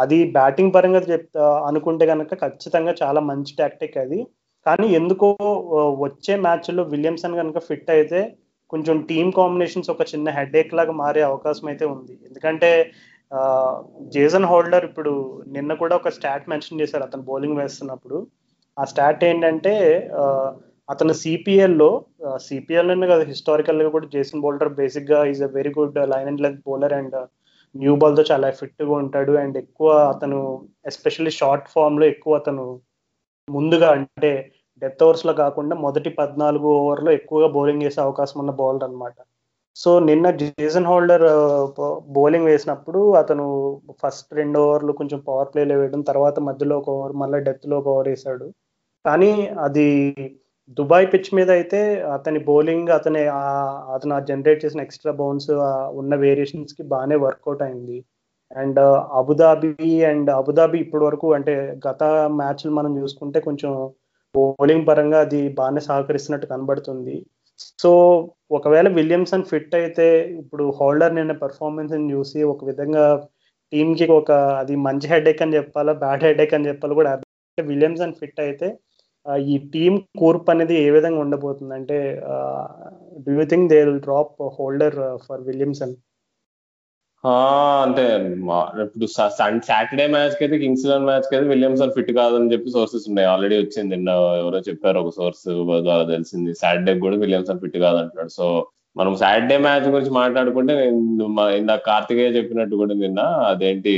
అది 0.01 0.17
బ్యాటింగ్ 0.37 0.73
పరంగా 0.75 1.01
చెప్తా 1.11 1.45
అనుకుంటే 1.69 2.05
కనుక 2.11 2.33
ఖచ్చితంగా 2.43 2.93
చాలా 3.01 3.21
మంచి 3.29 3.53
టాక్టిక్ 3.61 3.97
అది. 4.03 4.19
కానీ 4.65 4.87
ఎందుకో 4.99 5.27
వచ్చే 6.05 6.33
మ్యాచ్లో 6.45 6.83
విలియమ్సన్ 6.93 7.39
కనుక 7.41 7.59
ఫిట్ 7.67 7.91
అయితే 7.97 8.21
కొంచెం 8.73 8.95
టీమ్ 9.09 9.31
కాంబినేషన్స్ 9.39 9.91
ఒక 9.93 10.03
చిన్న 10.11 10.29
హెడేక్ 10.37 10.73
లాగా 10.79 10.93
మారే 11.01 11.21
అవకాశం 11.29 11.67
అయితే 11.71 11.85
ఉంది. 11.95 12.13
ఎందుకంటే 12.27 12.69
జేసన్ 14.15 14.49
హోల్డర్ 14.51 14.85
ఇప్పుడు 14.89 15.13
నిన్న 15.55 15.71
కూడా 15.81 15.95
ఒక 16.01 16.09
స్టాట్ 16.17 16.49
మెన్షన్ 16.51 16.81
చేశారు 16.81 17.03
అతను 17.07 17.23
బౌలింగ్ 17.29 17.59
వేస్తున్నప్పుడు. 17.61 18.17
ఆ 18.77 18.83
స్టాట్ 18.91 19.23
ఏంటంటే 19.29 19.73
అతను 20.89 21.13
సిపిఎల్లో 21.21 21.89
సిపిఎల్ 22.45 22.91
అనే 22.93 23.07
కదా 23.07 23.23
హిస్టారికల్గా 23.31 23.89
కూడా 23.95 24.07
జేసన్ 24.13 24.43
బౌల్డర్ 24.43 24.71
బేసిక్గా 24.79 25.19
is 25.31 25.43
a 25.43 25.49
very 25.57 25.71
good 25.75 25.97
line 26.13 26.29
and 26.31 26.41
length 26.41 26.63
bowler 26.67 26.95
and 26.99 27.17
new 27.75 27.93
బాల్తో 27.95 28.23
చాలా 28.31 28.47
ఫిట్గా 28.59 28.93
ఉంటాడు. 29.01 29.33
అండ్ 29.41 29.57
ఎక్కువ 29.63 29.89
అతను 30.13 30.37
ఎస్పెషల్లీ 30.91 31.33
షార్ట్ 31.39 31.67
ఫామ్లో 31.73 32.05
ఎక్కువ 32.05 32.39
అతను 32.41 32.63
ముందుగా 33.47 33.89
అంటే 33.97 34.31
డెత్ 34.81 35.03
ఓవర్స్లో 35.05 35.33
కాకుండా 35.41 35.75
మొదటి 35.85 36.09
పద్నాలుగు 36.19 36.67
ఓవర్లో 36.79 37.11
ఎక్కువగా 37.11 37.47
బౌలింగ్ 37.55 37.83
చేసే 37.85 37.99
అవకాశం 38.01 38.37
ఉన్న 38.43 38.51
బౌలర్ 38.59 38.85
అనమాట 38.87 39.17
సో 39.75 39.91
నిన్న 40.07 40.27
జేసన్ 40.39 40.89
హోల్డర్ 40.91 41.25
బౌలింగ్ 42.15 42.49
వేసినప్పుడు 42.51 43.01
అతను 43.21 43.45
ఫస్ట్ 44.01 44.31
రెండు 44.33 44.57
ఓవర్లు 44.63 44.93
కొంచెం 44.99 45.19
పవర్ 45.27 45.51
ప్లేలో 45.53 45.75
వేయడం 45.77 46.01
తర్వాత 46.09 46.39
మధ్యలో 46.49 46.75
ఒక 46.81 46.89
ఓవర్ 46.95 47.15
మళ్ళీ 47.21 47.39
డెత్లో 47.47 47.75
ఒక 47.79 47.87
ఓవర్ 47.87 48.09
వేసాడు 48.09 48.47
కానీ 49.05 49.31
అది 49.59 49.87
దుబాయ్ 50.77 51.07
పిచ్ 51.13 51.29
మీద 51.37 51.49
అయితే 51.57 51.79
అతని 52.15 52.39
బౌలింగ్ 52.49 52.89
అతని 52.97 53.21
అతను 53.95 54.17
జనరేట్ 54.29 54.63
చేసిన 54.65 54.81
ఎక్స్ట్రా 54.85 55.11
బౌన్స్ 55.21 55.49
ఉన్న 55.99 56.13
వేరియేషన్స్కి 56.23 56.83
బాగానే 56.93 57.17
వర్కౌట్ 57.25 57.63
అయింది. 57.67 57.97
అండ్ 58.51 58.79
అబుదాబి 59.19 59.71
అండ్ 60.11 60.29
అబుదాబి 60.39 60.77
ఇప్పటి 60.85 61.03
వరకు 61.07 61.27
అంటే 61.37 61.53
గత 61.87 62.03
మ్యాచ్లు 62.39 62.71
మనం 62.79 62.91
చూసుకుంటే 63.01 63.39
కొంచెం 63.47 63.71
బౌలింగ్ 64.35 64.87
పరంగా 64.89 65.19
అది 65.25 65.41
బాగానే 65.59 65.81
సహకరిస్తున్నట్టు 65.89 66.47
కనబడుతుంది. 66.53 67.17
సో 67.83 67.91
ఒకవేళ 68.57 68.87
విలియమ్సన్ 68.99 69.47
ఫిట్ 69.51 69.73
అయితే 69.81 70.07
ఇప్పుడు 70.41 70.65
హోల్డర్ 70.79 71.17
నిన్న 71.17 71.33
పెర్ఫార్మెన్స్ 71.43 71.93
చూసి 72.13 72.39
ఒక 72.53 72.61
విధంగా 72.69 73.05
టీంకి 73.73 74.05
ఒక 74.19 74.31
అది 74.61 74.75
మంచి 74.87 75.07
హెడేక్ 75.13 75.41
అని 75.45 75.55
చెప్పాలా 75.57 75.93
బ్యాడ్ 76.03 76.23
హెడ్ఏక్ 76.27 76.53
అని 76.57 76.67
చెప్పాలి 76.69 76.93
కూడా 76.99 77.11
విలియమ్సన్ 77.57 78.17
ఫిట్ 78.21 78.39
అయితే 78.45 78.67
ఈ 79.51 79.55
టీం 79.73 79.93
కూర్పు 80.19 80.49
అనేది 80.53 80.75
ఏ 80.83 80.89
విధంగా 80.97 81.19
ఉండబోతుంది? 81.25 81.73
అంటే 81.79 81.97
do 83.25 83.31
you 83.39 83.45
think 83.53 83.67
they 83.73 83.79
will 83.87 83.99
drop 84.07 84.35
Holder 84.59 84.97
for 85.25 85.43
Williamson 85.49 85.95
అంటే 87.85 88.03
ఇప్పుడు 88.83 89.07
సాటర్డే 89.15 90.05
మ్యాచ్కి 90.13 90.41
అయితే 90.45 90.57
కింగ్స్ 90.61 90.83
ఇలెవన్ 90.85 91.07
మ్యాచ్కి 91.09 91.33
అయితే 91.35 91.47
విలియమ్సన్ 91.53 91.93
ఫిట్ 91.95 92.11
కాదని 92.19 92.51
చెప్పి 92.53 92.69
సోర్సెస్ 92.75 93.07
ఉన్నాయి. 93.09 93.27
ఆల్రెడీ 93.31 93.55
వచ్చింది. 93.63 93.89
నిన్న 93.95 94.09
ఎవరో 94.41 94.59
చెప్పారు 94.69 94.99
ఒక 95.03 95.11
సోర్స్ 95.17 95.43
ద్వారా 95.87 96.03
తెలిసింది. 96.13 96.51
సాటర్డే 96.61 96.93
కూడా 97.05 97.17
విలియమ్సన్ 97.23 97.61
ఫిట్ 97.63 97.77
కాదంటున్నాడు. 97.87 98.31
సో 98.39 98.45
మనం 98.99 99.13
సాటర్డే 99.23 99.57
మ్యాచ్ 99.65 99.87
గురించి 99.95 100.13
మాట్లాడుకుంటే 100.21 100.73
ఇందాక 101.59 101.81
కార్తికేయ 101.89 102.29
చెప్పినట్టు 102.37 102.75
కూడా 102.83 102.93
నిన్న 103.03 103.19
అదేంటి 103.51 103.93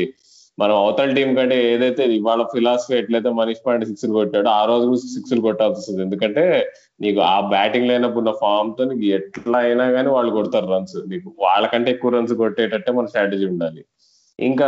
మనం 0.58 0.76
అవతల 0.76 1.12
టీం 1.18 1.30
కంటే 1.36 1.56
ఏదైతే 1.72 2.04
ఇవాళ 2.16 2.42
ఫిలాసఫీ 2.54 2.94
ఎట్లయితే 2.98 3.30
మనీష్ 3.38 3.64
పాండే 3.66 3.86
సిక్స్ 3.86 4.06
కొట్టాడో 4.18 4.50
ఆ 4.52 4.64
రోజు 4.66 4.86
కూడా 4.90 5.00
సిక్స్ 5.14 5.34
కొట్టాల్సి 5.46 5.80
వస్తుంది 5.80 6.02
ఎందుకంటే 6.08 6.44
నీకు 7.02 7.20
ఆ 7.30 7.38
బ్యాటింగ్ 7.54 7.90
లైనప్ 7.90 8.18
ఉన్న 8.22 8.32
ఫామ్తో 8.42 8.86
నీకు 8.92 9.06
ఎట్లా 9.18 9.60
అయినా 9.68 9.86
కానీ 9.96 10.10
వాళ్ళు 10.18 10.32
కొడతారు 10.38 10.68
రన్స్ 10.74 10.98
నీకు 11.14 11.30
వాళ్ళకంటే 11.46 11.90
ఎక్కువ 11.96 12.12
రన్స్ 12.18 12.34
కొట్టేటట్టే 12.42 12.94
మన 12.98 13.12
స్ట్రాటజీ 13.14 13.48
ఉండాలి. 13.54 13.82
ఇంకా 14.40 14.68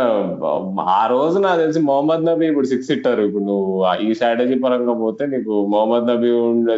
ఆ 0.96 1.02
రోజు 1.12 1.36
నాకు 1.44 1.58
తెలిసి 1.62 1.80
మొహమ్మద్ 1.90 2.26
నబీ 2.28 2.46
ఇప్పుడు 2.50 2.68
సిక్స్ 2.72 2.90
ఇట్టారు 2.96 3.22
ఇప్పుడు 3.28 3.44
నువ్వు 3.44 3.70
ఈ 4.06 4.08
స్ట్రాటజీ 4.18 4.56
పరంగా 4.64 4.94
పోతే 5.04 5.24
నీకు 5.34 5.54
మొహమ్మద్ 5.74 6.08
నబీ 6.10 6.30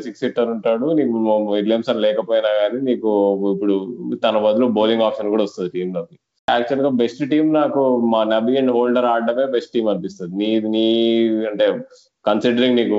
సిక్స్ 0.07 0.25
ఇట్టర్ 0.29 0.51
ఉంటాడు. 0.57 0.87
నీకు 1.01 1.17
విలియమ్సన్ 1.57 2.05
లేకపోయినా 2.07 2.53
కానీ 2.61 2.81
నీకు 2.91 3.11
ఇప్పుడు 3.55 3.77
తన 4.25 4.39
బదులు 4.47 4.69
బౌలింగ్ 4.79 5.07
ఆప్షన్ 5.09 5.33
కూడా 5.35 5.47
వస్తుంది 5.49 5.71
టీంలోకి 5.77 6.17
యాక్చువల్గా 6.51 6.91
బెస్ట్ 6.99 7.23
టీం 7.31 7.47
నాకు 7.61 7.81
మా 8.11 8.19
నబీ 8.33 8.53
అండ్ 8.59 8.73
హోల్డర్ 8.75 9.07
ఆడడమే 9.13 9.47
బెస్ట్ 9.55 9.73
టీం 9.77 9.87
అనిపిస్తుంది. 9.93 10.33
నీ 10.41 10.49
నీ 10.75 10.85
అంటే 11.51 11.67
కన్సిడరింగ్ 12.25 12.79
నీకు 12.81 12.99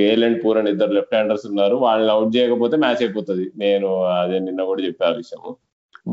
గేల్ 0.00 0.24
అండ్ 0.26 0.38
పూర్ 0.42 0.58
అండ్ 0.60 0.70
ఇద్దరు 0.72 0.92
లెఫ్ట్ 0.98 1.14
హ్యాండర్స్ 1.16 1.46
ఉన్నారు 1.48 1.76
వాళ్ళని 1.84 2.12
అవుట్ 2.14 2.30
చేయకపోతే 2.36 2.76
మ్యాచ్ 2.84 3.02
అయిపోతుంది. 3.04 3.46
నేను 3.62 3.88
అదే 4.20 4.38
నిన్న 4.46 4.60
కూడా 4.70 4.82
చెప్పే 4.86 5.04
ఆ 5.08 5.12
విషయం 5.20 5.42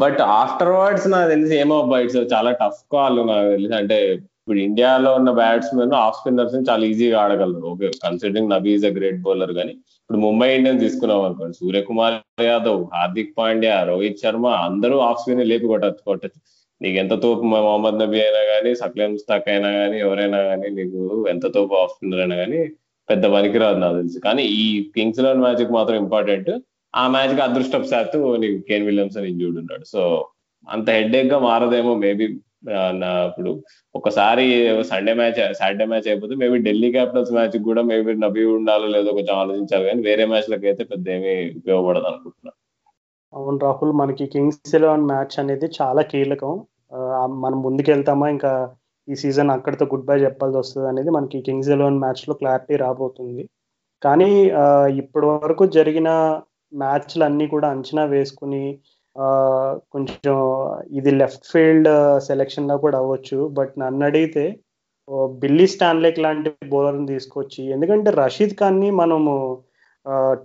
బట్ 0.03 0.19
ఆఫ్టర్ 0.41 0.73
వర్డ్స్ 0.77 1.07
నాకు 1.13 1.29
తెలిసి 1.33 1.53
ఏమో 1.63 1.77
బైట్స్ 1.91 2.17
చాలా 2.33 2.51
టఫ్ 2.61 2.81
కాల్ 2.93 3.19
నాకు 3.31 3.47
తెలిసి 3.55 3.75
అంటే 3.81 3.97
ఇప్పుడు 4.13 4.59
ఇండియాలో 4.67 5.09
ఉన్న 5.19 5.31
బ్యాట్స్మెన్ 5.41 5.93
ఆఫ్ 6.03 6.17
స్పిన్నర్స్ 6.19 6.55
చాలా 6.69 6.83
ఈజీగా 6.91 7.17
ఆడగలరు. 7.23 7.65
Okay 7.71 7.89
considering 8.05 8.51
Nabi 8.53 8.71
is 8.77 8.87
a 8.89 8.93
great 8.97 9.19
bowler 9.27 9.53
కానీ 9.59 9.73
ఇప్పుడు 10.01 10.19
ముంబై 10.27 10.49
ఇండియన్స్ 10.57 10.81
తీసుకున్నాం 10.85 11.21
అనుకోండి 11.27 11.57
సూర్యకుమార్ 11.61 12.17
యాదవ్ 12.47 12.81
హార్దిక్ 12.95 13.35
పాండ్యా 13.39 13.75
రోహిత్ 13.91 14.23
శర్మ 14.23 14.47
అందరూ 14.69 14.97
ఆఫ్ 15.09 15.21
స్పిన్ 15.23 15.43
లేపి 15.51 15.69
కొట్టచ్చు 15.73 16.03
కొట్టచ్చు. 16.11 16.39
నీకు 16.81 16.97
ఎంత 17.03 17.13
తోపు 17.23 17.43
మొహమ్మద్ 17.53 17.99
నబీ 18.01 18.19
అయినా 18.25 18.41
కానీ 18.51 18.71
సక్లేం 18.81 19.11
స్టాక్ 19.23 19.49
అయినా 19.53 19.69
కానీ 19.79 19.97
ఎవరైనా 20.05 20.39
కానీ 20.49 20.67
నీకు 20.77 21.01
ఎంత 21.33 21.45
తోపు 21.55 21.75
ఆఫ్ 21.81 21.97
అయినా 22.03 22.37
కానీ 22.41 22.61
పెద్ద 23.09 23.25
పనికిరాదు 23.35 23.79
నాకు 23.83 23.97
తెలుసు. 24.01 24.19
కానీ 24.27 24.43
ఈ 24.63 24.65
కింగ్స్ 24.95 25.21
లెవెన్ 25.23 25.43
మ్యాచ్కి 25.45 25.73
మాత్రం 25.77 25.97
ఇంపార్టెంట్. 26.05 26.51
ఆ 26.93 27.03
మ్యాచ్కి 27.15 27.41
అదృష్టపు 27.47 27.87
శాత్తు 27.91 28.19
నీకు 28.43 28.57
కేన్ 28.69 28.87
విలియమ్సన్ 28.89 29.27
ఇంజూర్డ్ 29.31 29.59
ఉన్నాడు. 29.61 29.85
సో 29.93 30.01
అంత 30.67 30.87
హెడ్ఏక్గా 30.97 31.39
మారదేమో 31.49 31.93
మేబీ 32.05 32.25
ఇప్పుడు 33.27 33.51
ఒకసారి 33.95 34.43
సండే 34.89 35.13
మ్యాచ్ 35.19 35.39
సాటర్డే 35.59 35.85
మ్యాచ్ 35.91 36.09
అయిపోతే 36.11 36.33
మేబీ 36.41 36.57
ఢిల్లీ 36.67 36.89
క్యాపిటల్స్ 36.95 37.31
మ్యాచ్ 37.37 37.55
కూడా 37.69 37.81
మేబీ 37.91 38.13
నబీ 38.25 38.43
ఉండాలో 38.57 38.87
లేదో 38.95 39.11
కొంచెం 39.17 39.35
ఆలోచించాలి 39.43 39.85
కానీ 39.89 40.01
వేరే 40.09 40.25
మ్యాచ్లకి 40.33 40.67
అయితే 40.71 40.83
పెద్ద 40.91 41.07
ఏమీ 41.15 41.33
ఉపయోగపడదు 41.59 42.07
అనుకుంటున్నా. 42.11 42.51
అవును 43.33 43.59
రాహుల్ 43.65 43.93
మనకి 44.01 44.25
కింగ్స్ 44.33 44.75
ఎలెవన్ 44.79 45.07
మ్యాచ్ 45.11 45.35
అనేది 45.43 45.69
చాలా 45.79 46.01
కీలకం. 46.13 46.53
మనం 47.43 47.57
ముందుకెళ్తామా? 47.65 48.27
ఇంకా 48.35 48.51
ఈ 49.07 49.15
సీజన్ 49.21 49.51
అక్కడితో 49.55 49.85
గుడ్ 49.93 50.07
బై 50.09 50.17
చెప్పాల్సి 50.25 50.57
వస్తుంది 50.59 50.87
అనేది 50.91 51.09
మనకి 51.17 51.37
కింగ్స్ 51.47 51.71
ఎలెవెన్ 51.75 52.01
మ్యాచ్లో 52.03 52.33
క్లారిటీ 52.41 52.75
రాబోతుంది. 52.85 53.43
కానీ 54.03 54.29
ఇప్పటి 55.01 55.27
వరకు 55.31 55.63
జరిగిన 55.77 56.09
మ్యాచ్లు 56.73 57.23
అన్నీ 57.27 57.45
కూడా 57.53 57.67
అంచనా 57.75 58.03
వేసుకుని 58.15 58.63
కొంచెం 59.93 60.35
ఇది 60.99 61.11
లెఫ్ట్ 61.21 61.49
ఫీల్డ్ 61.53 61.89
సెలెక్షన్లో 62.27 62.75
కూడా 62.85 62.97
అవ్వచ్చు. 63.03 63.39
బట్ 63.57 63.73
నన్ను 63.83 64.03
అడిగితే 64.09 64.45
బిల్లీ 65.41 65.65
స్టాన్లేక్ 65.73 66.19
లాంటి 66.25 66.49
బౌలర్ని 66.73 67.07
తీసుకొచ్చి 67.13 67.63
ఎందుకంటే 67.75 68.09
రషీద్ 68.21 68.55
ఖాన్ని 68.61 68.89
మనము 69.01 69.33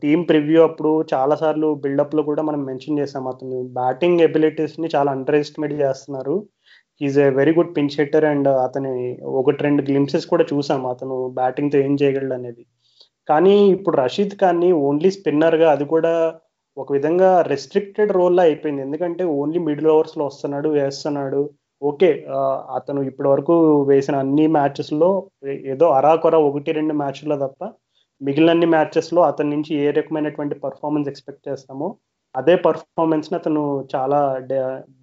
టీమ్ 0.03 0.23
ప్రివ్యూ 0.29 0.61
అప్పుడు 0.69 0.91
చాలా 1.13 1.35
సార్లు 1.43 1.69
బిల్డప్లో 1.85 2.23
కూడా 2.23 2.43
మనం 2.49 2.61
మెన్షన్ 2.69 2.99
చేసాం 3.01 3.25
అతను. 3.33 3.59
బ్యాటింగ్ 3.79 4.23
ఎబిలిటీస్ని 4.27 4.89
చాలా 4.95 5.11
అండర్ 5.17 5.39
ఎస్టిమేట్ 5.43 5.75
చేస్తున్నారు. 5.85 6.35
Is 7.01 7.19
a 7.25 7.29
very 7.39 7.53
good 7.59 7.73
pinch 7.77 7.91
hitter 7.99 8.27
and 8.33 8.49
అతని 8.67 8.93
ఒకటి 9.41 9.61
రెండు 9.67 9.83
గ్లిమ్సెస్ 9.89 10.27
కూడా 10.33 10.45
చూసాం 10.53 10.83
అతను 10.93 11.17
బ్యాటింగ్తో 11.39 11.79
ఏం 11.87 11.95
చేయగలడు 12.03 12.35
అనేది. 12.39 12.63
కానీ 13.29 13.55
ఇప్పుడు 13.77 13.97
రషీద్ 14.03 14.35
ఖాన్ని 14.43 14.71
ఓన్లీ 14.89 15.11
స్పిన్నర్గా 15.17 15.69
అది 15.77 15.87
కూడా 15.95 16.13
ఒక 16.77 16.89
విధంగా 16.97 17.31
రెస్ట్రిక్టెడ్ 17.53 18.13
రోల్లో 18.19 18.43
అయిపోయింది. 18.49 18.83
ఎందుకంటే 18.87 19.25
ఓన్లీ 19.41 19.61
మిడిల్ 19.69 19.91
ఓవర్స్లో 19.95 20.25
వస్తున్నాడు 20.31 20.69
వేస్తున్నాడు. 20.79 21.43
ఓకే 21.83 22.11
అతను 22.79 23.01
ఇప్పటి 23.11 23.29
వరకు 23.29 23.55
వేసిన 23.91 24.17
అన్ని 24.25 24.47
మ్యాచెస్లో 24.57 25.09
ఏదో 25.73 25.87
అరాకొర 25.99 26.37
ఒకటి 26.49 26.71
రెండు 26.79 26.95
మ్యాచ్లో 27.03 27.37
తప్ప 27.45 27.61
మిగిలిన 28.21 28.67
మ్యాచెస్లో 28.71 29.21
అతని 29.23 29.51
నుంచి 29.51 29.73
ఏ 29.77 29.89
రకమైనటువంటి 29.91 30.55
పర్ఫార్మెన్స్ 30.61 31.09
ఎక్స్పెక్ట్ 31.09 31.49
చేస్తామో 31.49 31.89
అదే 32.35 32.55
పర్ఫార్మెన్స్ని 32.57 33.37
అతను 33.39 33.63
చాలా 33.95 34.19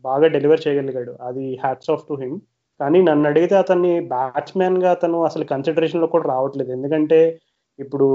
బాగా 0.08 0.28
డెలివర్ 0.28 0.64
చేయగలిగాడు. 0.68 1.14
అది 1.22 1.46
హ్యాట్స్ 1.64 1.90
ఆఫ్ 1.90 2.06
టు 2.10 2.14
హిమ్ 2.14 2.38
కానీ 2.80 3.00
నన్ను 3.02 3.26
అడిగితే 3.30 3.56
అతన్ని 3.56 3.94
బ్యాట్స్మెన్గా 4.08 4.90
అతను 4.92 5.18
అసలు 5.24 5.46
కన్సిడరేషన్లో 5.46 6.08
కూడా 6.08 6.26
రావట్లేదు. 6.30 6.72
ఎందుకంటే 6.72 7.20
ఇప్పుడు 7.80 8.08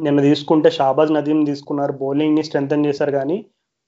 నిన్న 0.00 0.20
తీసుకుంటే 0.20 0.68
షాబాజ్ 0.70 1.12
నదీం 1.12 1.44
తీసుకున్నారు 1.44 1.92
బౌలింగ్ని 2.02 2.42
ని 2.72 2.88
చేశారు 2.88 3.10
కానీ 3.10 3.36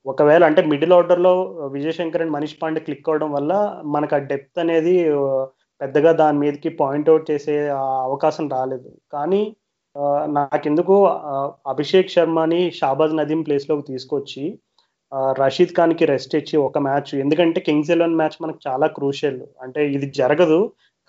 ఒకవేళ 0.07 0.43
అంటే 0.45 0.63
మిడిల్ 0.67 0.93
ఆర్డర్లో 0.93 1.33
విజయశంకర్ 1.73 2.23
అండ్ 2.23 2.33
మనీష్ 2.33 2.57
పాండే 2.63 2.81
క్లిక్ 2.81 3.09
అవడం 3.09 3.31
వల్ల 3.33 3.53
మనకు 3.87 4.15
ఆ 4.15 4.21
డెప్త్ 4.31 4.59
అనేది 4.59 4.95
పెద్దగా 5.81 6.13
దాని 6.13 6.39
మీదకి 6.39 6.69
పాయింట్అవుట్ 6.81 7.31
చేసే 7.31 7.55
అవకాశం 8.07 8.47
రాలేదు. 8.49 8.89
కానీ 9.13 9.43
నాకెందుకు 10.39 10.97
అభిషేక్ 11.73 12.13
శర్మని 12.15 12.61
షాబాజ్ 12.79 13.15
నదీం 13.21 13.41
ప్లేస్లోకి 13.47 13.85
తీసుకొచ్చి 13.93 14.45
రషీద్ 15.41 15.75
ఖాన్కి 15.79 16.05
రెస్ట్ 16.13 16.35
ఇచ్చి 16.41 16.57
ఒక 16.67 16.79
మ్యాచ్ 16.87 17.13
ఎందుకంటే 17.23 17.61
కింగ్స్ 17.69 17.91
ఎలెవన్ 17.95 18.19
మ్యాచ్ 18.21 18.37
మనకు 18.43 18.61
చాలా 18.69 18.87
క్రూషియల్ 18.99 19.41
అంటే 19.65 19.81
ఇది 19.97 20.07
జరగదు 20.21 20.61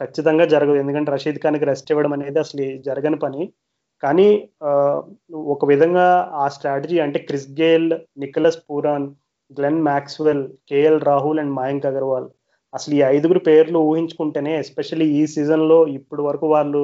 ఖచ్చితంగా 0.01 0.45
జరగదు. 0.53 0.77
ఎందుకంటే 0.83 1.09
రషీద్ 1.15 1.39
ఖాన్కి 1.43 1.65
రెస్ట్ 1.71 1.91
ఇవ్వడం 1.93 2.13
అనేది 2.17 2.39
అసలు 2.43 2.63
జరగని 2.87 3.17
పని. 3.25 3.43
కానీ 4.03 4.27
ఒక 5.53 5.65
విధంగా 5.71 6.05
ఆ 6.43 6.45
స్ట్రాటజీ 6.55 6.97
అంటే 7.05 7.19
Chris 7.27 7.49
Gayle 7.59 7.89
Nicholas 8.23 8.59
Pooran 8.69 9.07
Glenn 9.57 9.81
Maxwell 9.89 10.43
KL 10.71 10.99
Rahul 11.09 11.41
and 11.41 11.53
Mayank 11.59 11.87
Agarwal. 11.91 12.27
అసలు 12.73 12.93
ఈ 12.99 13.01
ఐదుగురు 13.15 13.41
పేర్లు 13.49 13.79
ఊహించుకుంటేనే 13.91 14.51
ఎస్పెషల్లీ 14.63 15.07
ఈ 15.19 15.21
సీజన్లో 15.35 15.79
ఇప్పుడు 15.97 15.99
ఇప్పటి 15.99 16.23
వరకు 16.29 16.45
వాళ్ళు 16.55 16.83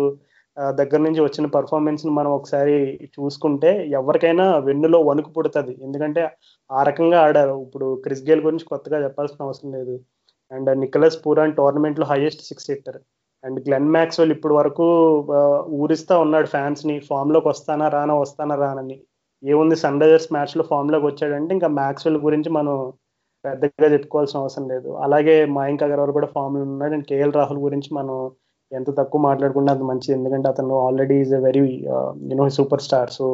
దగ్గర 0.80 1.00
నుంచి 1.06 1.22
వచ్చిన 1.26 1.46
పర్ఫార్మెన్స్ని 1.56 2.12
మనం 2.12 2.32
ఒకసారి 2.38 2.76
చూసుకుంటే 3.16 3.72
ఎవరికైనా 4.00 4.46
వెన్నులో 4.68 5.00
వణుకు 5.10 5.30
పుడుతుంది. 5.36 5.74
ఎందుకంటే 5.86 6.22
ఆ 6.70 6.82
రకంగా 6.90 7.18
ఆడారు. 7.26 7.56
ఇప్పుడు 7.66 7.88
క్రిస్ 8.06 8.24
గేల్ 8.30 8.42
గురించి 8.48 8.66
కొత్తగా 8.72 9.00
చెప్పాల్సిన 9.06 9.46
అవసరం 9.48 9.72
లేదు. 9.78 9.96
అండ్ 10.52 10.70
నికలస్ 10.84 11.20
పూరాన్ 11.26 11.56
టోర్నమెంట్లో 11.60 12.06
highest 12.12 12.44
six 12.50 12.70
hitter 12.72 13.00
and 13.44 13.60
Glenn 13.68 13.92
Maxwell 13.96 14.34
ఇప్పుడు 14.36 14.54
వరకు 14.60 14.86
ఊరిస్తా 15.82 16.16
ఉన్నాడు 16.26 16.48
ఫ్యాన్స్ని. 16.56 16.96
ఫామ్లోకి 17.10 17.48
వస్తానా 17.54 17.88
రానా 17.96 18.16
వస్తానా 18.24 18.56
రానని. 18.64 18.98
ఏముంది 19.44 19.76
సన్ 19.84 20.02
రైజర్స్ 20.02 20.32
మ్యాచ్లో 20.36 20.64
ఫామ్లోకి 20.72 21.06
వచ్చాడంటే 21.10 21.52
ఇంకా 21.58 21.70
మ్యాక్స్వెల్ 21.82 22.18
గురించి 22.28 22.50
మనం 22.58 22.76
పెద్దగా 23.46 23.88
చెప్పుకోవాల్సిన 23.94 24.42
అవసరం 24.44 24.66
లేదు. 24.74 24.90
అలాగే 25.06 25.36
మయాంక్ 25.58 25.84
అగర్వాల్ 25.88 26.14
కూడా 26.18 26.30
ఫామ్లో 26.36 26.64
ఉన్నాడు. 26.74 26.94
అండ్ 26.98 27.08
కేఎల్ 27.12 27.36
రాహుల్ 27.40 27.60
గురించి 27.68 27.90
మనం 28.00 28.16
ఎంత 28.72 28.90
తక్కువ 29.00 29.22
మాట్లాడుకుంటే 29.22 29.72
అంత 29.72 29.84
మంచిది. 29.84 30.16
ఎందుకంటే 30.20 30.48
అతను 30.50 30.76
already 30.88 31.18
is 31.24 31.34
a 31.34 31.42
very 31.48 31.64
you know 32.30 32.48
superstar 32.88 33.12
so 33.18 33.28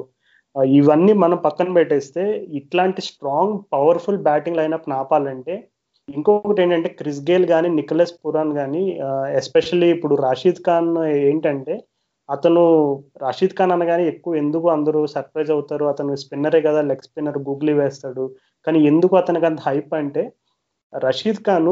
ఇవన్నీ 0.80 1.14
మనం 1.24 1.38
పక్కన 1.46 1.70
పెట్టేస్తే 1.74 2.24
ఇట్లాంటి 2.60 3.02
స్ట్రాంగ్ 3.02 3.56
పవర్ఫుల్ 3.74 4.20
బ్యాటింగ్ 4.28 4.60
లైనప్ 4.62 4.92
నాపాలంటే 4.96 5.56
ఇంకొకటి 6.08 6.62
ఏంటంటే 6.62 6.90
క్రిస్ 7.00 7.24
గేల్ 7.30 7.46
కానీ 7.46 7.70
నికలస్ 7.80 8.14
పురాన్ 8.26 8.52
కానీ 8.60 8.84
ఎస్పెషల్లీ 9.40 9.90
ఇప్పుడు 9.96 10.16
రాషీద్ 10.26 10.62
ఖాన్ 10.68 10.90
ఏంటంటే 11.30 11.76
అతను 12.30 12.64
రాషీద్ 13.22 13.56
ఖాన్ 13.58 13.74
అనగానే 13.76 14.04
ఎక్కువ 14.08 14.36
ఎందుకు 14.36 14.68
అందరూ 14.70 15.00
సర్ప్రైజ్ 15.16 15.52
అవుతారు? 15.52 15.86
అతను 15.86 16.16
స్పిన్నరే 16.24 16.62
కదా 16.62 16.82
లెగ్ 16.90 17.06
స్పిన్నర్ 17.08 17.40
గూగ్లీ 17.48 17.74
వేస్తాడు. 17.74 18.26
కానీ 18.68 18.80
ఎందుకు 18.92 19.14
అతనికి 19.22 19.48
అంత 19.50 19.62
హైప్ 19.70 19.94
అంటే 20.02 20.24
రషీద్ 20.94 21.42
ఖాన్ 21.48 21.72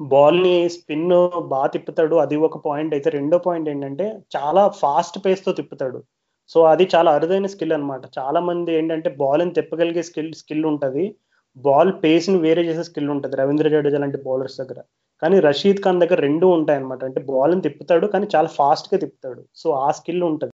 బాల్ని 0.00 0.68
స్పిన్ 0.68 1.08
బాగా 1.40 1.66
తిప్పుతాడు. 1.66 2.16
అది 2.16 2.36
ఒక 2.36 2.58
పాయింట్. 2.66 2.94
అయితే 2.94 3.10
రెండో 3.10 3.38
పాయింట్ 3.38 3.68
ఏంటంటే 3.68 4.18
చాలా 4.36 4.68
ఫాస్ట్ 4.68 5.26
పేస్తో 5.26 5.52
తిప్పుతాడు. 5.52 6.02
సో 6.48 6.62
అది 6.62 6.88
చాలా 6.94 7.12
అరుదైన 7.12 7.46
స్కిల్ 7.46 7.72
అనమాట 7.72 8.02
చాలా 8.18 8.40
మంది 8.40 8.74
ఏంటంటే 8.74 9.10
బాల్ని 9.10 9.52
తిప్పగలిగే 9.52 10.02
స్కిల్ 10.02 10.32
స్కిల్ 10.32 10.64
ఉంటుంది. 10.64 11.14
బాల్ 11.56 11.92
పేస్ని 12.04 12.38
వేరే 12.38 12.62
చేసే 12.62 12.82
స్కిల్ 12.82 13.10
ఉంటుంది. 13.10 13.36
రవీంద్ర 13.36 13.68
జడేజా 13.68 13.98
లాంటి 13.98 14.18
బౌలర్స్ 14.18 14.58
దగ్గర. 14.58 14.82
కానీ 15.22 15.40
రషీద్ 15.40 15.82
ఖాన్ 15.82 16.00
దగ్గర 16.00 16.14
రెండు 16.14 16.46
ఉంటాయి 16.46 16.78
అనమాట 16.78 17.04
అంటే 17.04 17.20
బాల్ని 17.20 17.60
తిప్పుతాడు 17.60 18.06
కానీ 18.06 18.26
చాలా 18.36 18.48
ఫాస్ట్గా 18.48 18.98
తిప్పుతాడు. 18.98 19.44
సో 19.54 19.70
ఆ 19.70 19.90
స్కిల్ 19.90 20.22
ఉంటుంది. 20.22 20.52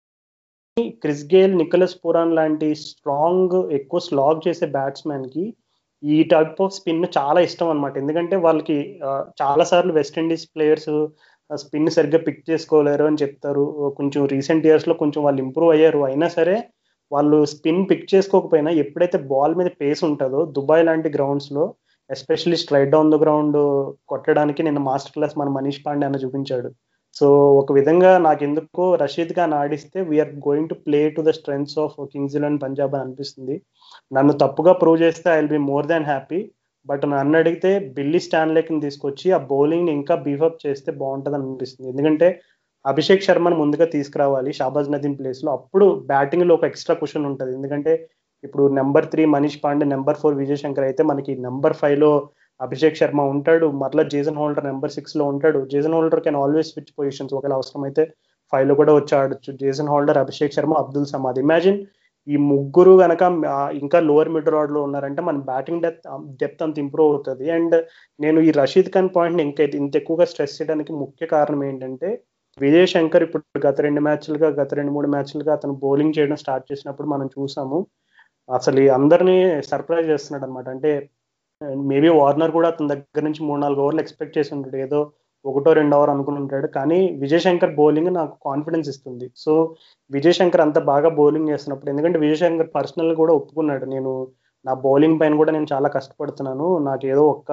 క్రిస్ 0.92 1.26
గేల్ 1.26 1.58
నికలస్ 1.58 1.96
పురాన్ 2.06 2.36
లాంటి 2.36 2.76
స్ట్రాంగ్ 2.76 3.72
ఎక్కువ 3.72 4.00
స్లాగ్ 4.00 4.48
చేసే 4.48 4.66
బ్యాట్స్మెన్కి 4.66 5.54
ఈ 6.04 6.18
టైప్ 6.34 6.58
ఆఫ్ 6.64 6.76
స్పిన్ 6.78 7.06
చాలా 7.18 7.40
ఇష్టం 7.48 7.70
అనమాట 7.74 7.96
ఎందుకంటే 8.02 8.36
వాళ్ళకి 8.46 8.78
చాలా 9.42 9.64
సార్లు 9.72 9.94
వెస్టిండీస్ 10.00 10.46
ప్లేయర్స్ 10.56 10.92
స్పిన్ 11.50 11.94
సరిగ్గా 11.96 12.20
పిక్ 12.28 12.44
చేసుకోలేరు 12.50 13.04
అని 13.10 13.22
చెప్తారు. 13.24 13.64
కొంచెం 13.98 14.22
రీసెంట్ 14.34 14.68
ఇయర్స్లో 14.70 14.94
కొంచెం 15.02 15.22
వాళ్ళు 15.26 15.42
ఇంప్రూవ్ 15.46 15.72
అయ్యారు. 15.76 16.02
అయినా 16.10 16.28
సరే 16.38 16.56
వాళ్ళు 17.12 17.38
స్పిన్ 17.54 17.82
పిక్ 17.90 18.08
చేసుకోకపోయినా 18.14 18.72
ఎప్పుడైతే 18.84 19.18
బాల్ 19.32 19.56
మీద 19.60 19.70
పేస్ 19.82 20.02
ఉంటుందో 20.10 20.40
దుబాయ్ 20.58 20.86
లాంటి 20.90 21.10
గ్రౌండ్స్లో 21.18 21.64
especially 22.10 22.58
straight 22.64 22.94
down 22.96 23.12
the 23.14 23.18
ground 23.24 23.58
కొట్టడానికి 24.12 24.62
నిన్న 24.68 24.80
మాస్టర్ 24.90 25.16
క్లాస్ 25.18 25.38
మన 25.42 25.50
మనీష్ 25.58 25.82
పాండే 25.86 26.06
అన్న 26.08 26.18
చూపించాడు. 26.24 26.70
సో 27.20 27.28
ఒక 27.62 27.72
విధంగా 27.78 28.12
నాకు 28.28 28.42
ఎందుకో 28.48 28.86
Rashid 29.02 29.34
Khan 29.38 29.54
ఆడిస్తే 29.62 30.00
we're 30.12 30.32
going 30.48 30.70
to 30.72 30.76
play 30.86 31.02
to 31.16 31.22
the 31.28 31.32
strengths 31.40 31.76
of 31.84 31.98
Kings 32.14 32.36
Eleven 32.38 32.62
Punjab 32.64 32.96
అని 32.96 33.04
అనిపిస్తుంది. 33.06 33.56
నన్ను 34.12 34.34
తప్పుగా 34.44 34.74
ప్రూవ్ 34.82 34.98
చేస్తే 35.04 35.28
I 35.34 35.38
will 35.40 35.54
be 35.56 35.62
more 35.72 35.90
than 35.92 36.08
happy 36.12 36.40
but 36.90 37.04
నన్ను 37.14 37.36
అడిగితే 37.42 37.72
బిల్లీ 37.98 38.20
స్టాన్లేక్ని 38.28 38.80
తీసుకొచ్చి 38.86 39.28
ఆ 39.38 39.40
బౌలింగ్ని 39.52 39.92
ఇంకా 40.00 40.16
బీఫప్ 40.26 40.58
చేస్తే 40.66 40.90
బాగుంటుంది 41.02 41.38
అనిపిస్తుంది. 41.40 41.90
ఎందుకంటే 41.94 42.28
అభిషేక్ 42.86 43.26
శర్మను 43.28 43.58
ముందుగా 43.62 43.86
తీసుకురావాలి 43.96 44.52
షాబాజ్ 44.60 44.90
నదీం 44.94 45.14
ప్లేస్లో 45.20 45.50
అప్పుడు 45.58 45.86
బ్యాటింగ్లో 46.12 46.56
ఒక 46.58 46.66
ఎక్స్ట్రా 46.72 46.96
క్వశ్చన్ 47.02 47.28
ఉంటుంది. 47.32 47.52
ఎందుకంటే 47.60 47.94
ఇప్పుడు 48.44 48.64
number 48.80 49.06
three 49.12 49.24
Manish 49.36 49.62
Pandey 49.64 49.86
number 49.96 50.20
four 50.22 50.40
Vijay 50.42 50.62
Shankar 50.64 50.88
అయితే 50.90 51.02
మనకి 51.12 51.34
నెంబర్ 51.48 51.76
ఫైవ్లో 51.82 52.12
అభిషేక్ 52.66 53.00
శర్మ 53.00 53.22
ఉంటాడు 53.34 53.68
మరలా 53.82 54.04
జేసన్ 54.14 54.40
హోల్డర్ 54.42 54.68
నెంబర్ 54.70 54.96
సిక్స్లో 54.98 55.24
ఉంటాడు. 55.34 55.60
Jason 55.74 55.96
Holder 55.98 56.24
can 56.26 56.40
always 56.44 56.72
switch 56.74 56.94
positions 57.00 57.34
ఒకవేళ 57.38 57.56
అవసరమైతే 57.60 58.04
ఫైవ్లో 58.54 58.74
కూడా 58.82 58.94
వచ్చి 59.00 59.14
ఆడచ్చు. 59.20 59.52
Jason 59.64 59.92
Holder 59.94 60.22
Abhishek 60.24 60.56
Sharma 60.58 60.74
Abdul 60.84 61.12
Samad. 61.14 61.40
Imagine 61.46 61.80
ఈ 62.28 62.36
ముగ్గురు 62.52 62.92
గనక 63.04 63.22
ఇంకా 63.82 64.00
లోవర్ 64.10 64.30
మిడ్ 64.36 64.52
రాడ్లో 64.56 64.82
ఉన్నారంటే 64.88 65.22
మన 65.30 65.38
బ్యాటింగ్ 65.50 65.82
డెప్త్ 65.86 66.06
డెప్త్ 66.42 66.64
అంత 66.66 66.78
ఇంప్రూవ్ 66.84 67.10
అవుతుంది. 67.14 67.46
అండ్ 67.58 67.76
నేను 68.24 68.40
ఈ 68.48 68.52
రషీద్ 68.60 68.92
ఖాన్ 68.96 69.10
పాయింట్ 69.18 69.42
ఇంకా 69.48 69.64
ఇంత 69.82 69.94
ఎక్కువగా 70.02 70.28
స్ట్రెస్ 70.32 70.56
చేయడానికి 70.60 70.94
ముఖ్య 71.04 71.26
కారణం 71.36 71.64
ఏంటంటే 71.70 72.10
విజయ్ 72.58 72.88
శంకర్ 72.94 73.24
ఇప్పుడు 73.26 73.44
గత 73.68 73.78
రెండు 73.88 74.02
మ్యాచ్లుగా 74.08 74.48
గత 74.60 74.70
రెండు 74.80 74.92
మూడు 74.96 75.08
మ్యాచ్లుగా 75.14 75.52
అతను 75.58 75.76
బౌలింగ్ 75.84 76.16
చేయడం 76.18 76.38
స్టార్ట్ 76.44 76.66
చేసినప్పుడు 76.72 77.08
మనం 77.14 77.28
చూసాము. 77.36 77.80
అసలు 78.50 78.82
అందరినీ 78.98 79.38
సర్ప్రైజ్ 79.72 80.12
చేస్తున్నాడు 80.14 80.46
అనమాట 80.48 80.68
అంటే 80.76 80.92
మేబీ 81.62 82.10
వార్నర్ 82.20 82.52
కూడా 82.52 82.68
అతని 82.74 82.92
దగ్గర 82.94 83.24
నుంచి 83.24 83.42
మూడు 83.44 83.60
నాలుగు 83.62 83.82
ఓవర్లు 83.84 84.02
ఎక్స్పెక్ట్ 84.04 84.38
చేసి 84.38 84.52
ఉంటాడు. 84.56 84.78
ఏదో 84.86 85.00
ఒకటో 85.46 85.72
రెండు 85.74 85.96
ఓవర్ 85.96 86.12
అనుకుని 86.14 86.38
ఉంటాడు. 86.42 86.68
కానీ 86.68 87.00
విజయ్ 87.24 87.44
శంకర్ 87.46 87.76
బౌలింగ్ 87.76 88.12
నాకు 88.14 88.36
కాన్ఫిడెన్స్ 88.50 88.90
ఇస్తుంది. 88.90 89.28
సో 89.44 89.54
విజయ్ 90.12 90.38
శంకర్ 90.40 90.62
అంత 90.62 90.80
బాగా 90.92 91.10
బౌలింగ్ 91.20 91.50
చేస్తున్నప్పుడు 91.50 91.92
ఎందుకంటే 91.94 92.20
విజయ్ 92.20 92.42
శంకర్ 92.44 92.70
పర్సనల్ 92.78 93.16
కూడా 93.22 93.34
ఒప్పుకున్నాడు. 93.34 93.86
నేను 93.86 94.12
నా 94.66 94.74
బౌలింగ్ 94.86 95.20
పైన 95.22 95.36
కూడా 95.42 95.52
నేను 95.52 95.68
చాలా 95.74 95.90
కష్టపడుతున్నాను. 95.90 96.68
నాకు 96.90 97.06
ఏదో 97.14 97.24
ఒక్క 97.36 97.52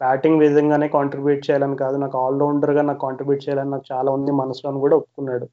బ్యాటింగ్ 0.00 0.40
విధంగానే 0.40 0.88
కాంట్రిబ్యూట్ 0.88 1.50
చేయాలని 1.50 1.76
కాదు. 1.76 1.96
నాకు 1.96 2.16
ఆల్రౌండర్గా 2.18 2.82
నాకు 2.82 3.00
కాంట్రిబ్యూట్ 3.06 3.44
చేయాలని 3.44 3.70
నాకు 3.70 3.86
చాలా 3.92 4.10
ఉంది 4.12 4.32
మనసులో 4.32 4.68
అని 4.70 4.80
కూడా 4.80 4.96
ఒప్పుకున్నాడు. 4.96 5.46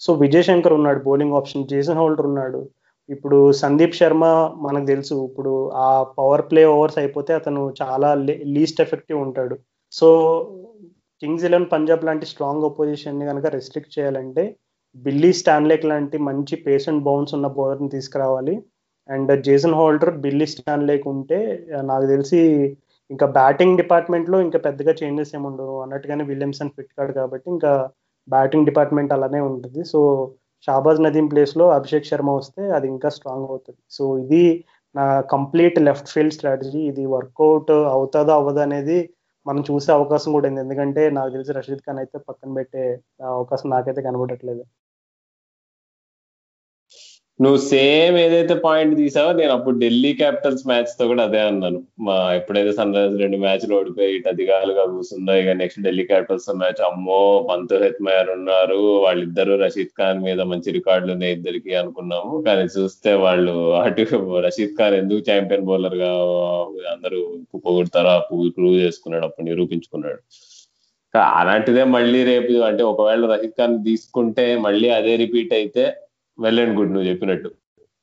సో 0.00 0.12
విజయ్ 0.14 0.46
శంకర్ 0.48 0.72
ఉన్నాడు. 0.72 1.00
బౌలింగ్ 1.08 1.36
ఆప్షన్ 1.40 1.68
జేసన్ 1.72 2.00
హోల్డర్ 2.02 2.26
ఉన్నాడు. 2.26 2.60
ఇప్పుడు 3.08 3.38
సందీప్ 3.62 3.98
శర్మ 3.98 4.24
మనకు 4.66 4.86
తెలుసు. 4.92 5.16
ఇప్పుడు 5.28 5.52
ఆ 5.86 5.88
పవర్ 6.18 6.44
ప్లే 6.50 6.62
ఓవర్స్ 6.76 6.98
అయిపోతే 7.02 7.32
అతను 7.40 7.62
చాలా 7.82 8.08
లీస్ట్ 8.54 8.82
ఎఫెక్టివ్ 8.84 9.18
ఉంటాడు. 9.26 9.56
సో 9.98 10.08
కింగ్స్ 11.22 11.44
ఎలెవన్ 11.48 11.68
పంజాబ్ 11.74 12.06
లాంటి 12.08 12.26
స్ట్రాంగ్ 12.30 12.66
ఒపోజిషన్ని 12.70 13.24
కనుక 13.30 13.46
రెస్ట్రిక్ట్ 13.56 13.94
చేయాలంటే 13.96 14.44
బిల్లీ 14.96 15.30
స్టాన్లేక్ 15.40 15.86
లాంటి 15.90 16.16
మంచి 16.28 16.54
పేషెంట్ 16.66 17.04
బౌన్స్ 17.06 17.34
ఉన్న 17.36 17.46
బౌలర్ని 17.58 17.90
తీసుకురావాలి. 17.94 18.54
And 19.08 19.30
Jason 19.46 19.76
Holder 19.80 20.12
Billy 20.24 20.46
Stanlake 20.54 21.06
ఉంటే 21.14 21.38
నాకు 21.90 22.06
తెలిసి 22.12 22.40
ఇంకా 23.10 23.26
బ్యాటింగ్ 23.38 23.78
డిపార్ట్మెంట్లో 23.80 24.36
ఇంకా 24.46 24.58
పెద్దగా 24.66 24.92
చేంజెస్ 25.00 25.32
ఏమి 25.36 25.46
ఉండవు. 25.50 25.74
అన్నట్టుగానే 25.82 26.24
విలియమ్సన్ 26.30 26.72
ఫిట్ 26.76 26.92
కాడు 26.98 27.12
కాబట్టి 27.20 27.46
ఇంకా 27.54 27.72
బ్యాటింగ్ 28.28 28.68
డిపార్ట్మెంట్ 28.70 29.14
అలానే 29.16 29.40
ఉంటుంది. 29.50 29.80
సో 29.92 30.00
షాబాజ్ 30.66 31.00
నదీం 31.06 31.26
ప్లేస్లో 31.32 31.64
అభిషేక్ 31.78 32.08
శర్మ 32.10 32.30
వస్తే 32.38 32.62
అది 32.76 32.86
ఇంకా 32.94 33.08
స్ట్రాంగ్ 33.16 33.48
అవుతుంది. 33.52 33.80
సో 33.96 34.04
ఇది 34.22 34.44
నా 34.94 35.04
కంప్లీట్ 35.34 35.78
లెఫ్ట్ 35.88 36.12
ఫీల్డ్ 36.14 36.34
స్ట్రాటజీ 36.36 36.80
ఇది 36.90 37.04
వర్కౌట్ 37.14 37.72
అవుతుందా 37.96 38.34
అవ్వదు 38.40 38.60
అనేది 38.66 38.98
మనం 39.46 39.62
చూసే 39.70 39.90
అవకాశం 39.98 40.30
కూడా 40.36 40.48
ఉంది. 40.50 40.60
ఎందుకంటే 40.64 41.02
నాకు 41.18 41.30
తెలిసి 41.34 41.52
రషీద్ 41.58 41.82
ఖాన్ 41.86 42.00
అయితే 42.02 42.16
పక్కన 42.28 42.50
పెట్టే 42.58 42.84
అవకాశం 43.36 43.68
నాకైతే 43.74 44.02
కనబడట్లేదు. 44.08 44.62
నువ్వు 47.40 47.58
సేమ్ 47.70 48.14
ఏదైతే 48.22 48.54
పాయింట్ 48.66 48.92
తీసావో 49.00 49.30
నేను 49.38 49.52
అప్పుడు 49.54 49.76
ఢిల్లీ 49.82 50.10
క్యాపిటల్స్ 50.20 50.62
మ్యాచ్తో 50.68 51.04
కూడా 51.10 51.22
అదే 51.28 51.40
అన్నాను. 51.48 51.80
మా 52.06 52.14
ఎప్పుడైతే 52.38 52.70
సన్ 52.78 52.94
రైజర్స్ 52.96 53.18
రెండు 53.22 53.38
మ్యాచ్లు 53.42 53.74
ఓడిపోయి 53.78 54.14
ఇటు 54.16 54.28
అధికారులుగా 54.32 54.84
కూర్చుందో 54.92 55.34
ఇక 55.40 55.54
నెక్స్ట్ 55.62 55.82
ఢిల్లీ 55.86 56.04
క్యాపిటల్స్ 56.12 56.48
మ్యాచ్ 56.62 56.80
అమ్మో 56.88 57.18
పంతు 57.50 57.80
హెత్మయర్ 57.82 58.30
ఉన్నారు 58.36 58.78
వాళ్ళిద్దరు 59.04 59.56
రషీద్ 59.64 59.92
ఖాన్ 60.00 60.22
మీద 60.28 60.40
మంచి 60.52 60.74
రికార్డులు 60.78 61.12
ఉన్నాయి 61.16 61.36
ఇద్దరికి 61.38 61.74
అనుకున్నాము. 61.82 62.32
కానీ 62.46 62.64
చూస్తే 62.76 63.12
వాళ్ళు 63.24 63.56
అటు 63.82 64.06
రషీద్ 64.46 64.74
ఖాన్ 64.80 64.96
ఎందుకు 65.02 65.22
ఛాంపియన్ 65.28 65.68
బౌలర్గా 65.70 66.10
అందరూ 66.94 67.20
పొగుడతారో 67.66 68.16
ప్రూవ్ 68.56 68.78
చేసుకున్నాడు 68.86 69.26
అప్పుడు 69.28 69.48
నిరూపించుకున్నాడు. 69.50 70.20
అలాంటిదే 71.40 71.84
మళ్ళీ 71.96 72.22
రేపు 72.32 72.54
అంటే 72.70 72.82
ఒకవేళ 72.94 73.22
రషీద్ 73.34 73.56
ఖాన్ 73.60 73.78
తీసుకుంటే 73.84 74.44
మళ్ళీ 74.66 74.88
అదే 74.98 75.12
రిపీట్ 75.26 75.54
అయితే 75.60 75.84
వెల్ 76.38 76.60
అండ్ 76.60 76.74
గుడ్ 76.78 76.92
నువ్వు 76.92 77.08
చెప్పినట్టు. 77.08 77.50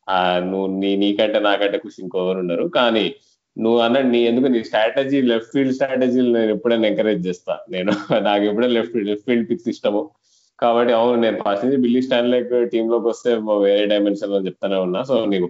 ఆ 0.07 0.39
నువ్వు 0.39 0.67
నీ 0.81 0.95
నీకంటే 0.95 1.39
నాకంటే 1.39 1.77
ఖుషి 1.77 2.01
ఇంకోవరు 2.01 2.39
ఉన్నారు 2.39 2.67
కానీ 2.69 3.15
నువ్వు 3.57 3.79
అన్న 3.79 4.01
నీ 4.01 4.19
ఎందుకు 4.23 4.47
నీ 4.47 4.63
స్ట్రాటజీ 4.63 5.21
లెఫ్ట్ 5.21 5.51
ఫీల్డ్ 5.51 5.73
స్ట్రాటజీలు 5.73 6.29
నేను 6.37 6.51
ఎప్పుడైనా 6.51 6.87
ఎంకరేజ్ 6.87 7.27
చేస్తా. 7.27 7.53
నేను 7.69 7.91
నాకు 8.27 8.43
ఎప్పుడైనా 8.43 8.73
లెఫ్ట్ 8.73 8.95
లెఫ్ట్ 8.95 9.25
ఫీల్డ్ 9.25 9.49
పిక్స్ 9.49 9.69
ఇష్టము. 9.69 10.01
కాబట్టి 10.59 10.93
అవును 10.93 11.21
నేను 11.21 11.37
ఫస్ట్ 11.45 11.65
నుంచి 11.65 11.77
బిల్లీ 11.77 12.01
స్టాన్లేక్ 12.01 12.69
టీమ్లోకి 12.71 13.07
వస్తే 13.07 13.31
వేరే 13.63 13.85
డైమెన్షన్ 13.85 14.33
అని 14.33 14.47
చెప్తానే 14.47 14.75
ఉన్నా. 14.75 15.03
సో 15.03 15.25
నీకు 15.25 15.47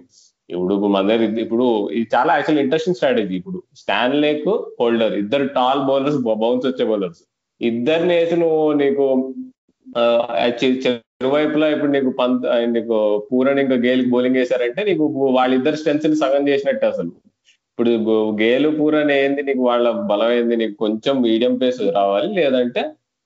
ఇప్పుడు 0.50 0.74
మన 0.86 1.10
ఇప్పుడు 1.44 1.66
ఇది 1.90 2.06
చాలా 2.14 2.34
యాక్చువల్ 2.34 2.60
ఇంట్రెస్టింగ్ 2.60 2.96
స్ట్రాటజీ 2.96 3.34
ఇప్పుడు. 3.36 3.62
స్టాన్లేక్ 3.74 4.48
హోల్డర్ 4.80 5.14
ఇద్దరు 5.14 5.46
టాల్ 5.46 5.80
బౌలర్స్ 5.80 6.18
బౌన్స్ 6.42 6.66
వచ్చే 6.66 6.84
బౌలర్స్ 6.84 7.22
ఇద్దరిని 7.60 8.14
వేసి 8.14 8.36
నువ్వు 8.36 8.72
నీకు 8.72 9.04
ఇరువైపులా 11.24 11.66
ఇప్పుడు 11.74 11.92
నీకు 11.96 12.10
పంత్ 12.20 12.44
నీకు 12.74 12.96
పూరని 13.28 13.60
ఇంకా 13.64 13.76
గేల్కి 13.84 14.10
బౌలింగ్ 14.14 14.38
వేశారంటే 14.40 14.80
నీకు 14.90 15.04
వాళ్ళిద్దరు 15.38 15.78
స్ట్రెంత్ని 15.82 16.16
సగం 16.22 16.42
చేసినట్టు 16.50 16.86
అసలు. 16.92 17.12
ఇప్పుడు 17.70 17.92
గేలు 18.42 18.68
పూరని 18.78 19.14
ఏంది 19.22 19.42
నీకు 19.42 19.62
వాళ్ళ 19.70 19.86
బలం 20.10 20.32
ఏంది 20.38 20.56
నీకు 20.56 20.76
కొంచెం 20.84 21.14
మీడియం 21.26 21.54
పేస్ 21.62 21.80
రావాలి 21.98 22.28
లేదంటే 22.40 22.82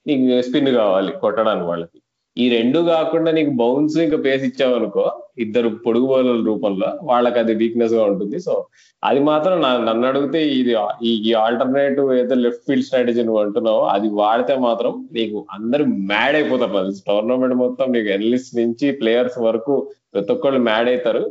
నీకు 0.07 0.27
స్పిన్ 0.47 0.71
కావాలి 0.81 1.11
కొట్టడానికి 1.25 1.67
వాళ్ళకి. 1.71 1.99
ఈ 2.39 2.45
రెండు 2.55 2.79
కాకుండా 2.91 3.31
నీకు 3.37 3.53
బౌన్స్ 3.61 3.97
ఇంకా 4.05 4.19
పేస్ 4.27 4.45
ఇచ్చావనుకో 4.49 5.05
ఇద్దరు 5.45 5.69
పొడుగు 5.85 6.07
బౌలర్ల 6.11 6.43
రూపంలో 6.49 6.89
వాళ్ళకి 7.11 7.39
అది 7.43 7.53
వీక్నెస్గా 7.61 8.03
ఉంటుంది. 8.11 8.39
సో 8.47 8.53
అది 9.03 9.21
మాత్రం 9.31 9.57
నన్ను 9.89 10.07
అడిగితే 10.11 10.41
ఇది 10.59 10.73
ఈ 11.11 11.33
ఆల్టర్నేటివ్ 11.45 12.09
ఏదో 12.21 12.37
లెఫ్ట్ 12.45 12.65
ఫీల్డ్ 12.69 12.87
స్ట్రాటజీ 12.89 13.23
నువ్వు 13.29 13.41
అంటున్నావో 13.45 13.83
అది 13.95 14.09
వాడితే 14.21 14.57
మాత్రం 14.67 14.93
నీకు 15.19 15.41
అందరు 15.57 15.85
మ్యాడ్ 16.13 16.37
అయిపోతారు. 16.41 16.79
అది 16.85 17.03
టోర్నమెంట్ 17.11 17.57
మొత్తం 17.65 17.87
నీకు 17.97 18.11
ఎనలిస్ట్ 18.17 18.53
నుంచి 18.63 18.89
ప్లేయర్స్ 19.03 19.39
వరకు 19.49 19.77
ప్రతి 20.15 20.33
ఒక్కళ్ళు 20.37 20.61
మ్యాడ్ 20.71 20.91
అవుతారు 20.93 21.25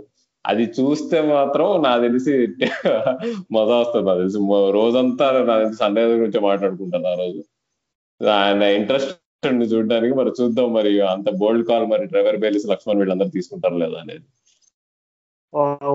అది 0.45 0.65
చూస్తే 0.77 1.17
మాత్రం 1.35 1.67
నాకు 1.85 2.01
తెలిసి 2.05 2.33
మజా 3.55 3.77
వస్తుంది. 3.81 4.05
నాకు 4.09 4.19
తెలిసి 4.21 4.39
రోజంతా 4.77 5.25
నాకు 5.49 5.61
తెలిసి 5.63 5.79
సన్ 5.81 5.97
రైజర్ 5.99 6.19
గురించి 6.21 6.41
మాట్లాడుకుంటాను 6.49 7.07
ఆ 7.13 7.15
రోజు. 7.23 7.41
ఆయన 8.21 8.63
ఇంట్రెస్ట్ 8.79 9.13
చూడడానికి 9.43 10.13
మరి 10.19 10.31
చూద్దాం 10.39 10.69
మరి 10.73 10.91
అంత 11.13 11.29
బోల్డ్ 11.41 11.65
కాల్ 11.69 11.85
మరి 11.91 12.05
డ్రైవర్ 12.11 12.41
బేలిస్ 12.43 12.69
లక్ష్మణ్ 12.71 12.99
వీళ్ళందరూ 13.01 13.31
తీసుకుంటారు 13.37 13.77
లేదా 13.83 13.97
అనేది. 14.03 14.25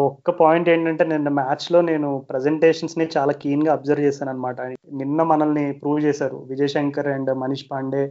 ఒక్క 0.08 0.30
పాయింట్ 0.40 0.68
ఏంటంటే 0.72 1.04
నిన్న 1.04 1.28
మ్యాచ్లో 1.38 1.78
నేను 1.88 2.08
ప్రజెంటేషన్స్ని 2.30 3.04
చాలా 3.16 3.32
కీన్గా 3.42 3.70
అబ్జర్వ్ 3.76 4.04
చేశాను 4.06 4.30
అనమాట 4.32 4.60
నిన్న 5.00 5.22
మనల్ని 5.32 5.64
ప్రూవ్ 5.82 6.00
చేశారు. 6.06 6.38
విజయ్ 6.52 6.72
శంకర్ 6.74 7.10
అండ్ 7.14 7.30
మనీష్ 7.42 7.66
పాండే 7.70 8.02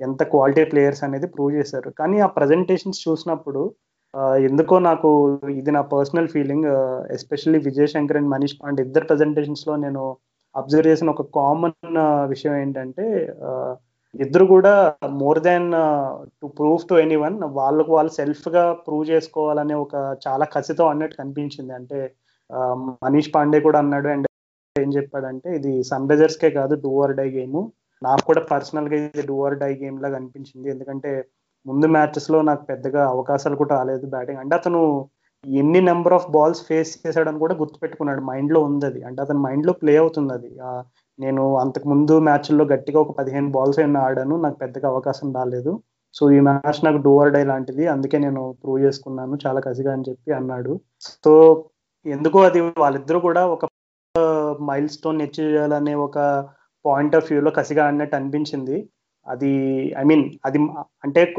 ఎంత 0.00 0.22
క్వాలిటీ 0.34 0.64
ప్లేయర్స్ 0.72 1.02
అనేది 1.06 1.26
ప్రూవ్ 1.36 1.52
చేశారు. 1.58 1.88
కానీ 2.00 2.18
ఆ 2.26 2.28
ప్రజెంటేషన్స్ 2.38 3.00
చూసినప్పుడు 3.06 3.62
ఎందుకో 4.48 4.76
నాకు 4.88 5.08
ఇది 5.60 5.72
నా 5.76 5.82
personal 5.94 6.30
feeling 6.34 6.68
especially 7.16 7.58
Vijay 7.68 7.90
Shankar 7.94 8.18
and 8.20 8.32
Manish 8.34 8.56
Pandey 8.60 8.84
ఇద్దరు 8.86 9.06
ప్రజెంటేషన్స్లో 9.10 9.74
నేను 9.84 10.02
అబ్జర్వ్ 10.54 10.90
చేసిన 10.90 11.10
ఒక 11.16 11.24
కామన్ 11.38 11.76
విషయం 12.32 12.54
ఏంటంటే 12.62 13.04
ఇద్దరు 14.14 14.44
కూడా 14.52 14.72
more 15.20 15.40
than 15.46 15.68
to 16.40 16.46
prove 16.58 16.82
to 16.90 16.94
anyone 17.24 17.36
వాళ్ళకు 17.58 17.90
వాళ్ళు 17.96 18.12
సెల్ఫ్గా 18.18 18.64
ప్రూవ్ 18.86 19.04
చేసుకోవాలనే 19.12 19.74
ఒక 19.84 19.94
చాలా 20.26 20.46
కసితో 20.54 20.84
అన్నట్టు 20.92 21.16
కనిపించింది. 21.20 21.72
అంటే 21.80 21.98
uh, 22.50 22.74
మనీష్ 23.04 23.32
పాండే 23.34 23.58
కూడా 23.66 23.78
అన్నాడు 23.82 24.08
అండ్ 24.14 24.26
ఏం 24.76 24.90
చెప్పాడంటే 24.96 25.48
ఇది 25.58 25.72
సన్ 25.90 26.08
రైజర్స్ 26.10 26.38
కే 26.42 26.48
కాదు 26.58 26.74
డూ 26.84 26.92
ఆర్ 27.04 27.14
డై 27.20 27.28
గేమ్ 27.36 27.58
నాకు 28.02 28.22
కూడా 28.30 28.42
పర్సనల్గా 28.52 28.96
ఇది 29.00 29.22
డూ 29.30 29.36
ఆర్ 29.46 29.56
డై 29.62 29.72
గేమ్ 29.82 29.96
లాగా 30.04 30.16
అనిపించింది. 30.20 30.66
ఎందుకంటే 30.74 31.10
ముందు 31.66 31.86
మ్యాచెస్లో 31.96 32.38
నాకు 32.50 32.62
పెద్దగా 32.70 33.02
అవకాశాలు 33.14 33.56
కూడా 33.62 33.72
రాలేదు 33.78 34.06
బ్యాటింగ్ 34.14 34.40
అంటే 34.42 34.54
అతను 34.60 34.80
ఎన్ని 35.44 35.80
నెంబర్ 35.90 36.14
ఆఫ్ 36.18 36.28
బాల్స్ 36.36 36.62
ఫేస్ 36.68 36.92
చేశాడని 37.02 37.40
కూడా 37.44 37.54
గుర్తుపెట్టుకున్నాడు. 37.62 38.22
మైండ్లో 38.30 38.60
ఉంది 38.68 38.84
అది. 38.90 39.00
అంటే 39.08 39.20
అతని 39.24 39.40
మైండ్లో 39.46 39.72
ప్లే 39.82 39.94
అవుతుంది 40.02 40.32
అది. 40.38 40.50
నేను 41.20 41.56
అంతకు 41.56 41.88
ముందు 41.88 42.18
మ్యాచ్ల్లో 42.18 42.64
గట్టిగా 42.64 43.00
ఒక 43.00 43.18
పదిహేను 43.18 43.50
బాల్స్ 43.50 43.78
అయినా 43.78 44.00
ఆడాను. 44.00 44.42
నాకు 44.42 44.56
పెద్దగా 44.56 44.88
అవకాశం 44.88 45.34
రాలేదు. 45.34 45.72
సో 46.14 46.30
ఈ 46.30 46.40
మ్యాచ్ 46.40 46.84
నాకు 46.84 46.96
డూవర్ 46.96 47.32
డై 47.32 47.44
లాంటిది. 47.44 47.86
అందుకే 47.86 48.18
నేను 48.18 48.56
ప్రూవ్ 48.64 48.80
చేసుకున్నాను. 48.82 49.38
చాలా 49.46 49.60
కసిగా 49.60 49.92
అని 49.92 50.04
చెప్పి 50.08 50.32
అన్నాడు. 50.32 50.80
సో 51.24 51.64
ఎందుకో 52.06 52.38
అది 52.40 52.60
వాళ్ళిద్దరూ 52.60 53.20
కూడా 53.20 53.46
ఒక 53.46 53.64
మైల్ 54.62 54.88
స్టోన్ 54.88 55.22
చేయాలనే 55.40 55.94
ఒక 55.94 56.18
పాయింట్ 56.86 57.16
ఆఫ్ 57.16 57.32
వ్యూలో 57.32 57.50
కసిగా 57.50 57.86
ఆడినట్టు 57.86 58.16
అనిపించింది. 58.16 58.88
అది 59.28 59.50
ఐ 59.98 60.02
మీన్ 60.04 60.24
అది 60.44 60.58
అంటే 61.04 61.34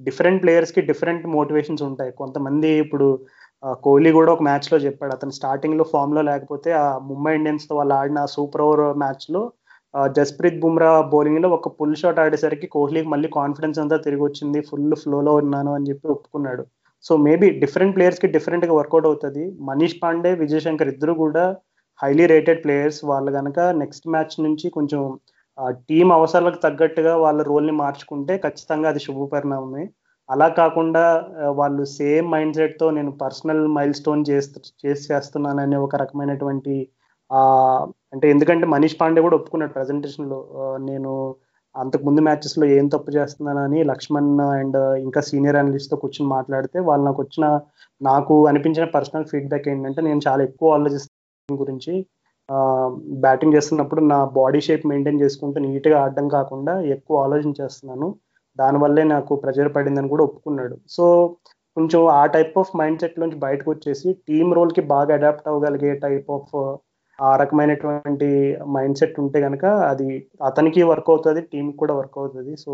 డిఫరెంట్ 0.00 0.42
ప్లేయర్స్కి 0.42 0.80
డిఫరెంట్ 0.80 1.26
మోటివేషన్స్ 1.26 1.82
ఉంటాయి. 1.82 2.12
కొంతమంది 2.12 2.68
ఇప్పుడు 2.68 3.08
కోహ్లీ 3.84 4.10
కూడా 4.18 4.30
ఒక 4.34 4.42
మ్యాచ్లో 4.48 4.78
చెప్పాడు. 4.86 5.12
అతను 5.16 5.34
స్టార్టింగ్లో 5.38 5.84
ఫామ్లో 5.92 6.22
లేకపోతే 6.30 6.70
ఆ 6.84 6.86
ముంబై 7.10 7.32
ఇండియన్స్తో 7.38 7.74
వాళ్ళు 7.78 7.94
ఆడిన 8.00 8.20
సూపర్ 8.34 8.64
ఓవర్ 8.66 8.84
మ్యాచ్లో 9.02 9.42
జస్ప్రీత్ 10.16 10.60
బుమ్రా 10.62 10.92
బౌలింగ్లో 11.12 11.48
ఒక 11.56 11.68
పుల్ 11.78 11.98
షాట్ 12.00 12.20
ఆడేసరికి 12.22 12.66
కోహ్లీకి 12.76 13.08
మళ్ళీ 13.12 13.28
కాన్ఫిడెన్స్ 13.38 13.78
అంతా 13.82 13.96
తిరిగి 14.06 14.22
వచ్చింది. 14.24 14.60
ఫుల్ 14.70 14.94
ఫ్లోలో 15.02 15.32
ఉన్నాను 15.42 15.70
అని 15.76 15.88
చెప్పి 15.90 16.06
ఒప్పుకున్నాడు. 16.14 16.64
సో 17.04 17.12
మేబీ 17.26 17.48
డిఫరెంట్ 17.62 17.94
ప్లేయర్స్కి 17.96 18.28
డిఫరెంట్గా 18.36 18.74
వర్కౌట్ 18.80 19.06
అవుతుంది. 19.10 19.44
మనీష్ 19.68 19.98
పాండే 20.02 20.32
విజయ్ 20.42 20.64
శంకర్ 20.66 20.90
ఇద్దరు 20.94 21.14
కూడా 21.22 21.44
హైలీ 22.00 22.24
రేటెడ్ 22.34 22.62
ప్లేయర్స్ 22.64 23.00
వాళ్ళు 23.10 23.30
కనుక 23.38 23.58
నెక్స్ట్ 23.82 24.06
మ్యాచ్ 24.14 24.34
నుంచి 24.46 24.66
కొంచెం 24.76 25.02
టీం 25.88 26.08
అవసరాలకు 26.18 26.58
తగ్గట్టుగా 26.66 27.12
వాళ్ళ 27.24 27.40
రోల్ని 27.50 27.74
మార్చుకుంటే 27.82 28.34
ఖచ్చితంగా 28.44 28.86
అది 28.92 29.00
శుభపరిణామమే. 29.06 29.84
అలా 30.28 30.46
కాకుండా 30.58 31.04
వాళ్ళు 31.56 31.82
సేమ్ 31.96 32.26
మైండ్ 32.30 32.56
సెట్తో 32.56 32.86
నేను 32.90 33.10
పర్సనల్ 33.22 33.62
మైల్ 33.68 33.94
స్టోన్ 33.94 34.22
చేస్తూ 34.30 34.58
చేసి 34.84 35.04
చేస్తున్నాననే 35.12 35.78
ఒక 35.86 35.96
రకమైనటువంటి 35.96 36.76
అంటే 38.12 38.26
ఎందుకంటే 38.30 38.66
మనీష్ 38.66 38.98
పాండే 39.00 39.20
కూడా 39.20 39.36
ఒప్పుకున్నాడు 39.36 39.72
ప్రజెంటేషన్లో 39.72 40.38
నేను 40.88 41.12
అంతకు 41.74 42.04
ముందు 42.04 42.20
మ్యాచెస్లో 42.20 42.66
ఏం 42.76 42.86
తప్పు 42.88 43.10
చేస్తున్నానని 43.10 43.80
లక్ష్మణ్ 43.84 44.32
అండ్ 44.50 44.78
ఇంకా 45.06 45.20
సీనియర్ 45.20 45.56
అనలిస్ట్తో 45.56 45.96
కూర్చొని 45.96 46.28
మాట్లాడితే 46.28 46.78
వాళ్ళు 46.80 47.04
నాకు 47.04 47.20
వచ్చిన 47.22 47.46
నాకు 48.00 48.34
అనిపించిన 48.46 48.86
పర్సనల్ 48.96 49.28
ఫీడ్బ్యాక్ 49.32 49.68
ఏంటంటే 49.68 50.02
నేను 50.02 50.20
చాలా 50.28 50.42
ఎక్కువ 50.44 50.76
ఆలోచిస్తాను 50.76 51.58
గురించి 51.58 51.94
బ్యాటింగ్ 53.24 53.54
చేస్తున్నప్పుడు 53.56 54.00
నా 54.04 54.18
బాడీ 54.38 54.60
షేప్ 54.60 54.84
మెయింటైన్ 54.86 55.22
చేసుకుంటూ 55.22 55.58
నీట్గా 55.60 55.96
ఆడడం 56.02 56.26
కాకుండా 56.28 56.74
ఎక్కువ 56.94 57.22
ఆలోచించేస్తున్నాను. 57.26 58.08
దానివల్లే 58.58 59.04
నాకు 59.04 59.34
ప్రెజర్ 59.36 59.70
పడిందని 59.76 60.08
కూడా 60.08 60.24
ఒప్పుకున్నాడు. 60.24 60.76
సో 60.88 61.04
కొంచెం 61.76 62.00
ఆ 62.20 62.22
టైప్ 62.26 62.58
ఆఫ్ 62.58 62.74
మైండ్ 62.76 63.00
సెట్ 63.00 63.20
నుంచి 63.22 63.36
బయటకు 63.36 63.68
వచ్చేసి 63.70 64.08
టీమ్ 64.28 64.50
రోల్కి 64.54 64.80
బాగా 64.94 65.14
అడాప్ట్ 65.14 65.48
అవ్వగలిగే 65.48 65.92
టైప్ 66.04 66.28
ఆఫ్ 66.30 66.52
ఆ 67.18 67.30
రకమైనటువంటి 67.36 68.28
మైండ్ 68.76 68.98
సెట్ 68.98 69.20
ఉంటే 69.20 69.38
కనుక 69.40 69.64
అది 69.90 70.08
అతనికి 70.42 70.82
వర్క్ 70.82 71.10
అవుతుంది 71.10 71.40
టీంకి 71.52 71.76
కూడా 71.76 71.94
వర్క్ 71.94 72.18
అవుతుంది. 72.18 72.56
సో 72.64 72.72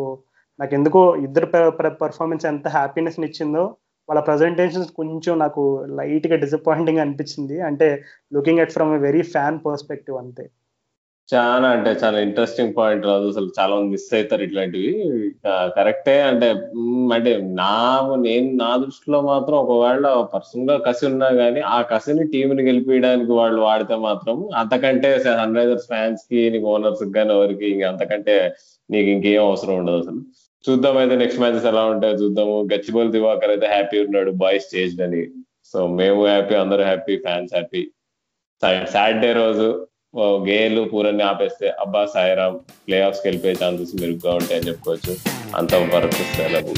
నాకు 0.59 0.75
ఎందుకో 0.75 1.01
ఇద్దరు 1.27 1.47
పెర్ఫార్మెన్స్ 2.03 2.47
ఎంత 2.47 2.69
హ్యాపీనెస్ 2.69 3.21
ఇచ్చిందో 3.21 3.65
వాళ్ళ 4.09 4.21
ప్రజెంటేషన్స్ 4.29 4.91
కొంచెం 4.93 5.35
నాకు 5.39 5.63
లైట్గా 5.99 6.37
డిసప్పాయింటింగ్ 6.37 7.03
అనిపించింది. 7.05 7.57
అంటే 7.61 7.89
looking 8.33 8.63
at 8.65 8.73
from 8.73 8.93
a 8.95 9.01
very 9.09 9.23
fan 9.35 9.59
perspective 9.67 10.17
అంతే. 10.17 10.45
చాలా 11.35 11.69
అంటే 11.69 11.91
చాలా 11.91 12.21
ఇంట్రెస్టింగ్ 12.21 12.75
పాయింట్ 12.77 13.07
రాదు. 13.07 13.29
అసలు 13.29 13.51
చాలా 13.59 13.77
మంది 13.77 13.91
మిస్ 13.91 14.15
అవుతారు 14.15 14.43
ఇట్లాంటివి. 14.43 14.93
కరెక్టే 15.77 16.21
అంటే 16.21 16.49
అంటే 17.17 17.37
నా 17.43 17.75
నేను 18.17 18.57
నా 18.57 18.77
దృష్టిలో 18.77 19.21
మాత్రం 19.21 19.57
ఒకవేళ 19.57 20.29
పర్సనల్గా 20.35 20.77
కసి 20.79 21.07
ఉన్నా 21.07 21.29
గానీ 21.29 21.61
ఆ 21.61 21.83
కసిని 21.83 22.27
టీంని 22.27 22.63
గెలిపించడానికి 22.63 23.33
వాళ్ళు 23.33 23.61
వాడితే 23.63 23.97
మాత్రం 23.97 24.49
అంతకంటే 24.57 25.19
సన్ 25.19 25.57
రైజర్స్ 25.57 25.87
ఫ్యాన్స్కి 25.87 26.51
నీకు 26.51 26.67
ఓనర్స్ 26.67 27.05
కానీ 27.05 27.33
ఎవరికి 27.35 27.67
ఇంక 27.71 27.85
అంతకంటే 27.85 28.55
నీకు 28.91 29.09
ఇంకేం 29.11 29.47
అవసరం 29.47 29.79
ఉండదు 29.79 29.97
అసలు. 29.97 30.23
చూద్దాం 30.71 30.97
అయితే 30.99 31.17
నెక్స్ట్ 31.17 31.41
మ్యాచెస్ 31.41 31.67
ఎలా 31.67 31.85
ఉంటాయో 31.85 32.15
చూద్దాము. 32.15 32.69
గచ్చిబోల్ 32.73 33.13
దివాకర్ 33.13 33.51
అయితే 33.51 33.67
హ్యాపీ 33.67 33.99
ఉన్నాడు 34.07 34.31
బాయ్స్ 34.31 34.65
స్టేజ్ 34.65 35.01
అని. 35.03 35.23
సో 35.73 35.87
మేము 35.87 36.27
హ్యాపీ 36.27 36.55
అందరూ 36.55 36.83
హ్యాపీ 36.83 37.17
ఫ్యాన్స్ 37.17 37.55
హ్యాపీ 37.55 37.91
సాటర్డే 38.63 39.33
రోజు 39.33 39.87
గేలు 40.19 40.83
పూరన్ని 40.83 41.23
ఆపేస్తే 41.23 41.69
అబ్బా 41.69 42.07
సాయిరామ్ 42.07 42.57
ప్లే 42.87 43.01
ఆఫ్స్కి 43.01 43.29
వెళ్ళిపోయే 43.29 43.55
ఛాన్సెస్ 43.55 43.95
మెరుగ్గా 44.01 44.33
ఉంటాయని 44.35 44.69
చెప్పుకోవచ్చు. 44.69 45.13
అంత 45.57 45.75
వరకు 45.75 46.23
సెలవు. 46.37 46.75